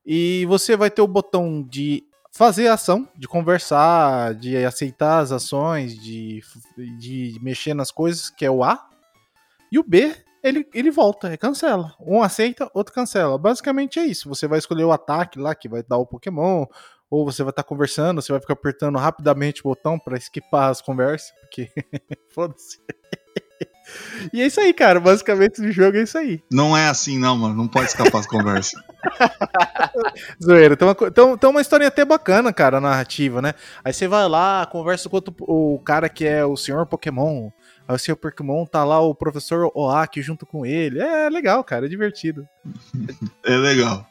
E 0.06 0.46
você 0.46 0.76
vai 0.76 0.88
ter 0.88 1.02
o 1.02 1.08
botão 1.08 1.60
de 1.68 2.04
fazer 2.36 2.68
ação, 2.68 3.08
de 3.16 3.26
conversar, 3.26 4.34
de 4.34 4.56
aceitar 4.58 5.20
as 5.20 5.32
ações, 5.32 5.98
de, 5.98 6.42
de 6.98 7.38
mexer 7.40 7.72
nas 7.72 7.90
coisas, 7.90 8.28
que 8.28 8.44
é 8.44 8.50
o 8.50 8.62
A. 8.62 8.86
E 9.72 9.78
o 9.78 9.82
B, 9.82 10.14
ele, 10.42 10.68
ele 10.74 10.90
volta, 10.90 11.32
é 11.32 11.36
cancela. 11.38 11.94
Um 11.98 12.22
aceita, 12.22 12.70
outro 12.74 12.92
cancela. 12.92 13.38
Basicamente 13.38 13.98
é 13.98 14.04
isso. 14.04 14.28
Você 14.28 14.46
vai 14.46 14.58
escolher 14.58 14.84
o 14.84 14.92
ataque 14.92 15.38
lá 15.38 15.54
que 15.54 15.66
vai 15.66 15.82
dar 15.82 15.96
o 15.96 16.06
Pokémon, 16.06 16.66
ou 17.10 17.24
você 17.24 17.42
vai 17.42 17.50
estar 17.50 17.62
conversando, 17.62 18.20
você 18.20 18.32
vai 18.32 18.40
ficar 18.40 18.52
apertando 18.52 18.98
rapidamente 18.98 19.62
o 19.62 19.70
botão 19.70 19.98
pra 19.98 20.18
esquipar 20.18 20.68
as 20.68 20.82
conversas, 20.82 21.32
porque 21.40 21.70
foda-se. 22.34 22.78
E 24.32 24.42
é 24.42 24.46
isso 24.46 24.60
aí, 24.60 24.74
cara. 24.74 25.00
Basicamente 25.00 25.60
o 25.60 25.72
jogo 25.72 25.96
é 25.96 26.02
isso 26.02 26.18
aí. 26.18 26.42
Não 26.50 26.76
é 26.76 26.88
assim, 26.88 27.18
não, 27.18 27.36
mano. 27.36 27.54
Não 27.54 27.68
pode 27.68 27.86
escapar 27.86 28.18
as 28.18 28.26
conversas. 28.26 28.80
Zoeira. 30.42 30.76
Co- 30.76 31.10
tem, 31.10 31.36
tem 31.38 31.50
uma 31.50 31.60
história 31.60 31.86
até 31.88 32.04
bacana, 32.04 32.52
cara, 32.52 32.78
a 32.78 32.80
narrativa, 32.80 33.40
né? 33.42 33.54
Aí 33.84 33.92
você 33.92 34.06
vai 34.08 34.28
lá, 34.28 34.66
conversa 34.66 35.08
com 35.08 35.16
outro- 35.16 35.34
o 35.40 35.78
cara 35.84 36.08
que 36.08 36.24
é 36.26 36.44
o 36.44 36.56
senhor 36.56 36.86
Pokémon. 36.86 37.50
Aí 37.88 37.94
o 37.94 37.98
senhor 37.98 38.16
Pokémon 38.16 38.64
tá 38.66 38.84
lá, 38.84 39.00
o 39.00 39.14
professor 39.14 39.70
Oaki 39.74 40.20
junto 40.22 40.44
com 40.44 40.66
ele. 40.66 40.98
É 41.00 41.28
legal, 41.28 41.62
cara, 41.64 41.86
é 41.86 41.88
divertido. 41.88 42.46
É 43.44 43.56
legal. 43.56 44.06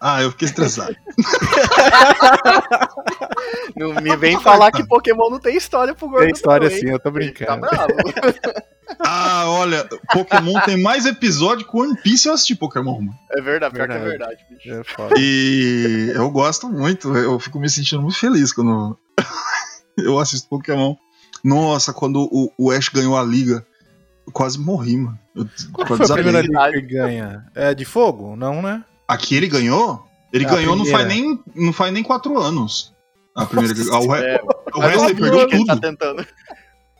Ah, 0.00 0.22
eu 0.22 0.30
fiquei 0.30 0.46
estressado. 0.46 0.94
Não 3.76 3.94
me 3.94 4.16
vem 4.16 4.40
falar 4.40 4.70
que 4.72 4.84
Pokémon 4.86 5.30
não 5.30 5.38
tem 5.38 5.56
história 5.56 5.94
pro 5.94 6.08
gordo. 6.08 6.24
Tem 6.24 6.32
história 6.32 6.68
assim, 6.68 6.86
eu 6.88 6.98
tô 6.98 7.04
Tá 7.04 7.10
brincando. 7.10 7.60
bravo. 7.62 7.88
Ah, 9.00 9.44
olha, 9.48 9.86
Pokémon 10.10 10.58
tem 10.64 10.82
mais 10.82 11.04
episódio 11.04 11.68
que 11.68 11.76
One 11.76 11.94
Piece 12.02 12.26
eu 12.26 12.32
assisti 12.32 12.54
Pokémon, 12.56 12.98
mano. 13.02 13.12
É 13.32 13.40
verdade, 13.42 13.74
pior 13.74 13.86
que 13.86 13.92
é 13.94 13.98
Verdade. 13.98 14.36
verdade, 14.38 14.44
bicho. 14.50 14.80
É 14.80 14.84
foda. 14.84 15.14
E 15.18 16.10
eu 16.14 16.30
gosto 16.30 16.70
muito, 16.70 17.14
eu 17.14 17.38
fico 17.38 17.60
me 17.60 17.68
sentindo 17.68 18.00
muito 18.00 18.18
feliz 18.18 18.50
quando 18.50 18.98
eu 19.98 20.18
assisto 20.18 20.48
Pokémon. 20.48 20.94
Nossa, 21.44 21.92
quando 21.92 22.26
o, 22.32 22.50
o 22.58 22.70
Ash 22.70 22.88
ganhou 22.88 23.14
a 23.16 23.22
liga, 23.22 23.64
eu 24.26 24.32
quase 24.32 24.58
morri, 24.58 24.96
mano. 24.96 25.18
Eu 25.36 25.46
Qual 25.70 25.86
quase 25.86 26.06
foi 26.06 26.20
a 26.20 26.22
primeira 26.22 26.40
liga 26.40 26.72
que 26.72 26.80
ganha? 26.80 27.44
É 27.54 27.74
de 27.74 27.84
fogo? 27.84 28.34
Não, 28.36 28.62
né? 28.62 28.82
Aqui 29.08 29.34
ele 29.34 29.48
ganhou? 29.48 30.06
Ele 30.32 30.44
É 30.44 30.48
a 30.48 30.50
ganhou 30.50 30.76
não 30.76 30.84
faz, 30.84 31.08
nem, 31.08 31.42
não 31.56 31.72
faz 31.72 31.92
nem 31.92 32.02
quatro 32.02 32.38
anos. 32.38 32.94
A 33.34 33.46
primeira 33.46 33.74
Nossa, 33.74 33.96
ah, 33.96 34.00
o, 34.00 34.14
É, 34.14 34.40
o 34.74 34.80
resto 34.80 35.04
ele 35.06 35.14
perdeu 35.20 35.48
que 35.48 35.54
ele 35.56 35.64
tá 35.64 35.72
tudo. 35.74 35.80
tentando. 35.82 36.26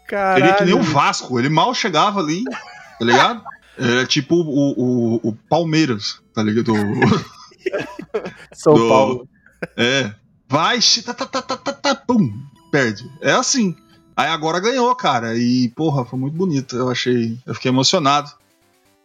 Caralho. 0.09 0.45
Ele 0.45 0.51
é 0.51 0.55
que 0.55 0.65
nem 0.65 0.75
o 0.75 0.83
Vasco, 0.83 1.39
ele 1.39 1.51
mal 1.51 1.75
chegava 1.75 2.21
ali, 2.21 2.43
tá 2.45 3.05
ligado? 3.05 3.45
Ele 3.77 4.01
é 4.01 4.07
tipo 4.07 4.35
o, 4.37 4.71
o, 4.71 5.29
o 5.29 5.33
Palmeiras, 5.49 6.21
tá 6.33 6.43
ligado? 6.43 6.73
São 8.53 8.75
do- 8.75 8.89
Paulo. 8.89 9.29
É. 9.77 10.13
Vai, 10.49 10.79
tá, 11.05 11.13
tá, 11.13 11.27
tá, 11.27 11.43
tá, 11.43 11.57
tá, 11.57 11.73
tá, 11.73 11.95
pum, 11.95 12.33
perde. 12.73 13.05
É 13.21 13.33
assim. 13.33 13.77
Aí 14.17 14.29
agora 14.29 14.59
ganhou, 14.61 14.95
cara. 14.97 15.37
E, 15.37 15.69
porra, 15.77 16.05
foi 16.05 16.19
muito 16.19 16.35
bonito. 16.37 16.75
Eu 16.77 16.89
achei. 16.91 17.39
Eu 17.47 17.55
fiquei 17.55 17.71
emocionado. 17.71 18.31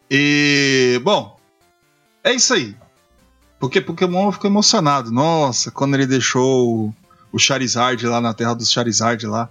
E. 0.09 0.99
Bom. 1.03 1.37
É 2.23 2.31
isso 2.33 2.53
aí. 2.53 2.75
Porque 3.63 3.79
Pokémon 3.79 4.25
eu 4.25 4.31
fico 4.33 4.45
emocionado. 4.45 5.09
Nossa, 5.09 5.71
quando 5.71 5.93
ele 5.95 6.05
deixou 6.05 6.93
o- 7.31 7.39
Charizard 7.39 8.05
lá 8.05 8.19
na 8.19 8.33
terra 8.33 8.53
dos 8.53 8.69
Charizard 8.69 9.25
lá. 9.25 9.47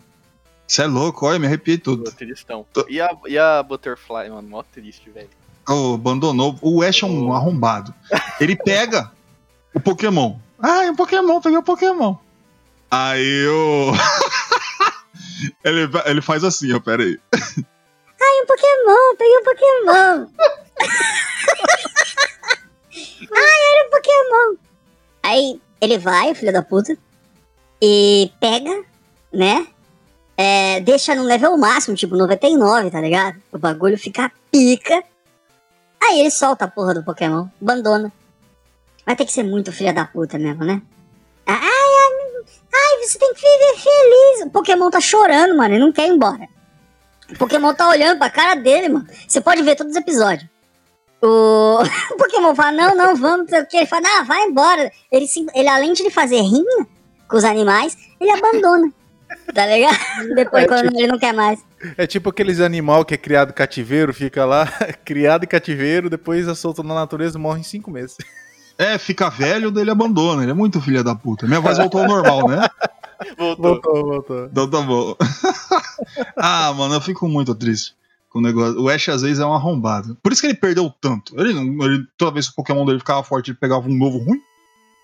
Você 0.68 0.83
é 0.83 0.87
louco, 0.87 1.25
olha, 1.25 1.38
me 1.38 1.46
arrepiei 1.46 1.79
tudo. 1.79 2.12
Tristão. 2.12 2.66
E 2.90 3.01
a, 3.01 3.09
e 3.27 3.38
a 3.38 3.62
Butterfly, 3.62 4.29
mano, 4.29 4.46
mó 4.46 4.62
triste, 4.62 5.09
velho. 5.09 5.31
Oh, 5.66 5.94
abandonou. 5.94 6.59
O 6.61 6.83
Ash 6.83 7.03
é 7.03 7.07
um 7.07 7.31
Oh. 7.31 7.33
arrombado. 7.33 7.94
Ele 8.38 8.55
pega 8.55 9.11
o 9.72 9.81
Pokémon. 9.81 10.37
Ah, 10.62 10.85
é 10.85 10.90
um 10.90 10.94
Pokémon, 10.96 11.40
peguei 11.40 11.57
o 11.59 11.62
Pokémon. 11.62 12.14
Aí 12.90 13.46
o. 13.46 13.92
ele, 15.64 15.88
ele 16.05 16.20
faz 16.20 16.44
assim, 16.44 16.70
ó, 16.75 16.81
pera 16.81 17.03
aí. 17.03 17.18
Pokémon, 18.46 19.16
peguei 19.16 19.38
um 19.38 19.44
Pokémon. 19.44 20.27
Ai, 23.35 23.61
um 23.61 23.62
Pokémon. 23.92 24.57
Aí 25.22 25.61
ele 25.81 25.98
vai, 25.98 26.35
filho 26.35 26.52
da 26.52 26.62
puta, 26.62 26.96
e 27.81 28.33
pega, 28.40 28.85
né? 29.33 29.66
É, 30.37 30.81
deixa 30.81 31.14
no 31.14 31.22
level 31.22 31.57
máximo, 31.57 31.96
tipo 31.96 32.16
99, 32.16 32.90
tá 32.90 33.00
ligado? 33.00 33.40
O 33.52 33.59
bagulho 33.59 33.98
fica 33.98 34.33
pica. 34.50 35.02
Aí 36.02 36.20
ele 36.20 36.31
solta 36.31 36.64
a 36.64 36.68
porra 36.68 36.94
do 36.94 37.05
Pokémon, 37.05 37.46
abandona. 37.61 38.12
Vai 39.05 39.14
ter 39.14 39.24
que 39.24 39.33
ser 39.33 39.42
muito 39.42 39.72
filha 39.72 39.92
da 39.92 40.05
puta 40.05 40.38
mesmo, 40.38 40.64
né? 40.64 40.81
Ai, 41.46 41.59
ai, 41.61 42.44
ai, 42.72 43.07
você 43.07 43.18
tem 43.18 43.35
que 43.35 43.40
viver 43.40 43.81
feliz. 43.81 44.46
O 44.46 44.50
Pokémon 44.50 44.90
tá 44.90 45.00
chorando, 45.00 45.57
mano, 45.57 45.74
ele 45.74 45.85
não 45.85 45.92
quer 45.92 46.07
ir 46.07 46.12
embora. 46.12 46.48
O 47.31 47.38
Pokémon 47.38 47.74
tá 47.74 47.88
olhando 47.88 48.18
pra 48.18 48.31
cara 48.31 48.55
dele, 48.55 48.88
mano. 48.88 49.07
Você 49.26 49.40
pode 49.40 49.62
ver 49.62 49.76
todos 49.76 49.92
os 49.92 49.98
episódios. 49.98 50.48
O, 51.23 51.79
o 52.13 52.17
Pokémon 52.17 52.55
fala, 52.55 52.73
não, 52.73 52.97
não, 52.97 53.17
vamos, 53.17 53.43
não 53.43 53.49
sei 53.49 53.61
o 53.61 53.67
quê. 53.67 53.77
Ele 53.79 53.87
fala, 53.87 54.07
ah, 54.19 54.25
vai 54.25 54.43
embora. 54.43 54.91
Ele, 55.11 55.27
ele, 55.55 55.69
além 55.69 55.93
de 55.93 56.03
ele 56.03 56.11
fazer 56.11 56.41
rinha 56.41 56.87
com 57.29 57.37
os 57.37 57.45
animais, 57.45 57.97
ele 58.21 58.31
abandona. 58.31 58.93
Tá 59.55 59.67
ligado? 59.67 59.99
Depois, 60.37 60.65
É, 60.65 60.67
quando 60.67 60.95
ele 60.95 61.07
não 61.07 61.19
quer 61.19 61.33
mais. 61.33 61.65
É 61.97 62.07
tipo 62.07 62.29
aqueles 62.29 62.61
animal 62.61 63.03
que 63.03 63.15
é 63.15 63.17
criado 63.17 63.49
em 63.49 63.55
cativeiro, 63.55 64.13
fica 64.13 64.45
lá, 64.45 64.67
criado 65.07 65.45
em 65.45 65.47
cativeiro, 65.47 66.11
depois 66.11 66.47
é 66.47 66.55
solto 66.55 66.83
na 66.83 66.95
natureza 66.95 67.39
e 67.39 67.41
morre 67.41 67.61
em 67.61 67.65
cinco 67.65 67.91
meses. 67.91 68.19
É, 68.77 68.99
fica 68.99 69.31
velho, 69.31 69.71
daí 69.71 69.85
ele 69.85 69.91
abandona. 69.91 70.43
Ele 70.43 70.51
é 70.51 70.55
muito 70.55 70.83
filha 70.83 71.03
da 71.03 71.15
puta. 71.15 71.47
Minha 71.47 71.61
voz 71.61 71.79
voltou 71.79 72.03
ao 72.03 72.09
normal, 72.09 72.47
né? 72.47 72.69
Voltou. 73.39 73.73
Voltou, 73.73 74.07
voltou. 74.07 74.45
Então 74.47 74.71
tá 74.71 74.81
bom. 74.83 75.17
ah, 76.37 76.73
mano, 76.75 76.95
eu 76.95 77.01
fico 77.01 77.27
muito 77.27 77.55
triste 77.55 77.95
com 78.33 78.38
o 78.38 78.42
negócio. 78.42 78.81
O 78.81 78.88
Ash 78.88 79.09
às 79.09 79.23
vezes 79.23 79.38
é 79.38 79.45
um 79.47 79.53
arrombado. 79.53 80.16
Por 80.23 80.33
isso 80.33 80.40
que 80.40 80.47
ele 80.49 80.55
perdeu 80.55 80.90
tanto. 81.01 81.38
Ele, 81.38 81.53
não- 81.53 81.85
ele- 81.87 82.05
toda 82.16 82.31
vez 82.33 82.47
que 82.47 82.53
o 82.53 82.57
Pokémon 82.57 82.85
dele 82.87 82.99
ficava 82.99 83.23
forte, 83.23 83.51
ele 83.51 83.59
pegava 83.61 83.88
um 83.88 83.97
novo 83.97 84.18
ruim. 84.18 84.40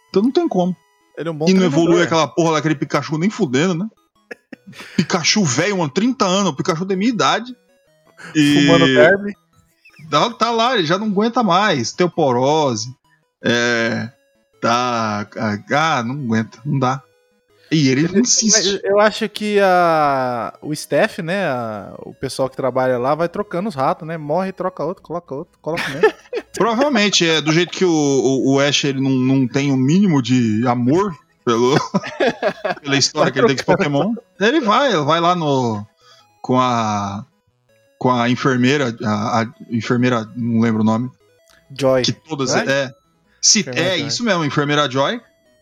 Então 0.09 0.23
não 0.23 0.31
tem 0.31 0.49
como. 0.49 0.75
Ele 1.17 1.29
é 1.29 1.33
um 1.33 1.37
bom 1.37 1.49
e 1.49 1.53
não 1.55 1.65
evolui 1.65 2.03
aquela 2.03 2.27
porra 2.29 2.55
daquele 2.55 2.75
Pikachu 2.77 3.19
nem 3.19 3.29
fudendo, 3.29 3.75
né? 3.75 3.87
Pikachu 4.97 5.45
velho, 5.45 5.79
mano, 5.79 5.91
30 5.91 6.25
anos, 6.25 6.53
o 6.53 6.57
Pikachu 6.57 6.85
da 6.85 6.97
minha 6.97 7.11
idade. 7.11 7.55
E 8.35 8.63
Fumando 8.67 8.87
verme. 8.87 9.33
tá, 10.11 10.31
tá 10.31 10.51
lá, 10.51 10.75
ele 10.77 10.87
já 10.87 10.97
não 10.99 11.07
aguenta 11.09 11.43
mais. 11.43 11.93
Teoporose. 11.93 12.89
É. 13.45 14.11
Tá. 14.61 15.27
Ah, 15.73 16.03
não 16.03 16.15
aguenta, 16.17 16.59
não 16.65 16.79
dá. 16.79 17.03
E 17.71 17.89
ele 17.89 18.09
insiste. 18.19 18.81
Eu 18.83 18.99
acho 18.99 19.29
que 19.29 19.59
a, 19.61 20.55
o 20.63 20.73
staff, 20.73 21.21
né, 21.23 21.47
a- 21.47 21.95
o 21.99 22.15
pessoal 22.15 22.49
que 22.49 22.57
trabalha 22.57 22.99
lá 22.99 23.15
vai 23.15 23.29
trocando 23.29 23.69
os 23.69 23.75
ratos, 23.75 24.07
né? 24.09 24.17
Morre, 24.17 24.53
troca 24.53 24.83
outro, 24.85 25.03
coloca 25.03 25.35
outro, 25.35 25.59
coloca 25.61 25.87
mesmo. 25.91 26.13
Provavelmente, 26.57 27.29
é 27.29 27.41
do 27.41 27.53
jeito 27.53 27.71
que 27.71 27.85
o, 27.85 27.91
o, 27.91 28.55
o 28.55 28.61
Ash 28.61 28.85
ele 28.85 29.01
não, 29.01 29.11
não 29.11 29.47
tem 29.47 29.71
o 29.71 29.77
mínimo 29.77 30.21
de 30.23 30.67
amor 30.67 31.15
pelo, 31.45 31.77
pela 32.83 32.97
história 32.97 33.31
que 33.31 33.39
ele 33.39 33.49
tem 33.49 33.57
com 33.57 33.65
Pokémon. 33.73 34.15
Ele 34.41 34.61
vai, 34.61 34.93
ele 34.93 35.05
vai 35.05 35.21
lá 35.21 35.35
no. 35.35 35.87
com 36.43 36.59
a. 36.59 37.25
com 37.99 38.11
a 38.11 38.29
enfermeira. 38.31 38.97
A, 39.05 39.41
a 39.43 39.47
enfermeira, 39.71 40.27
não 40.37 40.61
lembro 40.61 40.81
o 40.81 40.85
nome. 40.85 41.11
Joy. 41.79 42.03
Que 42.03 42.13
todas. 42.13 42.51
Joy? 42.51 42.65
É, 42.67 42.91
se, 43.41 43.65
é 43.69 43.99
Joy. 43.99 44.07
isso 44.07 44.25
mesmo, 44.25 44.45
enfermeira 44.45 44.91
Joy. 44.91 45.21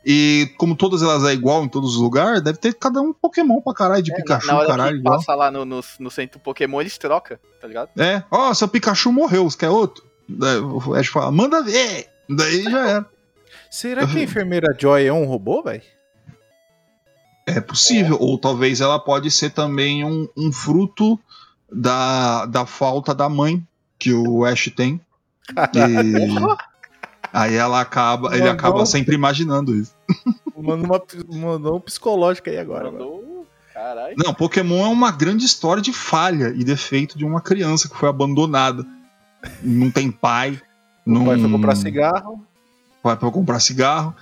E 0.08 0.54
como 0.56 0.76
todas 0.76 1.02
elas 1.02 1.24
é 1.24 1.32
igual 1.32 1.64
em 1.64 1.68
todos 1.68 1.96
os 1.96 2.00
lugares, 2.00 2.40
deve 2.40 2.58
ter 2.58 2.72
cada 2.74 3.00
um 3.02 3.12
Pokémon 3.12 3.60
pra 3.60 3.74
caralho, 3.74 4.02
de 4.04 4.12
É, 4.12 4.14
Pikachu, 4.14 4.46
na 4.46 4.58
hora 4.58 4.66
caralho, 4.68 4.92
que 4.92 5.00
igual. 5.00 5.16
passa 5.16 5.34
lá 5.34 5.50
no, 5.50 5.64
no, 5.64 5.80
no 5.98 6.10
centro 6.12 6.38
Pokémon, 6.38 6.80
eles 6.80 6.96
trocam, 6.96 7.36
tá 7.60 7.66
ligado? 7.66 7.88
É, 7.98 8.22
ó, 8.30 8.54
seu 8.54 8.68
Pikachu 8.68 9.10
morreu, 9.10 9.50
você 9.50 9.58
quer 9.58 9.68
outro? 9.68 10.04
Daí 10.28 10.58
o 10.58 10.94
Ash 10.94 11.08
fala, 11.08 11.32
manda 11.32 11.60
ver! 11.60 12.08
Daí 12.30 12.62
já 12.62 12.88
era. 12.88 13.06
Será 13.68 14.06
que 14.06 14.16
a 14.16 14.22
enfermeira 14.22 14.76
Joy 14.78 15.04
é 15.06 15.12
um 15.12 15.24
robô, 15.24 15.60
velho? 15.62 15.82
É 17.44 17.60
possível, 17.60 18.16
ou 18.20 18.38
talvez 18.38 18.80
ela 18.80 18.98
pode 19.00 19.28
ser 19.30 19.50
também 19.50 20.04
um, 20.04 20.28
um 20.36 20.52
fruto 20.52 21.18
da, 21.72 22.46
da 22.46 22.64
falta 22.64 23.12
da 23.12 23.28
mãe 23.28 23.64
que 23.98 24.12
o 24.12 24.44
Ash 24.44 24.70
tem. 24.76 25.00
E 25.74 26.75
aí 27.32 27.54
ela 27.54 27.80
acaba, 27.80 28.28
ele 28.28 28.40
Mandou. 28.40 28.52
acaba 28.54 28.86
sempre 28.86 29.14
imaginando 29.14 29.74
isso. 29.74 29.94
Mandou 30.56 30.86
uma, 30.86 31.02
mandou 31.38 31.76
um 31.76 31.80
psicológico 31.80 32.48
aí 32.48 32.58
agora. 32.58 32.90
Mandou. 32.90 33.46
Caralho. 33.74 34.14
Não, 34.16 34.32
Pokémon 34.32 34.86
é 34.86 34.88
uma 34.88 35.10
grande 35.10 35.44
história 35.44 35.82
de 35.82 35.92
falha 35.92 36.48
e 36.56 36.64
defeito 36.64 37.18
de 37.18 37.26
uma 37.26 37.42
criança 37.42 37.88
que 37.90 37.96
foi 37.96 38.08
abandonada 38.08 38.86
não 39.62 39.90
tem 39.90 40.10
pai. 40.10 40.60
O 41.06 41.10
não... 41.10 41.26
pai 41.26 41.38
foi 41.38 41.50
comprar 41.50 41.76
cigarro. 41.76 42.34
O 42.98 43.02
pai 43.02 43.16
foi 43.16 43.30
comprar 43.30 43.60
cigarro. 43.60 44.14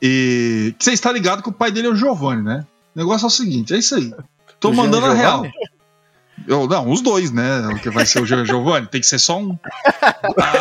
E 0.00 0.74
você 0.78 0.92
está 0.92 1.12
ligado 1.12 1.42
que 1.42 1.48
o 1.48 1.52
pai 1.52 1.70
dele 1.70 1.88
é 1.88 1.90
o 1.90 1.96
Giovanni, 1.96 2.42
né? 2.42 2.66
O 2.94 2.98
negócio 2.98 3.24
é 3.24 3.28
o 3.28 3.30
seguinte, 3.30 3.74
é 3.74 3.78
isso 3.78 3.94
aí. 3.94 4.14
Tô 4.58 4.70
O 4.70 4.74
Jean 4.74 4.82
mandando 4.84 5.06
a 5.06 5.14
real. 5.14 5.46
Eu, 6.46 6.66
não, 6.66 6.90
os 6.90 7.00
dois, 7.00 7.30
né? 7.30 7.68
O 7.68 7.78
que 7.78 7.90
vai 7.90 8.04
ser 8.06 8.20
o 8.20 8.26
Jean 8.26 8.44
Giovanni, 8.44 8.86
tem 8.86 9.00
que 9.00 9.06
ser 9.06 9.18
só 9.18 9.38
um. 9.38 9.58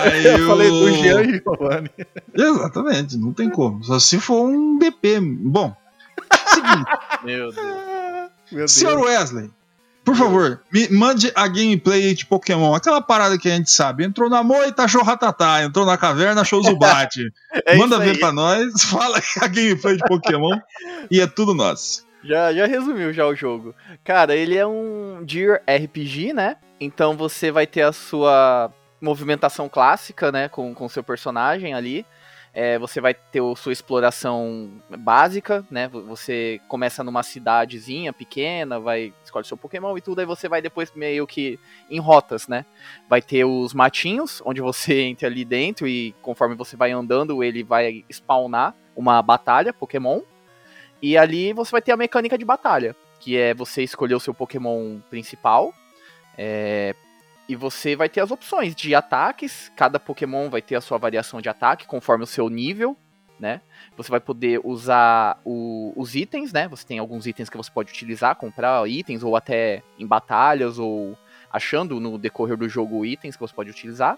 Aí 0.02 0.26
Eu 0.26 0.48
falei 0.48 0.70
do 0.70 0.92
Jean 0.92 1.24
Giovanni. 1.24 1.90
Exatamente, 2.34 3.18
não 3.18 3.34
tem 3.34 3.50
como. 3.50 3.84
Só 3.84 4.00
se 4.00 4.20
for 4.20 4.48
um 4.48 4.78
BP. 4.78 5.20
Bom, 5.22 5.76
seguinte, 6.48 6.92
Meu 7.24 7.52
Deus. 7.52 7.56
Meu 8.52 8.60
Deus. 8.60 8.72
senhor 8.72 9.00
Wesley, 9.00 9.52
por 10.04 10.16
favor, 10.16 10.62
me 10.72 10.90
mande 10.90 11.32
a 11.36 11.48
gameplay 11.48 12.14
de 12.16 12.26
Pokémon. 12.26 12.74
Aquela 12.74 13.02
parada 13.02 13.38
que 13.38 13.48
a 13.48 13.56
gente 13.56 13.70
sabe. 13.72 14.04
Entrou 14.04 14.30
na 14.30 14.44
moita, 14.44 14.84
achou 14.84 15.04
Ratatá. 15.04 15.64
Entrou 15.64 15.86
na 15.86 15.98
caverna, 15.98 16.42
achou 16.42 16.64
Zubat. 16.64 17.16
É 17.66 17.76
Manda 17.76 18.00
ver 18.00 18.20
pra 18.20 18.32
nós. 18.32 18.82
Fala 18.86 19.20
a 19.42 19.48
gameplay 19.48 19.98
de 19.98 20.04
Pokémon. 20.08 20.58
e 21.12 21.20
é 21.22 21.28
tudo 21.28 21.54
nosso. 21.54 22.08
Já, 22.24 22.54
já 22.54 22.66
resumiu 22.66 23.14
já 23.14 23.26
o 23.26 23.36
jogo. 23.36 23.74
Cara, 24.04 24.36
ele 24.36 24.58
é 24.58 24.66
um 24.68 25.24
Deer 25.24 25.62
RPG, 25.66 26.34
né? 26.34 26.58
Então 26.80 27.16
você 27.16 27.52
vai 27.52 27.66
ter 27.66 27.82
a 27.84 27.94
sua 27.94 28.74
movimentação 29.02 29.70
clássica, 29.70 30.32
né? 30.32 30.50
Com 30.50 30.76
o 30.78 30.90
seu 30.90 31.04
personagem 31.04 31.74
ali. 31.74 32.06
É, 32.52 32.80
você 32.80 33.00
vai 33.00 33.14
ter 33.14 33.42
a 33.44 33.56
sua 33.56 33.72
exploração 33.72 34.72
básica, 34.98 35.64
né? 35.70 35.88
vo- 35.88 36.04
Você 36.08 36.60
começa 36.68 37.04
numa 37.04 37.22
cidadezinha 37.22 38.12
pequena, 38.12 38.80
vai 38.80 39.14
escolhe 39.24 39.46
seu 39.46 39.56
Pokémon 39.56 39.96
e 39.96 40.02
tudo, 40.02 40.20
aí 40.20 40.26
você 40.26 40.50
vai 40.50 40.60
depois 40.60 40.92
meio 40.96 41.28
que 41.28 41.60
em 41.92 42.00
rotas, 42.00 42.48
né? 42.48 42.66
Vai 43.08 43.22
ter 43.22 43.46
os 43.46 43.72
matinhos, 43.74 44.42
onde 44.44 44.62
você 44.62 45.00
entra 45.04 45.28
ali 45.28 45.46
dentro 45.46 45.88
e 45.88 46.14
conforme 46.24 46.56
você 46.56 46.76
vai 46.76 46.92
andando, 46.92 47.44
ele 47.44 47.64
vai 47.64 48.04
spawnar 48.12 48.76
uma 48.96 49.22
batalha 49.22 49.72
Pokémon. 49.72 50.20
E 51.02 51.18
ali 51.18 51.54
você 51.54 51.72
vai 51.72 51.82
ter 51.82 51.91
a 51.91 51.97
mecânica 51.97 52.38
de 52.38 52.45
batalha, 52.45 52.95
que 53.20 53.38
é 53.38 53.54
você 53.54 53.84
escolher 53.84 54.16
o 54.16 54.20
seu 54.20 54.34
Pokémon 54.34 55.00
principal. 55.10 55.74
é, 56.38 56.95
e 57.50 57.56
você 57.56 57.95
vai 57.95 58.08
ter 58.08 58.22
as 58.22 58.32
opções 58.32 58.74
de 58.76 58.93
ataques. 58.95 59.70
Cada 59.76 60.00
Pokémon 60.00 60.50
vai 60.50 60.62
ter 60.62 60.76
a 60.76 60.82
sua 60.82 60.97
variação 60.97 61.41
de 61.41 61.50
ataque 61.50 61.86
conforme 61.88 62.24
o 62.24 62.28
seu 62.28 62.47
nível, 62.47 62.95
né? 63.39 63.60
Você 63.97 64.10
vai 64.10 64.20
poder 64.22 64.62
usar 64.64 65.41
o- 65.43 65.91
os 65.97 66.16
itens, 66.16 66.54
né? 66.54 66.68
Você 66.70 66.86
tem 66.86 67.00
alguns 67.00 67.26
itens 67.28 67.50
que 67.50 67.58
você 67.58 67.70
pode 67.70 67.91
utilizar, 67.91 68.36
comprar 68.36 68.88
itens, 68.88 69.24
ou 69.24 69.36
até 69.36 69.82
em 69.97 70.06
batalhas, 70.08 70.78
ou 70.80 71.18
achando 71.52 72.00
no 72.00 72.18
decorrer 72.18 72.56
do 72.56 72.70
jogo 72.70 73.04
itens 73.06 73.36
que 73.36 73.41
você 73.41 73.54
pode 73.54 73.70
utilizar. 73.72 74.18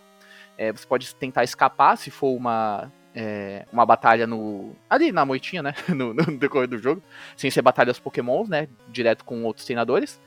É, 0.58 0.72
você 0.72 0.86
pode 0.86 1.16
tentar 1.16 1.44
escapar 1.44 1.98
se 1.98 2.12
for 2.12 2.36
uma, 2.36 2.92
é, 3.16 3.66
uma 3.72 3.86
batalha 3.86 4.26
no. 4.26 4.76
Ali 4.90 5.12
na 5.12 5.26
moitinha, 5.26 5.62
né? 5.62 5.74
No, 5.90 6.14
no 6.14 6.26
decorrer 6.38 6.68
do 6.68 6.78
jogo. 6.78 7.02
Sem 7.36 7.52
ser 7.52 7.62
batalhas 7.62 8.00
Pokémons, 8.00 8.48
né? 8.50 8.68
Direto 8.88 9.26
com 9.26 9.44
outros 9.44 9.66
treinadores. 9.66 10.20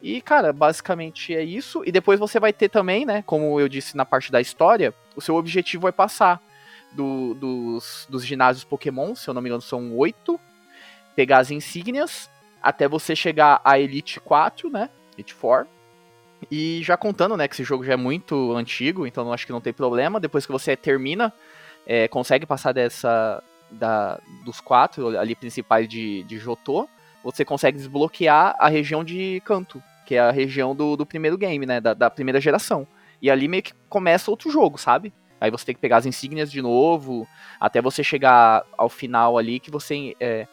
E, 0.00 0.20
cara, 0.20 0.52
basicamente 0.52 1.34
é 1.34 1.42
isso. 1.44 1.82
E 1.86 1.92
depois 1.92 2.18
você 2.18 2.40
vai 2.40 2.52
ter 2.52 2.68
também, 2.68 3.06
né? 3.06 3.22
Como 3.22 3.60
eu 3.60 3.68
disse 3.68 3.96
na 3.96 4.04
parte 4.04 4.32
da 4.32 4.40
história, 4.40 4.92
o 5.14 5.20
seu 5.20 5.36
objetivo 5.36 5.86
é 5.86 5.92
passar 5.92 6.42
do- 6.92 7.34
dos, 7.34 8.06
dos 8.10 8.24
ginásios 8.24 8.64
Pokémon, 8.64 9.14
se 9.14 9.28
eu 9.28 9.34
não 9.34 9.40
me 9.40 9.48
engano, 9.48 9.62
são 9.62 9.96
oito. 9.96 10.40
Pegar 11.14 11.38
as 11.38 11.50
insígnias 11.50 12.28
até 12.62 12.88
você 12.88 13.14
chegar 13.14 13.60
à 13.64 13.78
Elite 13.78 14.18
4, 14.20 14.70
né? 14.70 14.88
Elite 15.16 15.34
4. 15.34 15.68
E 16.50 16.80
já 16.82 16.96
contando, 16.96 17.36
né, 17.36 17.46
que 17.46 17.54
esse 17.54 17.62
jogo 17.62 17.84
já 17.84 17.92
é 17.92 17.96
muito 17.96 18.52
antigo, 18.56 19.06
então 19.06 19.32
acho 19.32 19.46
que 19.46 19.52
não 19.52 19.60
tem 19.60 19.72
problema. 19.72 20.18
Depois 20.18 20.44
que 20.44 20.50
você 20.50 20.76
termina, 20.76 21.32
é, 21.86 22.08
consegue 22.08 22.46
passar 22.46 22.72
dessa. 22.72 23.42
Da, 23.70 24.20
dos 24.44 24.60
quatro 24.60 25.18
ali 25.18 25.34
principais 25.34 25.88
de, 25.88 26.24
de 26.24 26.36
Jotô, 26.36 26.86
você 27.24 27.42
consegue 27.42 27.78
desbloquear 27.78 28.54
a 28.58 28.68
região 28.68 29.02
de 29.02 29.40
Canto, 29.46 29.82
que 30.04 30.14
é 30.14 30.20
a 30.20 30.30
região 30.30 30.76
do, 30.76 30.94
do 30.94 31.06
primeiro 31.06 31.38
game, 31.38 31.64
né? 31.64 31.80
Da, 31.80 31.94
da 31.94 32.10
primeira 32.10 32.38
geração. 32.38 32.86
E 33.22 33.30
ali 33.30 33.48
meio 33.48 33.62
que 33.62 33.72
começa 33.88 34.30
outro 34.30 34.50
jogo, 34.50 34.76
sabe? 34.76 35.10
Aí 35.40 35.50
você 35.50 35.64
tem 35.64 35.74
que 35.74 35.80
pegar 35.80 35.96
as 35.96 36.06
insígnias 36.06 36.52
de 36.52 36.60
novo, 36.60 37.26
até 37.58 37.80
você 37.80 38.04
chegar 38.04 38.62
ao 38.76 38.90
final 38.90 39.38
ali, 39.38 39.58
que 39.58 39.70
você. 39.70 40.14
é, 40.20 40.46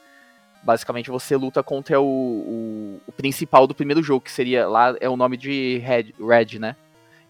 basicamente 0.64 1.10
você 1.10 1.36
luta 1.36 1.64
contra 1.64 2.00
o, 2.00 2.06
o, 2.06 3.02
o 3.08 3.12
principal 3.12 3.66
do 3.68 3.76
primeiro 3.76 4.04
jogo, 4.04 4.26
que 4.26 4.32
seria 4.32 4.68
lá, 4.68 4.96
é 5.00 5.10
o 5.10 5.18
nome 5.18 5.38
de 5.38 5.78
Red, 5.80 6.14
Red 6.20 6.60
né? 6.60 6.76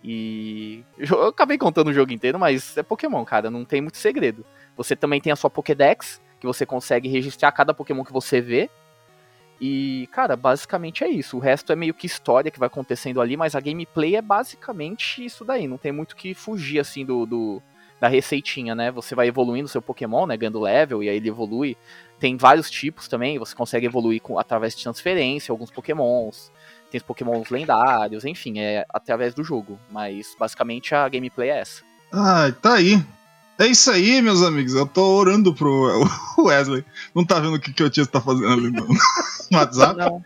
E 0.04 0.84
eu 0.98 1.28
acabei 1.28 1.58
contando 1.58 1.90
o 1.90 1.94
jogo 1.94 2.14
inteiro, 2.14 2.40
mas 2.40 2.78
é 2.78 2.84
Pokémon, 2.84 3.24
cara, 3.26 3.50
não 3.52 3.66
tem 3.66 3.82
muito 3.82 3.98
segredo. 3.98 4.46
Você 4.78 4.96
também 4.96 5.20
tem 5.20 5.32
a 5.32 5.36
sua 5.36 5.50
Pokédex, 5.50 6.22
que 6.40 6.48
você 6.48 6.66
consegue 6.66 7.10
registrar 7.10 7.52
cada 7.52 7.74
Pokémon 7.74 8.04
que 8.04 8.14
você 8.14 8.40
vê. 8.40 8.70
E, 9.60 10.08
cara, 10.14 10.38
basicamente 10.38 11.04
é 11.04 11.10
isso. 11.10 11.36
O 11.36 11.40
resto 11.40 11.74
é 11.74 11.76
meio 11.76 11.94
que 11.94 12.06
história 12.08 12.50
que 12.50 12.60
vai 12.60 12.68
acontecendo 12.68 13.20
ali, 13.20 13.36
mas 13.36 13.56
a 13.56 13.60
gameplay 13.60 14.16
é 14.16 14.22
basicamente 14.22 15.24
isso 15.26 15.44
daí. 15.44 15.68
Não 15.68 15.78
tem 15.78 15.92
muito 15.92 16.16
que 16.16 16.34
fugir, 16.34 16.80
assim, 16.80 17.06
do, 17.06 17.26
do- 17.26 17.62
da 18.00 18.08
receitinha, 18.08 18.74
né? 18.74 18.90
Você 18.92 19.14
vai 19.14 19.28
evoluindo 19.28 19.68
seu 19.68 19.82
Pokémon, 19.82 20.26
né? 20.26 20.38
Ganhando 20.38 20.62
level, 20.62 21.04
e 21.04 21.10
aí 21.10 21.18
ele 21.18 21.28
evolui. 21.28 21.76
Tem 22.18 22.38
vários 22.38 22.70
tipos 22.72 23.10
também, 23.10 23.38
você 23.38 23.54
consegue 23.54 23.86
evoluir 23.86 24.22
com, 24.22 24.40
através 24.40 24.74
de 24.76 24.84
transferência, 24.84 25.52
alguns 25.52 25.72
Pokémons. 25.72 26.50
Tem 26.90 26.98
os 26.98 27.04
Pokémons 27.04 27.50
lendários, 27.50 28.26
enfim, 28.26 28.60
é 28.60 28.86
através 28.90 29.34
do 29.34 29.44
jogo. 29.44 29.80
Mas, 29.92 30.36
basicamente, 30.40 30.96
a 30.96 31.08
gameplay 31.08 31.50
é 31.50 31.60
essa. 31.60 31.84
Ai, 32.12 32.52
tá 32.52 32.76
aí. 32.76 33.04
É 33.60 33.68
isso 33.68 33.92
aí, 33.92 34.22
meus 34.22 34.42
amigos. 34.42 34.74
Eu 34.74 34.88
tô 34.88 35.04
orando 35.18 35.54
pro 35.54 36.08
Wesley. 36.40 36.84
Não 37.14 37.26
tá 37.26 37.40
vendo 37.40 37.56
o 37.56 37.60
que, 37.60 37.74
que 37.74 37.84
o 37.84 37.90
Tio 37.90 38.08
tá 38.08 38.22
fazendo 38.22 38.54
ali 38.54 38.72
no, 38.72 38.88
no 38.88 39.58
WhatsApp? 39.58 39.98
Não. 39.98 40.24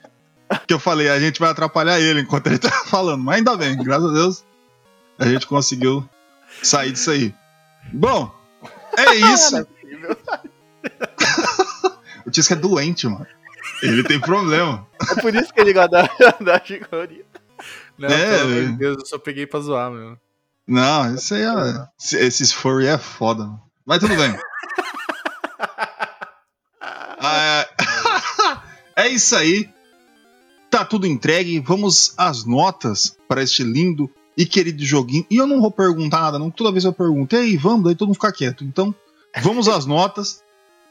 Que 0.68 0.74
eu 0.74 0.80
falei, 0.80 1.10
a 1.10 1.20
gente 1.20 1.40
vai 1.40 1.50
atrapalhar 1.50 2.00
ele 2.00 2.22
enquanto 2.22 2.48
ele 2.48 2.60
tá 2.60 2.70
falando. 2.86 3.24
Mas 3.24 3.38
ainda 3.38 3.58
bem, 3.58 3.76
graças 3.76 4.10
a 4.10 4.14
Deus, 4.14 4.46
a 5.18 5.26
gente 5.26 5.48
conseguiu 5.48 6.08
sair 6.62 6.92
disso 6.92 7.10
aí. 7.10 7.34
Bom, 7.92 8.32
é 8.98 9.16
isso. 9.34 9.68
o 12.26 12.30
Tisco 12.30 12.54
é 12.54 12.56
doente, 12.56 13.08
mano. 13.08 13.26
Ele 13.84 14.04
tem 14.04 14.20
problema. 14.20 14.88
É 15.12 15.22
por 15.22 15.36
isso 15.36 15.54
que 15.54 15.60
ele 15.60 15.74
gosta 15.74 15.90
da, 15.90 16.08
da 16.40 16.64
Chicoria. 16.64 17.26
Não, 17.98 18.08
É, 18.10 18.38
pelo 18.38 18.42
amor 18.42 18.62
de 18.64 18.74
é. 18.74 18.78
Deus, 18.78 18.98
eu 19.00 19.06
só 19.06 19.18
peguei 19.20 19.46
pra 19.46 19.60
zoar, 19.60 19.92
meu. 19.92 20.18
Não, 20.68 21.14
isso 21.14 21.34
aí 21.36 21.44
é. 21.44 21.88
Esses 22.26 22.52
furry 22.52 22.88
é 22.88 22.98
foda. 22.98 23.44
mano. 23.44 23.62
Mas 23.86 24.00
tudo 24.00 24.16
bem. 24.16 24.36
Ah, 27.26 27.38
é... 28.98 29.04
é 29.08 29.08
isso 29.08 29.34
aí. 29.34 29.70
Tá 30.70 30.84
tudo 30.84 31.08
entregue. 31.08 31.58
Vamos 31.62 32.14
às 32.18 32.44
notas 32.44 33.18
para 33.30 33.42
este 33.42 33.64
lindo 33.64 34.10
e 34.38 34.46
querido 34.46 34.84
joguinho. 34.84 35.26
E 35.32 35.38
eu 35.38 35.48
não 35.48 35.62
vou 35.62 35.72
perguntar 35.72 36.20
nada, 36.20 36.38
não. 36.38 36.52
Toda 36.52 36.74
vez 36.74 36.84
eu 36.84 36.92
pergunto, 36.92 37.34
ei, 37.34 37.56
vamos, 37.56 37.86
daí 37.86 37.96
todo 37.96 38.10
mundo 38.10 38.16
fica 38.16 38.34
quieto. 38.34 38.66
Então, 38.66 38.94
vamos 39.42 39.70
às 39.70 39.86
notas. 39.86 40.43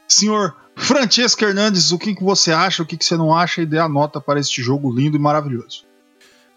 Senhor 0.07 0.55
Francesco 0.75 1.43
Hernandes, 1.43 1.91
o 1.91 1.99
que, 1.99 2.15
que 2.15 2.23
você 2.23 2.51
acha, 2.51 2.83
o 2.83 2.85
que, 2.85 2.97
que 2.97 3.05
você 3.05 3.15
não 3.15 3.35
acha 3.35 3.61
e 3.61 3.65
dê 3.65 3.79
a 3.79 3.87
nota 3.87 4.19
para 4.19 4.39
este 4.39 4.61
jogo 4.61 4.91
lindo 4.91 5.15
e 5.15 5.19
maravilhoso. 5.19 5.85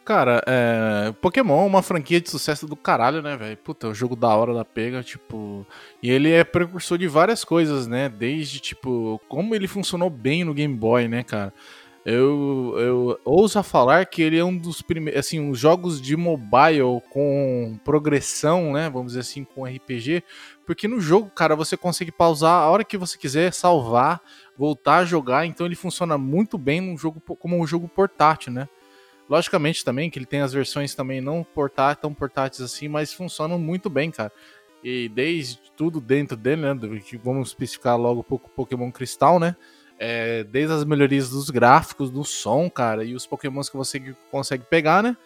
Cara, 0.05 0.41
é. 0.47 1.13
Pokémon 1.21 1.65
é 1.65 1.67
uma 1.67 1.83
franquia 1.83 2.21
de 2.21 2.31
sucesso 2.31 2.65
do 2.65 2.77
caralho, 2.77 3.21
né, 3.21 3.37
velho? 3.37 3.57
Puta, 3.57 3.89
é 3.89 3.91
um 3.91 3.95
jogo 3.95 4.15
da 4.15 4.29
hora 4.29 4.55
da 4.55 4.65
pega, 4.65 5.03
tipo. 5.03 5.67
E 6.01 6.09
ele 6.09 6.31
é 6.31 6.45
precursor 6.45 6.97
de 6.97 7.09
várias 7.09 7.43
coisas, 7.43 7.89
né? 7.89 8.09
Desde, 8.09 8.61
tipo, 8.61 9.21
como 9.29 9.53
ele 9.53 9.67
funcionou 9.67 10.09
bem 10.09 10.45
no 10.45 10.55
Game 10.55 10.77
Boy, 10.77 11.09
né, 11.09 11.25
cara? 11.25 11.53
Eu, 12.07 12.73
eu 12.79 13.21
ouso 13.25 13.61
falar 13.65 14.07
que 14.07 14.23
ele 14.23 14.39
é 14.39 14.45
um 14.45 14.57
dos 14.57 14.81
primeiros, 14.81 15.19
assim, 15.19 15.51
os 15.51 15.59
jogos 15.59 16.01
de 16.01 16.17
mobile 16.17 17.03
com 17.11 17.77
progressão, 17.85 18.73
né, 18.73 18.89
vamos 18.89 19.09
dizer 19.09 19.23
assim, 19.23 19.43
com 19.43 19.65
RPG, 19.65 20.23
porque 20.67 20.89
no 20.89 21.01
jogo, 21.01 21.31
cara, 21.31 21.55
você 21.55 21.77
consegue 21.77 22.11
pausar 22.11 22.51
a 22.51 22.69
hora 22.69 22.85
que 22.85 22.99
você 22.99 23.17
quiser, 23.17 23.53
salvar, 23.53 24.21
voltar 24.59 24.99
a 24.99 25.05
jogar, 25.05 25.47
então 25.47 25.65
ele 25.65 25.77
funciona 25.77 26.19
muito 26.19 26.59
bem 26.59 26.81
num 26.81 26.99
jogo 26.99 27.21
como 27.21 27.59
um 27.59 27.67
jogo 27.67 27.89
portátil, 27.89 28.53
né? 28.53 28.69
Logicamente 29.31 29.85
também 29.85 30.11
que 30.11 30.19
ele 30.19 30.27
tem 30.27 30.41
as 30.41 30.53
versões 30.53 30.95
também 30.95 31.21
não 31.21 31.45
portáteis, 31.45 32.03
tão 32.03 32.13
portáteis 32.13 32.61
assim, 32.61 32.89
mas 32.89 33.13
funcionam 33.13 33.59
muito 33.59 33.89
bem, 33.89 34.11
cara. 34.11 34.33
E 34.83 35.09
desde 35.09 35.59
tudo 35.77 36.01
dentro 36.01 36.37
dele, 36.37 36.63
né? 36.63 36.75
Vamos 37.23 37.49
especificar 37.49 37.97
logo 37.97 38.25
o 38.29 38.39
Pokémon 38.39 38.91
Cristal, 38.91 39.39
né? 39.39 39.57
É, 39.99 40.45
desde 40.45 40.75
as 40.75 40.85
melhorias 40.85 41.31
dos 41.31 41.49
gráficos, 41.49 42.11
do 42.11 42.23
som, 42.23 42.69
cara, 42.69 43.03
e 43.03 43.15
os 43.15 43.27
Pokémons 43.27 43.71
que 43.71 43.77
você 43.79 44.15
consegue 44.31 44.65
pegar, 44.69 45.03
né? 45.03 45.17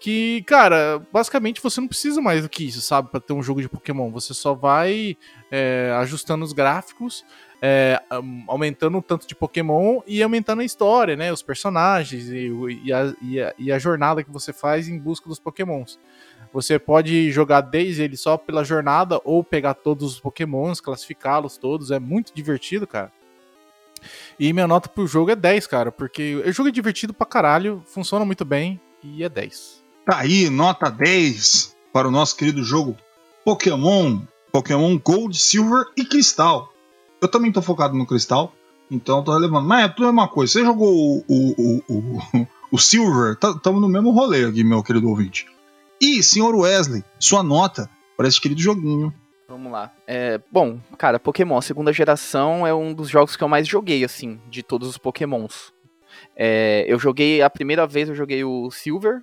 Que, 0.00 0.42
cara, 0.42 1.00
basicamente 1.12 1.60
você 1.60 1.80
não 1.80 1.88
precisa 1.88 2.20
mais 2.20 2.42
do 2.42 2.48
que 2.48 2.64
isso, 2.66 2.80
sabe? 2.80 3.10
Pra 3.10 3.20
ter 3.20 3.32
um 3.32 3.42
jogo 3.42 3.60
de 3.60 3.68
Pokémon. 3.68 4.10
Você 4.12 4.32
só 4.32 4.54
vai 4.54 5.16
é, 5.50 5.92
ajustando 5.98 6.44
os 6.44 6.52
gráficos, 6.52 7.24
é, 7.60 8.00
aumentando 8.48 8.98
o 8.98 9.02
tanto 9.02 9.26
de 9.26 9.34
Pokémon 9.34 10.00
e 10.06 10.22
aumentando 10.22 10.62
a 10.62 10.64
história, 10.64 11.16
né? 11.16 11.32
Os 11.32 11.42
personagens 11.42 12.28
e, 12.28 12.48
e 12.84 12.92
a, 12.92 13.14
e 13.20 13.40
a- 13.40 13.54
e 13.58 13.72
a 13.72 13.78
jornada 13.78 14.22
que 14.22 14.30
você 14.30 14.52
faz 14.52 14.88
em 14.88 14.98
busca 14.98 15.28
dos 15.28 15.38
Pokémons. 15.40 15.98
Você 16.52 16.78
pode 16.78 17.30
jogar 17.32 17.60
desde 17.62 18.02
ele 18.02 18.16
só 18.16 18.36
pela 18.36 18.62
jornada 18.62 19.20
ou 19.24 19.42
pegar 19.42 19.74
todos 19.74 20.14
os 20.14 20.20
pokémons, 20.20 20.80
classificá-los 20.80 21.56
todos. 21.56 21.90
É 21.90 21.98
muito 21.98 22.32
divertido, 22.34 22.86
cara. 22.86 23.10
E 24.38 24.52
minha 24.52 24.66
nota 24.66 24.88
pro 24.88 25.06
jogo 25.06 25.30
é 25.30 25.36
10, 25.36 25.66
cara, 25.66 25.92
porque 25.92 26.36
o 26.36 26.52
jogo 26.52 26.68
é 26.68 26.72
divertido 26.72 27.12
pra 27.14 27.26
caralho, 27.26 27.82
funciona 27.86 28.24
muito 28.24 28.44
bem 28.44 28.80
e 29.02 29.22
é 29.24 29.28
10. 29.28 29.82
Tá 30.06 30.18
aí, 30.18 30.50
nota 30.50 30.90
10 30.90 31.76
para 31.92 32.08
o 32.08 32.10
nosso 32.10 32.36
querido 32.36 32.62
jogo 32.64 32.96
Pokémon, 33.44 34.20
Pokémon 34.52 34.98
Gold, 34.98 35.36
Silver 35.36 35.86
e 35.96 36.04
Cristal. 36.04 36.72
Eu 37.20 37.28
também 37.28 37.52
tô 37.52 37.62
focado 37.62 37.94
no 37.94 38.06
Cristal, 38.06 38.52
então 38.90 39.22
tô 39.22 39.32
relevando. 39.32 39.66
Mas 39.66 39.84
é 39.84 39.88
tudo 39.88 40.08
a 40.08 40.12
mesma 40.12 40.28
coisa. 40.28 40.52
Você 40.52 40.64
jogou 40.64 40.92
o, 40.92 41.24
o, 41.28 41.54
o, 41.56 41.82
o, 41.88 42.46
o 42.72 42.78
Silver, 42.78 43.32
estamos 43.34 43.80
no 43.80 43.88
mesmo 43.88 44.10
rolê 44.10 44.44
aqui, 44.44 44.64
meu 44.64 44.82
querido 44.82 45.08
ouvinte. 45.08 45.46
E, 46.00 46.22
senhor 46.22 46.54
Wesley, 46.54 47.04
sua 47.18 47.42
nota 47.42 47.88
para 48.16 48.26
esse 48.26 48.40
querido 48.40 48.60
joguinho. 48.60 49.14
Vamos 49.52 49.70
lá. 49.70 49.92
É, 50.06 50.40
bom, 50.50 50.80
cara, 50.96 51.20
Pokémon, 51.20 51.60
segunda 51.60 51.92
geração 51.92 52.66
é 52.66 52.72
um 52.72 52.94
dos 52.94 53.10
jogos 53.10 53.36
que 53.36 53.44
eu 53.44 53.48
mais 53.48 53.68
joguei, 53.68 54.02
assim, 54.02 54.40
de 54.48 54.62
todos 54.62 54.88
os 54.88 54.96
Pokémons. 54.96 55.74
É, 56.34 56.86
eu 56.88 56.98
joguei, 56.98 57.42
a 57.42 57.50
primeira 57.50 57.86
vez 57.86 58.08
eu 58.08 58.14
joguei 58.14 58.42
o 58.42 58.70
Silver, 58.70 59.22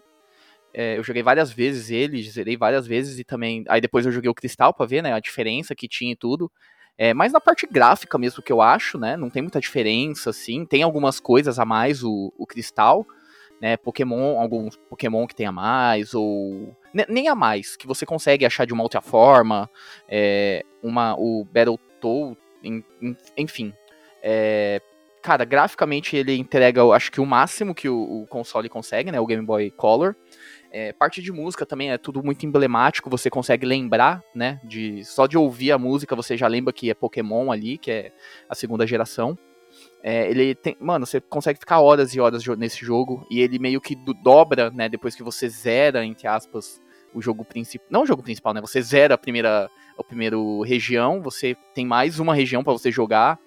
é, 0.72 1.00
eu 1.00 1.04
joguei 1.04 1.24
várias 1.24 1.52
vezes 1.52 1.90
ele, 1.90 2.22
zerei 2.22 2.56
várias 2.56 2.86
vezes 2.86 3.18
e 3.18 3.24
também. 3.24 3.66
Aí 3.68 3.82
depois 3.82 4.06
eu 4.06 4.12
joguei 4.12 4.30
o 4.30 4.36
Cristal 4.36 4.72
pra 4.72 4.86
ver, 4.86 5.02
né? 5.02 5.14
A 5.14 5.20
diferença 5.20 5.74
que 5.74 5.88
tinha 5.88 6.12
e 6.12 6.16
tudo. 6.16 6.52
É, 6.96 7.12
mas 7.12 7.34
na 7.34 7.42
parte 7.42 7.66
gráfica 7.66 8.16
mesmo 8.20 8.44
que 8.44 8.52
eu 8.54 8.62
acho, 8.62 9.00
né? 9.00 9.18
Não 9.18 9.32
tem 9.32 9.42
muita 9.42 9.60
diferença, 9.60 10.30
assim. 10.30 10.64
Tem 10.64 10.84
algumas 10.84 11.20
coisas 11.20 11.58
a 11.58 11.66
mais 11.66 12.04
o, 12.04 12.32
o 12.38 12.46
Cristal, 12.46 13.04
né? 13.62 13.78
Pokémon, 13.78 14.40
alguns 14.40 14.76
Pokémon 14.90 15.28
que 15.28 15.36
tem 15.36 15.46
a 15.46 15.52
mais, 15.52 16.14
ou. 16.14 16.76
Nem 17.08 17.28
a 17.28 17.36
mais, 17.36 17.76
que 17.76 17.86
você 17.86 18.06
consegue 18.06 18.46
achar 18.46 18.66
de 18.66 18.74
uma 18.74 18.84
outra 18.84 19.02
forma. 19.02 19.70
É, 20.08 20.66
uma, 20.82 21.16
o 21.18 21.46
Battletoad, 21.46 22.38
enfim. 23.38 23.74
É, 24.22 24.82
cara, 25.22 25.46
graficamente 25.46 26.16
ele 26.16 26.36
entrega, 26.36 26.84
acho 26.94 27.12
que 27.12 27.22
o 27.22 27.26
máximo 27.26 27.76
que 27.76 27.88
o, 27.88 28.24
o 28.24 28.28
console 28.28 28.70
consegue, 28.70 29.12
né? 29.12 29.20
O 29.20 29.26
Game 29.26 29.46
Boy 29.46 29.70
Color. 29.72 30.16
É, 30.72 30.94
parte 30.94 31.22
de 31.22 31.32
música 31.32 31.66
também 31.66 31.92
é 31.92 31.98
tudo 31.98 32.24
muito 32.24 32.46
emblemático, 32.46 33.10
você 33.10 33.30
consegue 33.30 33.66
lembrar, 33.66 34.24
né? 34.36 34.60
De, 34.64 35.04
só 35.04 35.26
de 35.26 35.38
ouvir 35.38 35.72
a 35.72 35.78
música 35.80 36.16
você 36.16 36.38
já 36.38 36.48
lembra 36.48 36.72
que 36.72 36.90
é 36.90 36.94
Pokémon 36.94 37.52
ali, 37.52 37.78
que 37.78 37.92
é 37.92 38.12
a 38.48 38.54
segunda 38.54 38.86
geração. 38.86 39.38
É, 40.02 40.30
ele 40.30 40.56
tem. 40.56 40.76
Mano, 40.80 41.06
você 41.06 41.20
consegue 41.20 41.60
ficar 41.60 41.80
horas 41.82 42.14
e 42.14 42.20
horas 42.20 42.46
nesse 42.58 42.86
jogo. 42.86 43.26
E 43.30 43.42
ele 43.42 43.60
meio 43.60 43.82
que 43.82 43.96
dobra, 43.96 44.70
né? 44.72 44.88
Depois 44.88 45.16
que 45.16 45.24
você 45.24 45.50
zera, 45.50 46.06
entre 46.06 46.28
aspas, 46.28 46.82
o 47.14 47.22
jogo 47.22 47.44
principal. 47.44 47.88
Não 47.90 48.04
o 48.04 48.06
jogo 48.06 48.24
principal, 48.24 48.54
né? 48.54 48.62
Você 48.62 48.82
zera 48.82 49.16
a 49.16 49.18
primeira, 49.18 49.70
a 49.98 50.04
primeira 50.04 50.38
região, 50.66 51.22
você 51.22 51.56
tem 51.74 51.86
mais 51.86 52.20
uma 52.20 52.34
região 52.34 52.64
para 52.64 52.74
você 52.74 52.92
jogar. 52.92 53.40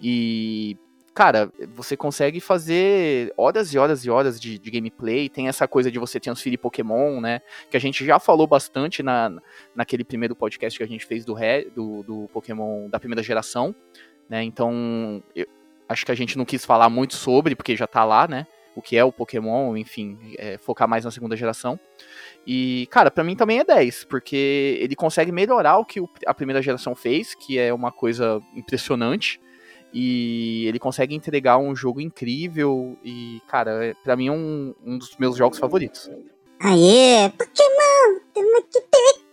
E 0.00 0.76
cara, 1.14 1.50
você 1.74 1.96
consegue 1.96 2.40
fazer 2.40 3.32
horas 3.36 3.72
e 3.72 3.78
horas 3.78 4.04
e 4.04 4.10
horas 4.10 4.38
de, 4.40 4.58
de, 4.58 4.70
gameplay. 4.70 5.28
Tem 5.28 5.46
essa 5.46 5.66
coisa 5.68 5.90
de 5.90 5.98
você 5.98 6.18
transferir 6.18 6.58
Pokémon, 6.58 7.20
né? 7.20 7.40
Que 7.70 7.76
a 7.76 7.80
gente 7.80 8.04
já 8.04 8.18
falou 8.18 8.48
bastante 8.48 9.02
na, 9.02 9.30
naquele 9.74 10.04
primeiro 10.04 10.34
podcast 10.34 10.76
que 10.76 10.82
a 10.82 10.88
gente 10.88 11.06
fez 11.06 11.24
do, 11.24 11.36
do, 11.74 12.02
do 12.02 12.28
Pokémon 12.32 12.88
da 12.88 12.98
primeira 12.98 13.22
geração, 13.22 13.74
né? 14.28 14.42
Então, 14.42 15.22
eu, 15.36 15.46
acho 15.88 16.04
que 16.04 16.12
a 16.12 16.14
gente 16.14 16.36
não 16.36 16.44
quis 16.44 16.64
falar 16.64 16.88
muito 16.88 17.14
sobre, 17.14 17.54
porque 17.54 17.76
já 17.76 17.86
tá 17.86 18.04
lá, 18.04 18.26
né? 18.26 18.46
O 18.76 18.82
que 18.82 18.96
é 18.96 19.04
o 19.04 19.12
Pokémon, 19.12 19.76
enfim, 19.76 20.34
é, 20.36 20.58
focar 20.58 20.88
mais 20.88 21.04
na 21.04 21.10
segunda 21.10 21.36
geração. 21.36 21.78
E, 22.46 22.88
cara, 22.90 23.10
para 23.10 23.22
mim 23.22 23.36
também 23.36 23.60
é 23.60 23.64
10, 23.64 24.04
porque 24.04 24.78
ele 24.80 24.96
consegue 24.96 25.30
melhorar 25.30 25.78
o 25.78 25.84
que 25.84 26.00
a 26.26 26.34
primeira 26.34 26.60
geração 26.60 26.94
fez, 26.94 27.34
que 27.34 27.58
é 27.58 27.72
uma 27.72 27.92
coisa 27.92 28.40
impressionante. 28.54 29.40
E 29.92 30.66
ele 30.66 30.80
consegue 30.80 31.14
entregar 31.14 31.56
um 31.56 31.76
jogo 31.76 32.00
incrível 32.00 32.98
e, 33.04 33.40
cara, 33.46 33.84
é, 33.84 33.94
para 33.94 34.16
mim 34.16 34.26
é 34.26 34.32
um, 34.32 34.74
um 34.84 34.98
dos 34.98 35.16
meus 35.18 35.36
jogos 35.36 35.56
favoritos. 35.56 36.10
Aê, 36.58 37.28
Pokémon, 37.28 38.20
tamo 38.34 38.58
aqui. 38.58 39.23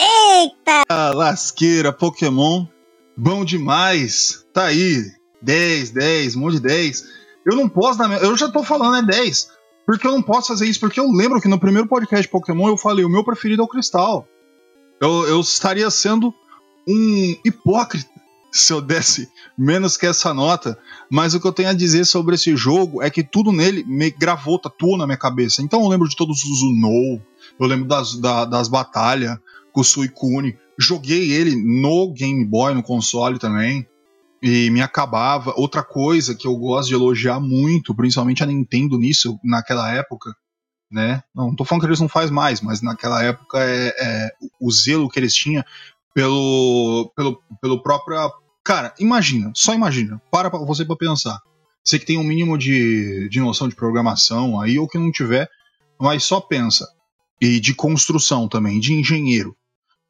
Eita! 0.00 1.12
Lasqueira, 1.14 1.92
Pokémon, 1.92 2.66
bom 3.16 3.44
demais. 3.44 4.44
Tá 4.52 4.64
aí, 4.64 5.04
10, 5.40 5.90
10, 5.90 6.36
um 6.36 6.40
monte 6.40 6.54
de 6.54 6.60
10. 6.62 7.04
Eu 7.46 7.56
não 7.56 7.68
posso 7.68 7.98
dar. 7.98 8.22
Eu 8.22 8.36
já 8.36 8.50
tô 8.50 8.62
falando, 8.62 8.96
é 8.96 9.02
10. 9.02 9.50
Porque 9.86 10.06
eu 10.06 10.12
não 10.12 10.22
posso 10.22 10.48
fazer 10.48 10.66
isso, 10.66 10.80
porque 10.80 11.00
eu 11.00 11.10
lembro 11.10 11.40
que 11.40 11.48
no 11.48 11.58
primeiro 11.58 11.88
podcast 11.88 12.28
Pokémon 12.28 12.68
eu 12.68 12.76
falei, 12.76 13.04
o 13.04 13.08
meu 13.08 13.24
preferido 13.24 13.62
é 13.62 13.64
o 13.64 13.68
Cristal. 13.68 14.26
Eu, 15.00 15.26
eu 15.26 15.40
estaria 15.40 15.90
sendo 15.90 16.34
um 16.86 17.36
hipócrita 17.44 18.09
se 18.50 18.72
eu 18.72 18.80
desse 18.80 19.28
menos 19.56 19.96
que 19.96 20.06
essa 20.06 20.34
nota, 20.34 20.78
mas 21.10 21.34
o 21.34 21.40
que 21.40 21.46
eu 21.46 21.52
tenho 21.52 21.68
a 21.68 21.74
dizer 21.74 22.04
sobre 22.04 22.34
esse 22.34 22.56
jogo 22.56 23.02
é 23.02 23.10
que 23.10 23.22
tudo 23.22 23.52
nele 23.52 23.84
me 23.84 24.10
gravou, 24.10 24.58
tatuou 24.58 24.96
na 24.96 25.06
minha 25.06 25.18
cabeça. 25.18 25.62
Então 25.62 25.82
eu 25.82 25.88
lembro 25.88 26.08
de 26.08 26.16
todos 26.16 26.42
os 26.44 26.62
Unou, 26.62 27.22
eu 27.58 27.66
lembro 27.66 27.86
das, 27.86 28.18
da, 28.18 28.44
das 28.44 28.68
batalhas 28.68 29.38
com 29.72 29.80
o 29.80 29.84
Suicune, 29.84 30.58
joguei 30.78 31.30
ele 31.32 31.54
no 31.54 32.12
Game 32.12 32.44
Boy, 32.44 32.74
no 32.74 32.82
console 32.82 33.38
também 33.38 33.86
e 34.42 34.70
me 34.70 34.80
acabava. 34.80 35.52
Outra 35.56 35.82
coisa 35.82 36.34
que 36.34 36.46
eu 36.46 36.56
gosto 36.56 36.88
de 36.88 36.94
elogiar 36.94 37.40
muito, 37.40 37.94
principalmente 37.94 38.42
a 38.42 38.46
Nintendo 38.46 38.98
nisso, 38.98 39.38
naquela 39.44 39.92
época, 39.92 40.34
né? 40.90 41.22
Não, 41.34 41.48
não 41.48 41.54
tô 41.54 41.64
falando 41.64 41.82
que 41.82 41.88
eles 41.88 42.00
não 42.00 42.08
fazem 42.08 42.34
mais, 42.34 42.60
mas 42.60 42.80
naquela 42.80 43.22
época 43.22 43.58
é, 43.60 43.94
é, 44.00 44.30
o 44.60 44.70
zelo 44.70 45.08
que 45.08 45.18
eles 45.18 45.34
tinham 45.34 45.62
pelo, 46.14 47.12
pelo, 47.14 47.42
pelo 47.60 47.82
próprio. 47.82 48.16
Cara, 48.64 48.94
imagina, 48.98 49.52
só 49.54 49.74
imagina, 49.74 50.20
para 50.30 50.48
você 50.50 50.84
para 50.84 50.96
pensar. 50.96 51.40
Você 51.82 51.98
que 51.98 52.04
tem 52.04 52.18
um 52.18 52.24
mínimo 52.24 52.58
de, 52.58 53.28
de 53.28 53.40
noção 53.40 53.68
de 53.68 53.74
programação 53.74 54.60
aí, 54.60 54.78
ou 54.78 54.86
que 54.86 54.98
não 54.98 55.10
tiver, 55.10 55.48
mas 55.98 56.24
só 56.24 56.40
pensa. 56.40 56.86
E 57.40 57.58
de 57.58 57.74
construção 57.74 58.46
também, 58.48 58.78
de 58.78 58.92
engenheiro. 58.92 59.56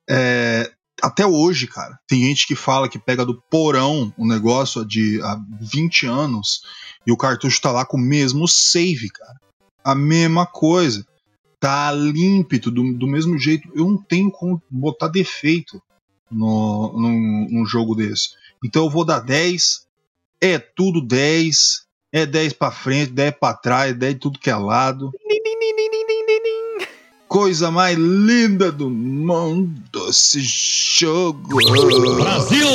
É, 0.09 0.71
até 1.01 1.25
hoje, 1.25 1.69
cara, 1.69 1.99
tem 2.09 2.23
gente 2.23 2.47
que 2.47 2.57
fala 2.57 2.89
que 2.89 2.99
pega 2.99 3.25
do 3.25 3.41
porão 3.51 4.13
um 4.19 4.27
negócio 4.27 4.85
de 4.85 5.21
há 5.23 5.41
20 5.61 6.07
anos 6.07 6.63
e 7.07 7.13
o 7.13 7.17
cartucho 7.17 7.61
tá 7.61 7.71
lá 7.71 7.85
com 7.85 7.97
o 7.97 8.01
mesmo 8.01 8.49
save, 8.49 9.09
cara. 9.11 9.41
A 9.85 9.95
mesma 9.95 10.47
coisa. 10.47 11.07
Tá 11.61 11.93
límpido, 11.93 12.71
do, 12.71 12.95
do 12.95 13.07
mesmo 13.07 13.39
jeito. 13.39 13.71
Eu 13.75 13.87
não 13.87 14.03
tenho 14.03 14.31
como 14.31 14.63
botar 14.71 15.09
defeito 15.09 15.81
no, 16.31 16.93
num, 16.97 17.47
num 17.51 17.67
jogo 17.67 17.95
desse. 17.95 18.31
Então 18.65 18.85
eu 18.85 18.91
vou 18.91 19.05
dar 19.05 19.21
10. 19.21 19.87
É 20.41 20.59
tudo 20.59 21.01
10. 21.01 21.87
É 22.13 22.27
10 22.27 22.55
pra 22.55 22.71
frente, 22.71 23.13
10 23.13 23.35
pra 23.39 23.55
trás, 23.55 23.97
10 23.97 24.19
tudo 24.19 24.39
que 24.39 24.51
é 24.51 24.57
lado 24.57 25.13
coisa 27.31 27.71
mais 27.71 27.97
linda 27.97 28.73
do 28.73 28.91
mundo, 28.91 30.09
esse 30.09 30.41
jogo. 30.41 31.59
Brasil! 32.17 32.67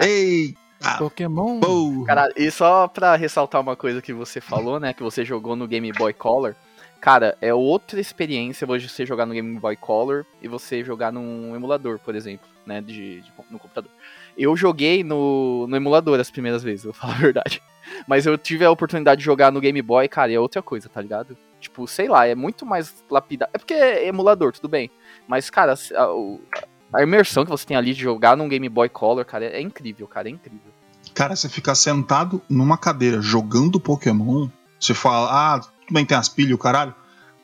Eita! 0.00 0.98
Pokémon. 0.98 1.60
Cara, 2.04 2.28
e 2.36 2.50
só 2.50 2.88
pra 2.88 3.14
ressaltar 3.14 3.60
uma 3.60 3.76
coisa 3.76 4.02
que 4.02 4.12
você 4.12 4.40
falou, 4.40 4.80
né? 4.80 4.92
Que 4.92 5.04
você 5.04 5.24
jogou 5.24 5.54
no 5.54 5.68
Game 5.68 5.92
Boy 5.92 6.12
Color. 6.12 6.56
Cara, 7.02 7.36
é 7.40 7.52
outra 7.52 8.00
experiência 8.00 8.64
você 8.64 9.04
jogar 9.04 9.26
no 9.26 9.34
Game 9.34 9.58
Boy 9.58 9.74
Color 9.74 10.24
e 10.40 10.46
você 10.46 10.84
jogar 10.84 11.12
num 11.12 11.52
emulador, 11.56 11.98
por 11.98 12.14
exemplo, 12.14 12.46
né? 12.64 12.80
De, 12.80 13.20
de 13.22 13.32
no 13.50 13.58
computador. 13.58 13.90
Eu 14.38 14.56
joguei 14.56 15.02
no, 15.02 15.66
no 15.66 15.74
emulador 15.74 16.20
as 16.20 16.30
primeiras 16.30 16.62
vezes, 16.62 16.84
vou 16.86 16.92
falar 16.92 17.14
a 17.14 17.18
verdade. 17.18 17.60
Mas 18.06 18.24
eu 18.24 18.38
tive 18.38 18.64
a 18.64 18.70
oportunidade 18.70 19.18
de 19.18 19.24
jogar 19.24 19.50
no 19.50 19.60
Game 19.60 19.82
Boy, 19.82 20.06
cara, 20.06 20.30
e 20.30 20.36
é 20.36 20.38
outra 20.38 20.62
coisa, 20.62 20.88
tá 20.88 21.00
ligado? 21.00 21.36
Tipo, 21.60 21.88
sei 21.88 22.06
lá, 22.06 22.24
é 22.24 22.36
muito 22.36 22.64
mais 22.64 23.02
lapidado. 23.10 23.50
É 23.52 23.58
porque 23.58 23.74
é 23.74 24.06
emulador, 24.06 24.52
tudo 24.52 24.68
bem. 24.68 24.88
Mas, 25.26 25.50
cara, 25.50 25.74
a, 25.74 26.98
a, 26.98 27.02
imersão 27.02 27.44
que 27.44 27.50
você 27.50 27.66
tem 27.66 27.76
ali 27.76 27.94
de 27.94 28.00
jogar 28.00 28.36
num 28.36 28.48
Game 28.48 28.68
Boy 28.68 28.88
Color, 28.88 29.24
cara, 29.24 29.44
é, 29.46 29.56
é 29.56 29.60
incrível, 29.60 30.06
cara, 30.06 30.28
é 30.28 30.30
incrível. 30.30 30.70
Cara, 31.12 31.34
você 31.34 31.48
ficar 31.48 31.74
sentado 31.74 32.40
numa 32.48 32.78
cadeira 32.78 33.20
jogando 33.20 33.80
Pokémon, 33.80 34.48
você 34.78 34.94
fala, 34.94 35.56
ah, 35.56 35.60
tudo 35.86 35.94
bem, 35.94 36.04
tem 36.04 36.16
as 36.16 36.28
pilhas, 36.28 36.54
o 36.54 36.58
caralho. 36.58 36.94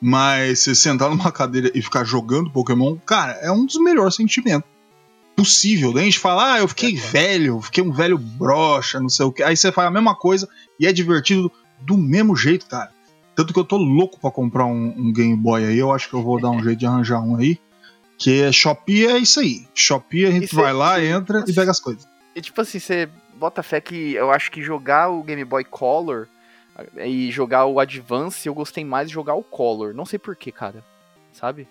Mas 0.01 0.59
você 0.59 0.75
sentar 0.75 1.09
numa 1.11 1.31
cadeira 1.31 1.71
e 1.73 1.81
ficar 1.81 2.03
jogando 2.03 2.51
Pokémon, 2.51 2.97
cara, 3.05 3.33
é 3.41 3.51
um 3.51 3.65
dos 3.65 3.79
melhores 3.79 4.15
sentimentos 4.15 4.69
possível. 5.35 5.93
Daí 5.93 6.03
a 6.03 6.05
gente 6.05 6.19
fala, 6.19 6.55
ah, 6.55 6.59
eu 6.59 6.67
fiquei 6.67 6.95
é. 6.95 6.97
velho, 6.97 7.61
fiquei 7.61 7.81
um 7.81 7.91
velho 7.91 8.17
brocha, 8.17 8.99
não 8.99 9.09
sei 9.09 9.25
o 9.25 9.31
que. 9.31 9.41
Aí 9.41 9.55
você 9.55 9.71
faz 9.71 9.87
a 9.87 9.91
mesma 9.91 10.13
coisa 10.13 10.47
e 10.77 10.85
é 10.85 10.91
divertido 10.91 11.51
do 11.79 11.97
mesmo 11.97 12.35
jeito, 12.35 12.65
cara. 12.65 12.91
Tanto 13.35 13.53
que 13.53 13.59
eu 13.59 13.63
tô 13.63 13.77
louco 13.77 14.19
para 14.19 14.31
comprar 14.31 14.65
um, 14.65 14.93
um, 14.97 15.13
Game 15.13 15.35
Boy 15.37 15.65
aí. 15.65 15.79
Eu 15.79 15.93
acho 15.93 16.09
que 16.09 16.13
eu 16.13 16.21
vou 16.21 16.41
dar 16.41 16.49
um 16.49 16.61
jeito 16.61 16.79
de 16.79 16.85
arranjar 16.85 17.21
um 17.21 17.37
aí. 17.37 17.57
Que 18.17 18.41
é 18.41 18.51
Shopee 18.51 19.07
é 19.07 19.17
isso 19.17 19.39
aí. 19.39 19.65
Shopee 19.73 20.25
a 20.25 20.31
gente 20.31 20.47
isso 20.47 20.55
vai 20.57 20.71
é, 20.71 20.73
lá, 20.73 21.01
entra 21.01 21.45
e 21.47 21.53
pega 21.53 21.71
as 21.71 21.79
coisas. 21.79 22.05
E 22.35 22.41
tipo 22.41 22.59
assim, 22.59 22.79
você 22.79 23.07
bota 23.35 23.63
fé 23.63 23.79
que 23.79 24.13
eu 24.13 24.29
acho 24.29 24.51
que 24.51 24.61
jogar 24.61 25.09
o 25.09 25.23
Game 25.23 25.45
Boy 25.45 25.63
Color 25.63 26.27
e 27.05 27.31
jogar 27.31 27.65
o 27.65 27.79
Advance, 27.79 28.47
eu 28.47 28.53
gostei 28.53 28.83
mais 28.83 29.07
de 29.07 29.13
jogar 29.13 29.35
o 29.35 29.43
Color. 29.43 29.93
Não 29.93 30.05
sei 30.05 30.19
porquê, 30.19 30.51
cara. 30.51 30.83
Sabe? 31.33 31.67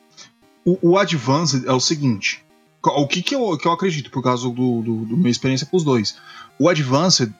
O, 0.64 0.78
o 0.90 0.98
Advanced 0.98 1.64
é 1.66 1.72
o 1.72 1.80
seguinte. 1.80 2.44
O 2.82 3.06
que, 3.06 3.22
que, 3.22 3.34
eu, 3.34 3.56
que 3.58 3.66
eu 3.66 3.72
acredito, 3.72 4.10
por 4.10 4.22
causa 4.22 4.48
do, 4.48 4.82
do, 4.82 5.04
do 5.04 5.16
minha 5.16 5.30
experiência 5.30 5.66
com 5.66 5.76
os 5.76 5.84
dois. 5.84 6.16
O 6.58 6.68
Advanced, 6.68 7.32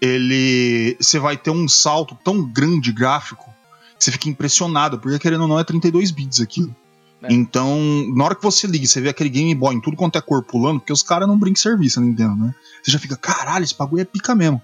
ele. 0.00 0.96
Você 1.00 1.18
vai 1.18 1.36
ter 1.36 1.50
um 1.50 1.68
salto 1.68 2.16
tão 2.24 2.42
grande 2.42 2.92
gráfico 2.92 3.52
que 3.98 4.04
você 4.04 4.10
fica 4.10 4.28
impressionado, 4.28 4.98
porque 4.98 5.18
querendo 5.18 5.42
ou 5.42 5.48
não 5.48 5.58
é 5.58 5.64
32 5.64 6.10
bits 6.10 6.40
aquilo. 6.40 6.74
É. 7.22 7.32
Então, 7.32 7.78
na 8.14 8.24
hora 8.24 8.34
que 8.34 8.42
você 8.42 8.66
liga, 8.66 8.86
você 8.86 9.00
vê 9.00 9.10
aquele 9.10 9.28
Game 9.28 9.54
Boy 9.54 9.74
em 9.74 9.80
tudo 9.80 9.96
quanto 9.96 10.16
é 10.16 10.20
cor 10.22 10.42
pulando, 10.42 10.80
porque 10.80 10.92
os 10.92 11.02
caras 11.02 11.28
não 11.28 11.38
brincam 11.38 11.60
serviço, 11.60 12.00
Nintendo, 12.00 12.34
né? 12.34 12.54
Você 12.82 12.90
já 12.90 12.98
fica, 12.98 13.16
caralho, 13.16 13.62
esse 13.62 13.76
bagulho 13.76 14.00
é 14.00 14.04
pica 14.04 14.34
mesmo. 14.34 14.60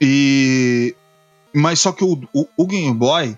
E. 0.00 0.94
Mas 1.54 1.80
só 1.80 1.92
que 1.92 2.04
o, 2.04 2.20
o, 2.32 2.46
o 2.56 2.66
Game 2.66 2.92
Boy, 2.94 3.36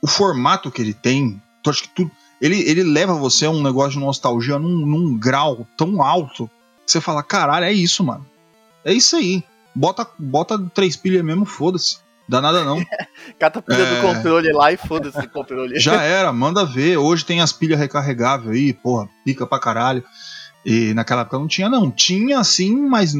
o 0.00 0.06
formato 0.06 0.70
que 0.70 0.80
ele 0.80 0.94
tem, 0.94 1.40
acho 1.66 1.82
que 1.82 1.88
tudo. 1.90 2.10
Ele, 2.40 2.60
ele 2.68 2.82
leva 2.82 3.14
você 3.14 3.46
a 3.46 3.50
um 3.50 3.62
negócio 3.62 3.92
de 3.92 3.98
nostalgia 4.04 4.58
num, 4.58 4.84
num 4.86 5.16
grau 5.18 5.66
tão 5.76 6.02
alto 6.02 6.50
que 6.84 6.90
você 6.90 7.00
fala, 7.00 7.22
caralho, 7.22 7.64
é 7.66 7.72
isso, 7.72 8.02
mano. 8.02 8.26
É 8.84 8.92
isso 8.92 9.14
aí. 9.16 9.44
Bota, 9.74 10.06
bota 10.18 10.58
três 10.74 10.96
pilhas 10.96 11.24
mesmo, 11.24 11.44
foda-se. 11.44 11.98
Dá 12.28 12.40
nada 12.40 12.64
não. 12.64 12.84
Cata 13.38 13.60
a 13.60 13.62
pilha 13.62 13.82
É. 13.82 13.94
do 13.96 14.00
controle 14.08 14.52
lá 14.52 14.72
e 14.72 14.76
foda-se 14.76 15.18
o 15.18 15.30
controle. 15.30 15.78
Já 15.78 16.02
era, 16.02 16.32
manda 16.32 16.64
ver. 16.64 16.96
Hoje 16.96 17.24
tem 17.24 17.40
as 17.40 17.52
pilhas 17.52 17.78
recarregáveis 17.78 18.50
aí, 18.56 18.72
porra, 18.72 19.08
pica 19.24 19.46
pra 19.46 19.58
caralho. 19.60 20.02
E 20.64 20.94
naquela 20.94 21.22
época 21.22 21.38
não 21.38 21.48
tinha, 21.48 21.68
não. 21.68 21.90
Tinha 21.90 22.42
sim, 22.44 22.74
mas 22.88 23.14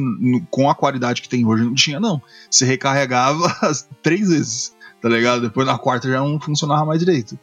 com 0.49 0.69
a 0.69 0.75
qualidade 0.75 1.21
que 1.21 1.29
tem 1.29 1.45
hoje 1.45 1.63
não 1.63 1.73
tinha, 1.73 1.99
não. 1.99 2.21
Você 2.49 2.65
recarregava 2.65 3.53
três 4.01 4.29
vezes, 4.29 4.75
tá 5.01 5.09
ligado? 5.09 5.41
Depois 5.41 5.67
na 5.67 5.77
quarta 5.77 6.09
já 6.09 6.19
não 6.19 6.39
funcionava 6.39 6.85
mais 6.85 6.99
direito. 6.99 7.37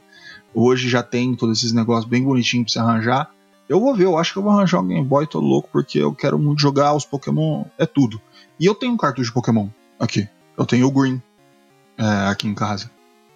Hoje 0.54 0.88
já 0.88 1.02
tem 1.02 1.34
todos 1.34 1.58
esses 1.58 1.72
negócios 1.72 2.08
bem 2.08 2.22
bonitinhos 2.22 2.72
pra 2.72 2.82
você 2.82 2.88
arranjar. 2.88 3.30
Eu 3.68 3.78
vou 3.78 3.94
ver, 3.94 4.04
eu 4.06 4.18
acho 4.18 4.32
que 4.32 4.38
eu 4.38 4.42
vou 4.42 4.52
arranjar 4.52 4.80
um 4.80 4.88
Game 4.88 5.06
Boy, 5.06 5.26
tô 5.26 5.38
louco, 5.38 5.68
porque 5.70 5.98
eu 5.98 6.12
quero 6.12 6.38
muito 6.38 6.60
jogar 6.60 6.92
os 6.92 7.04
Pokémon, 7.04 7.64
é 7.78 7.86
tudo. 7.86 8.20
E 8.58 8.66
eu 8.66 8.74
tenho 8.74 8.92
um 8.92 8.96
cartucho 8.96 9.28
de 9.28 9.34
Pokémon 9.34 9.68
aqui. 9.98 10.28
Eu 10.58 10.66
tenho 10.66 10.88
o 10.88 10.90
Green 10.90 11.22
é, 11.96 12.28
aqui 12.28 12.48
em 12.48 12.54
casa. 12.54 12.90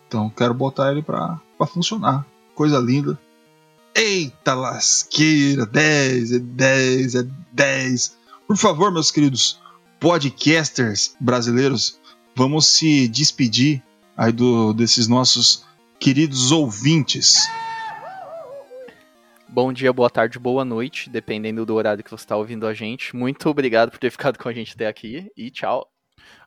Então 0.09 0.29
quero 0.29 0.53
botar 0.53 0.91
ele 0.91 1.03
pra, 1.03 1.41
pra 1.57 1.67
funcionar. 1.67 2.27
Coisa 2.55 2.79
linda. 2.79 3.19
Eita 3.97 4.55
lasqueira, 4.55 5.65
10, 5.65 6.33
é 6.33 6.39
10, 6.41 7.15
é 7.15 7.23
10. 7.53 8.19
Por 8.47 8.57
favor, 8.57 8.93
meus 8.93 9.13
queridos 9.13 9.61
podcasters 10.01 11.17
brasileiros, 11.21 12.01
vamos 12.35 12.67
se 12.67 13.07
despedir 13.07 13.81
aí 14.17 14.33
do, 14.33 14.73
desses 14.73 15.07
nossos 15.07 15.65
queridos 16.01 16.51
ouvintes. 16.51 17.49
Bom 19.49 19.73
dia, 19.73 19.93
boa 19.93 20.11
tarde, 20.11 20.41
boa 20.41 20.65
noite, 20.65 21.09
dependendo 21.09 21.65
do 21.65 21.75
horário 21.77 22.03
que 22.03 22.11
você 22.11 22.25
está 22.25 22.37
ouvindo 22.37 22.67
a 22.67 22.75
gente. 22.75 23.15
Muito 23.15 23.49
obrigado 23.49 23.93
por 23.93 23.99
ter 24.01 24.11
ficado 24.11 24.37
com 24.37 24.49
a 24.49 24.53
gente 24.53 24.75
até 24.75 24.89
aqui 24.89 25.31
e 25.37 25.53
tchau. 25.53 25.94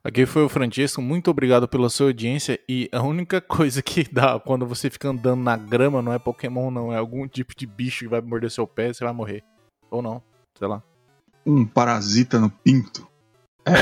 Aqui 0.08 0.26
foi 0.26 0.44
o 0.44 0.48
Francesco, 0.50 1.02
muito 1.02 1.30
obrigado 1.30 1.68
pela 1.68 1.90
sua 1.90 2.08
audiência. 2.08 2.58
E 2.70 2.88
a 2.94 3.02
única 3.02 3.42
coisa 3.42 3.82
que 3.82 4.08
dá 4.10 4.40
quando 4.40 4.66
você 4.66 4.90
fica 4.90 5.10
andando 5.10 5.42
na 5.44 5.58
grama 5.58 6.02
não 6.02 6.14
é 6.14 6.18
Pokémon, 6.18 6.72
não. 6.72 6.94
É 6.94 6.98
algum 6.98 7.28
tipo 7.28 7.54
de 7.54 7.68
bicho 7.68 8.06
que 8.06 8.08
vai 8.08 8.22
morder 8.22 8.50
seu 8.50 8.66
pé 8.66 8.88
e 8.90 8.94
você 8.94 9.04
vai 9.04 9.12
morrer. 9.12 9.44
Ou 9.92 10.02
não, 10.02 10.24
sei 10.58 10.66
lá. 10.66 10.82
Um 11.46 11.66
parasita 11.66 12.40
no 12.40 12.50
pinto. 12.50 13.06
É, 13.66 13.74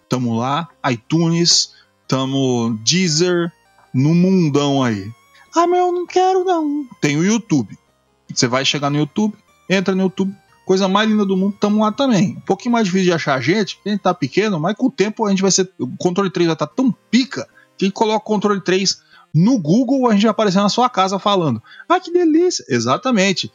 tamo 0.09 0.35
lá, 0.37 0.69
iTunes, 0.91 1.75
tamo 2.09 2.79
Deezer, 2.83 3.53
no 3.93 4.15
mundão 4.15 4.83
aí. 4.83 5.13
Ah, 5.55 5.67
mas 5.67 5.81
eu 5.81 5.93
não 5.93 6.07
quero 6.07 6.45
não. 6.45 6.87
Tem 7.01 7.17
o 7.17 7.25
YouTube. 7.25 7.77
Você 8.35 8.47
vai 8.47 8.65
chegar 8.65 8.91
no 8.91 8.99
YouTube, 8.99 9.35
entra 9.69 9.95
no 9.95 10.03
YouTube, 10.03 10.33
coisa 10.65 10.87
mais 10.87 11.09
linda 11.09 11.25
do 11.25 11.37
mundo, 11.37 11.57
tamo 11.59 11.83
lá 11.83 11.91
também. 11.91 12.37
Um 12.37 12.41
pouquinho 12.41 12.73
mais 12.73 12.87
difícil 12.87 13.07
de 13.07 13.13
achar 13.13 13.35
a 13.35 13.41
gente, 13.41 13.79
a 13.85 13.89
gente 13.89 14.01
tá 14.01 14.15
pequeno, 14.15 14.61
mas 14.61 14.77
com 14.77 14.87
o 14.87 14.91
tempo 14.91 15.27
a 15.27 15.31
gente 15.31 15.43
vai 15.43 15.51
ser. 15.51 15.69
O 15.79 15.89
controle 15.97 16.31
3 16.31 16.47
vai 16.47 16.55
estar 16.55 16.67
tão 16.67 16.95
pica 17.11 17.49
que 17.77 17.91
coloca 17.91 18.19
o 18.19 18.21
controle 18.21 18.61
3 18.61 19.03
no 19.35 19.59
Google, 19.59 20.09
a 20.09 20.13
gente 20.13 20.23
vai 20.23 20.31
aparecer 20.31 20.61
na 20.61 20.69
sua 20.69 20.89
casa 20.89 21.19
falando. 21.19 21.61
Ah, 21.89 21.99
que 21.99 22.13
delícia! 22.13 22.65
Exatamente. 22.69 23.53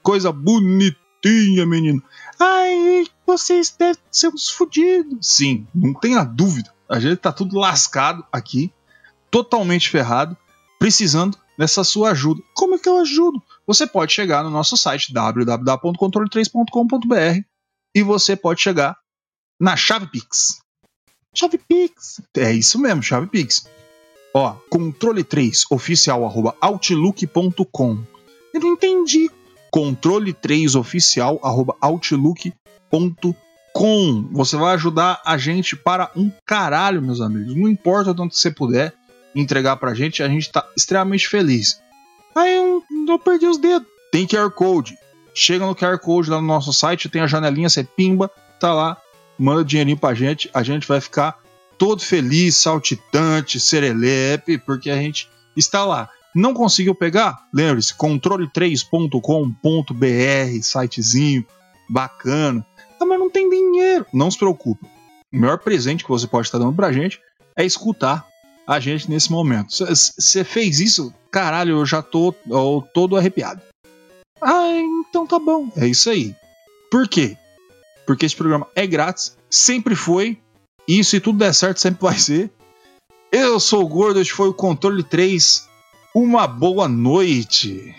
Coisa 0.04 0.32
bonitinha, 0.32 1.66
menino. 1.66 2.04
Ai, 2.40 3.08
vocês 3.26 3.76
devem 3.78 4.02
ser 4.12 4.28
uns 4.28 4.50
fodidos. 4.50 5.26
Sim, 5.26 5.66
não 5.74 5.94
tenha 5.94 6.24
dúvida. 6.24 6.72
A 6.90 7.00
gente 7.00 7.18
tá 7.18 7.32
tudo 7.32 7.58
lascado 7.58 8.26
aqui, 8.32 8.72
totalmente 9.32 9.90
ferrado, 9.90 10.38
precisando 10.78 11.38
dessa 11.58 11.84
sua 11.84 12.12
ajuda. 12.12 12.44
Como 12.54 12.76
é 12.76 12.78
que 12.78 12.88
eu 12.90 13.00
ajudo? 13.00 13.42
Você 13.66 13.88
pode 13.88 14.14
chegar 14.14 14.44
no 14.44 14.50
nosso 14.50 14.76
site 14.76 15.14
www.controle3.com.br 15.14 17.42
e 17.96 18.04
você 18.04 18.36
pode 18.36 18.62
chegar 18.62 18.98
na 19.60 19.78
chave 19.78 20.08
Pix. 20.08 20.60
Chave 21.34 21.58
Pix. 21.58 22.22
É 22.36 22.52
isso 22.52 22.78
mesmo, 22.78 23.02
chave 23.02 23.28
Pix. 23.28 23.66
Ó, 24.34 24.58
controle3 24.70 25.68
oficial 25.70 26.26
arroba 26.26 26.58
outlook.com. 26.60 28.04
Eu 28.54 28.60
não 28.60 28.74
entendi. 28.74 29.32
Controle3 29.74 30.80
oficial 30.80 31.40
arroba 31.44 31.76
outlook.com. 31.82 33.34
Você 34.32 34.56
vai 34.56 34.76
ajudar 34.76 35.20
a 35.26 35.36
gente 35.38 35.76
para 35.76 36.12
um 36.16 36.32
caralho, 36.46 37.02
meus 37.02 37.20
amigos. 37.20 37.56
Não 37.56 37.68
importa 37.68 38.12
o 38.12 38.16
tanto 38.16 38.34
que 38.34 38.40
você 38.40 38.52
puder 38.52 38.94
entregar 39.36 39.78
pra 39.78 39.96
gente, 39.96 40.22
a 40.22 40.28
gente 40.28 40.52
tá 40.52 40.64
extremamente 40.78 41.28
feliz. 41.28 41.82
Aí 42.36 42.56
eu, 42.56 42.84
eu 43.08 43.18
perdi 43.18 43.48
os 43.48 43.58
dedos. 43.58 43.88
Tem 44.12 44.28
QR 44.28 44.52
Code. 44.52 44.96
Chega 45.34 45.66
no 45.66 45.76
QR 45.76 45.98
Code 45.98 46.30
lá 46.30 46.40
no 46.40 46.46
nosso 46.46 46.72
site, 46.72 47.10
tem 47.10 47.24
a 47.24 47.28
janelinha, 47.28 47.68
você 47.68 47.84
pimba, 47.84 48.30
tá 48.60 48.72
lá, 48.72 48.96
manda 49.40 49.66
dinheirinho 49.66 49.98
pra 49.98 50.14
gente, 50.14 50.48
a 50.54 50.62
gente 50.62 50.88
vai 50.88 51.02
ficar 51.02 51.40
todo 51.80 52.04
feliz, 52.04 52.56
saltitante, 52.56 53.60
serelepe, 53.60 54.60
porque 54.60 54.92
a 54.92 54.96
gente 54.96 55.28
está 55.58 55.84
lá. 55.84 56.08
Não 56.34 56.54
conseguiu 56.54 56.96
pegar? 56.96 57.46
Lembre-se, 57.54 57.94
controle3.com.br, 57.96 60.62
sitezinho 60.62 61.46
bacana. 61.90 62.66
Ah, 63.00 63.06
mas 63.06 63.20
não 63.20 63.30
tem 63.30 63.50
dinheiro. 63.50 64.06
Não 64.14 64.32
se 64.32 64.38
preocupe. 64.38 64.86
O 65.32 65.38
melhor 65.38 65.60
presente 65.60 66.04
que 66.04 66.10
você 66.10 66.28
pode 66.28 66.48
estar 66.48 66.58
dando 66.58 66.76
pra 66.76 66.92
gente 66.92 67.22
é 67.56 67.66
escutar 67.66 68.28
a 68.66 68.80
gente 68.80 69.10
nesse 69.10 69.32
momento. 69.32 69.74
Você 69.74 70.44
fez 70.44 70.80
isso? 70.80 71.14
Caralho, 71.32 71.78
eu 71.78 71.86
já 71.86 72.02
tô 72.02 72.34
ó, 72.50 72.82
todo 72.82 73.18
arrepiado. 73.18 73.62
Ah, 74.42 74.78
então 75.08 75.28
tá 75.28 75.40
bom. 75.40 75.70
É 75.76 75.88
isso 75.88 76.10
aí. 76.10 76.36
Por 76.90 77.08
quê? 77.08 77.38
Porque 78.06 78.26
esse 78.26 78.36
programa 78.36 78.68
é 78.76 78.86
grátis, 78.86 79.38
sempre 79.50 79.96
foi, 79.96 80.38
e 80.88 81.04
se 81.04 81.20
tudo 81.20 81.40
der 81.40 81.54
certo, 81.54 81.80
sempre 81.80 82.02
vai 82.02 82.18
ser. 82.18 82.52
Eu 83.32 83.60
sou 83.60 83.84
o 83.84 83.88
Gordo, 83.88 84.20
este 84.20 84.34
foi 84.34 84.50
o 84.50 84.54
Controle 84.54 85.04
3 85.04 85.68
uma 86.14 86.46
boa 86.48 86.88
noite. 86.88 87.96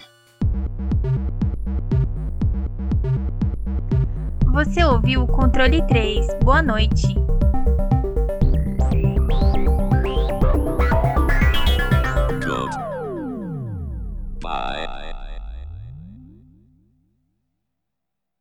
Você 4.53 4.85
ouviu 4.85 5.25
o 5.25 5.27
Controle 5.27 5.85
3. 5.89 6.25
Boa 6.41 6.63
noite. 6.63 7.24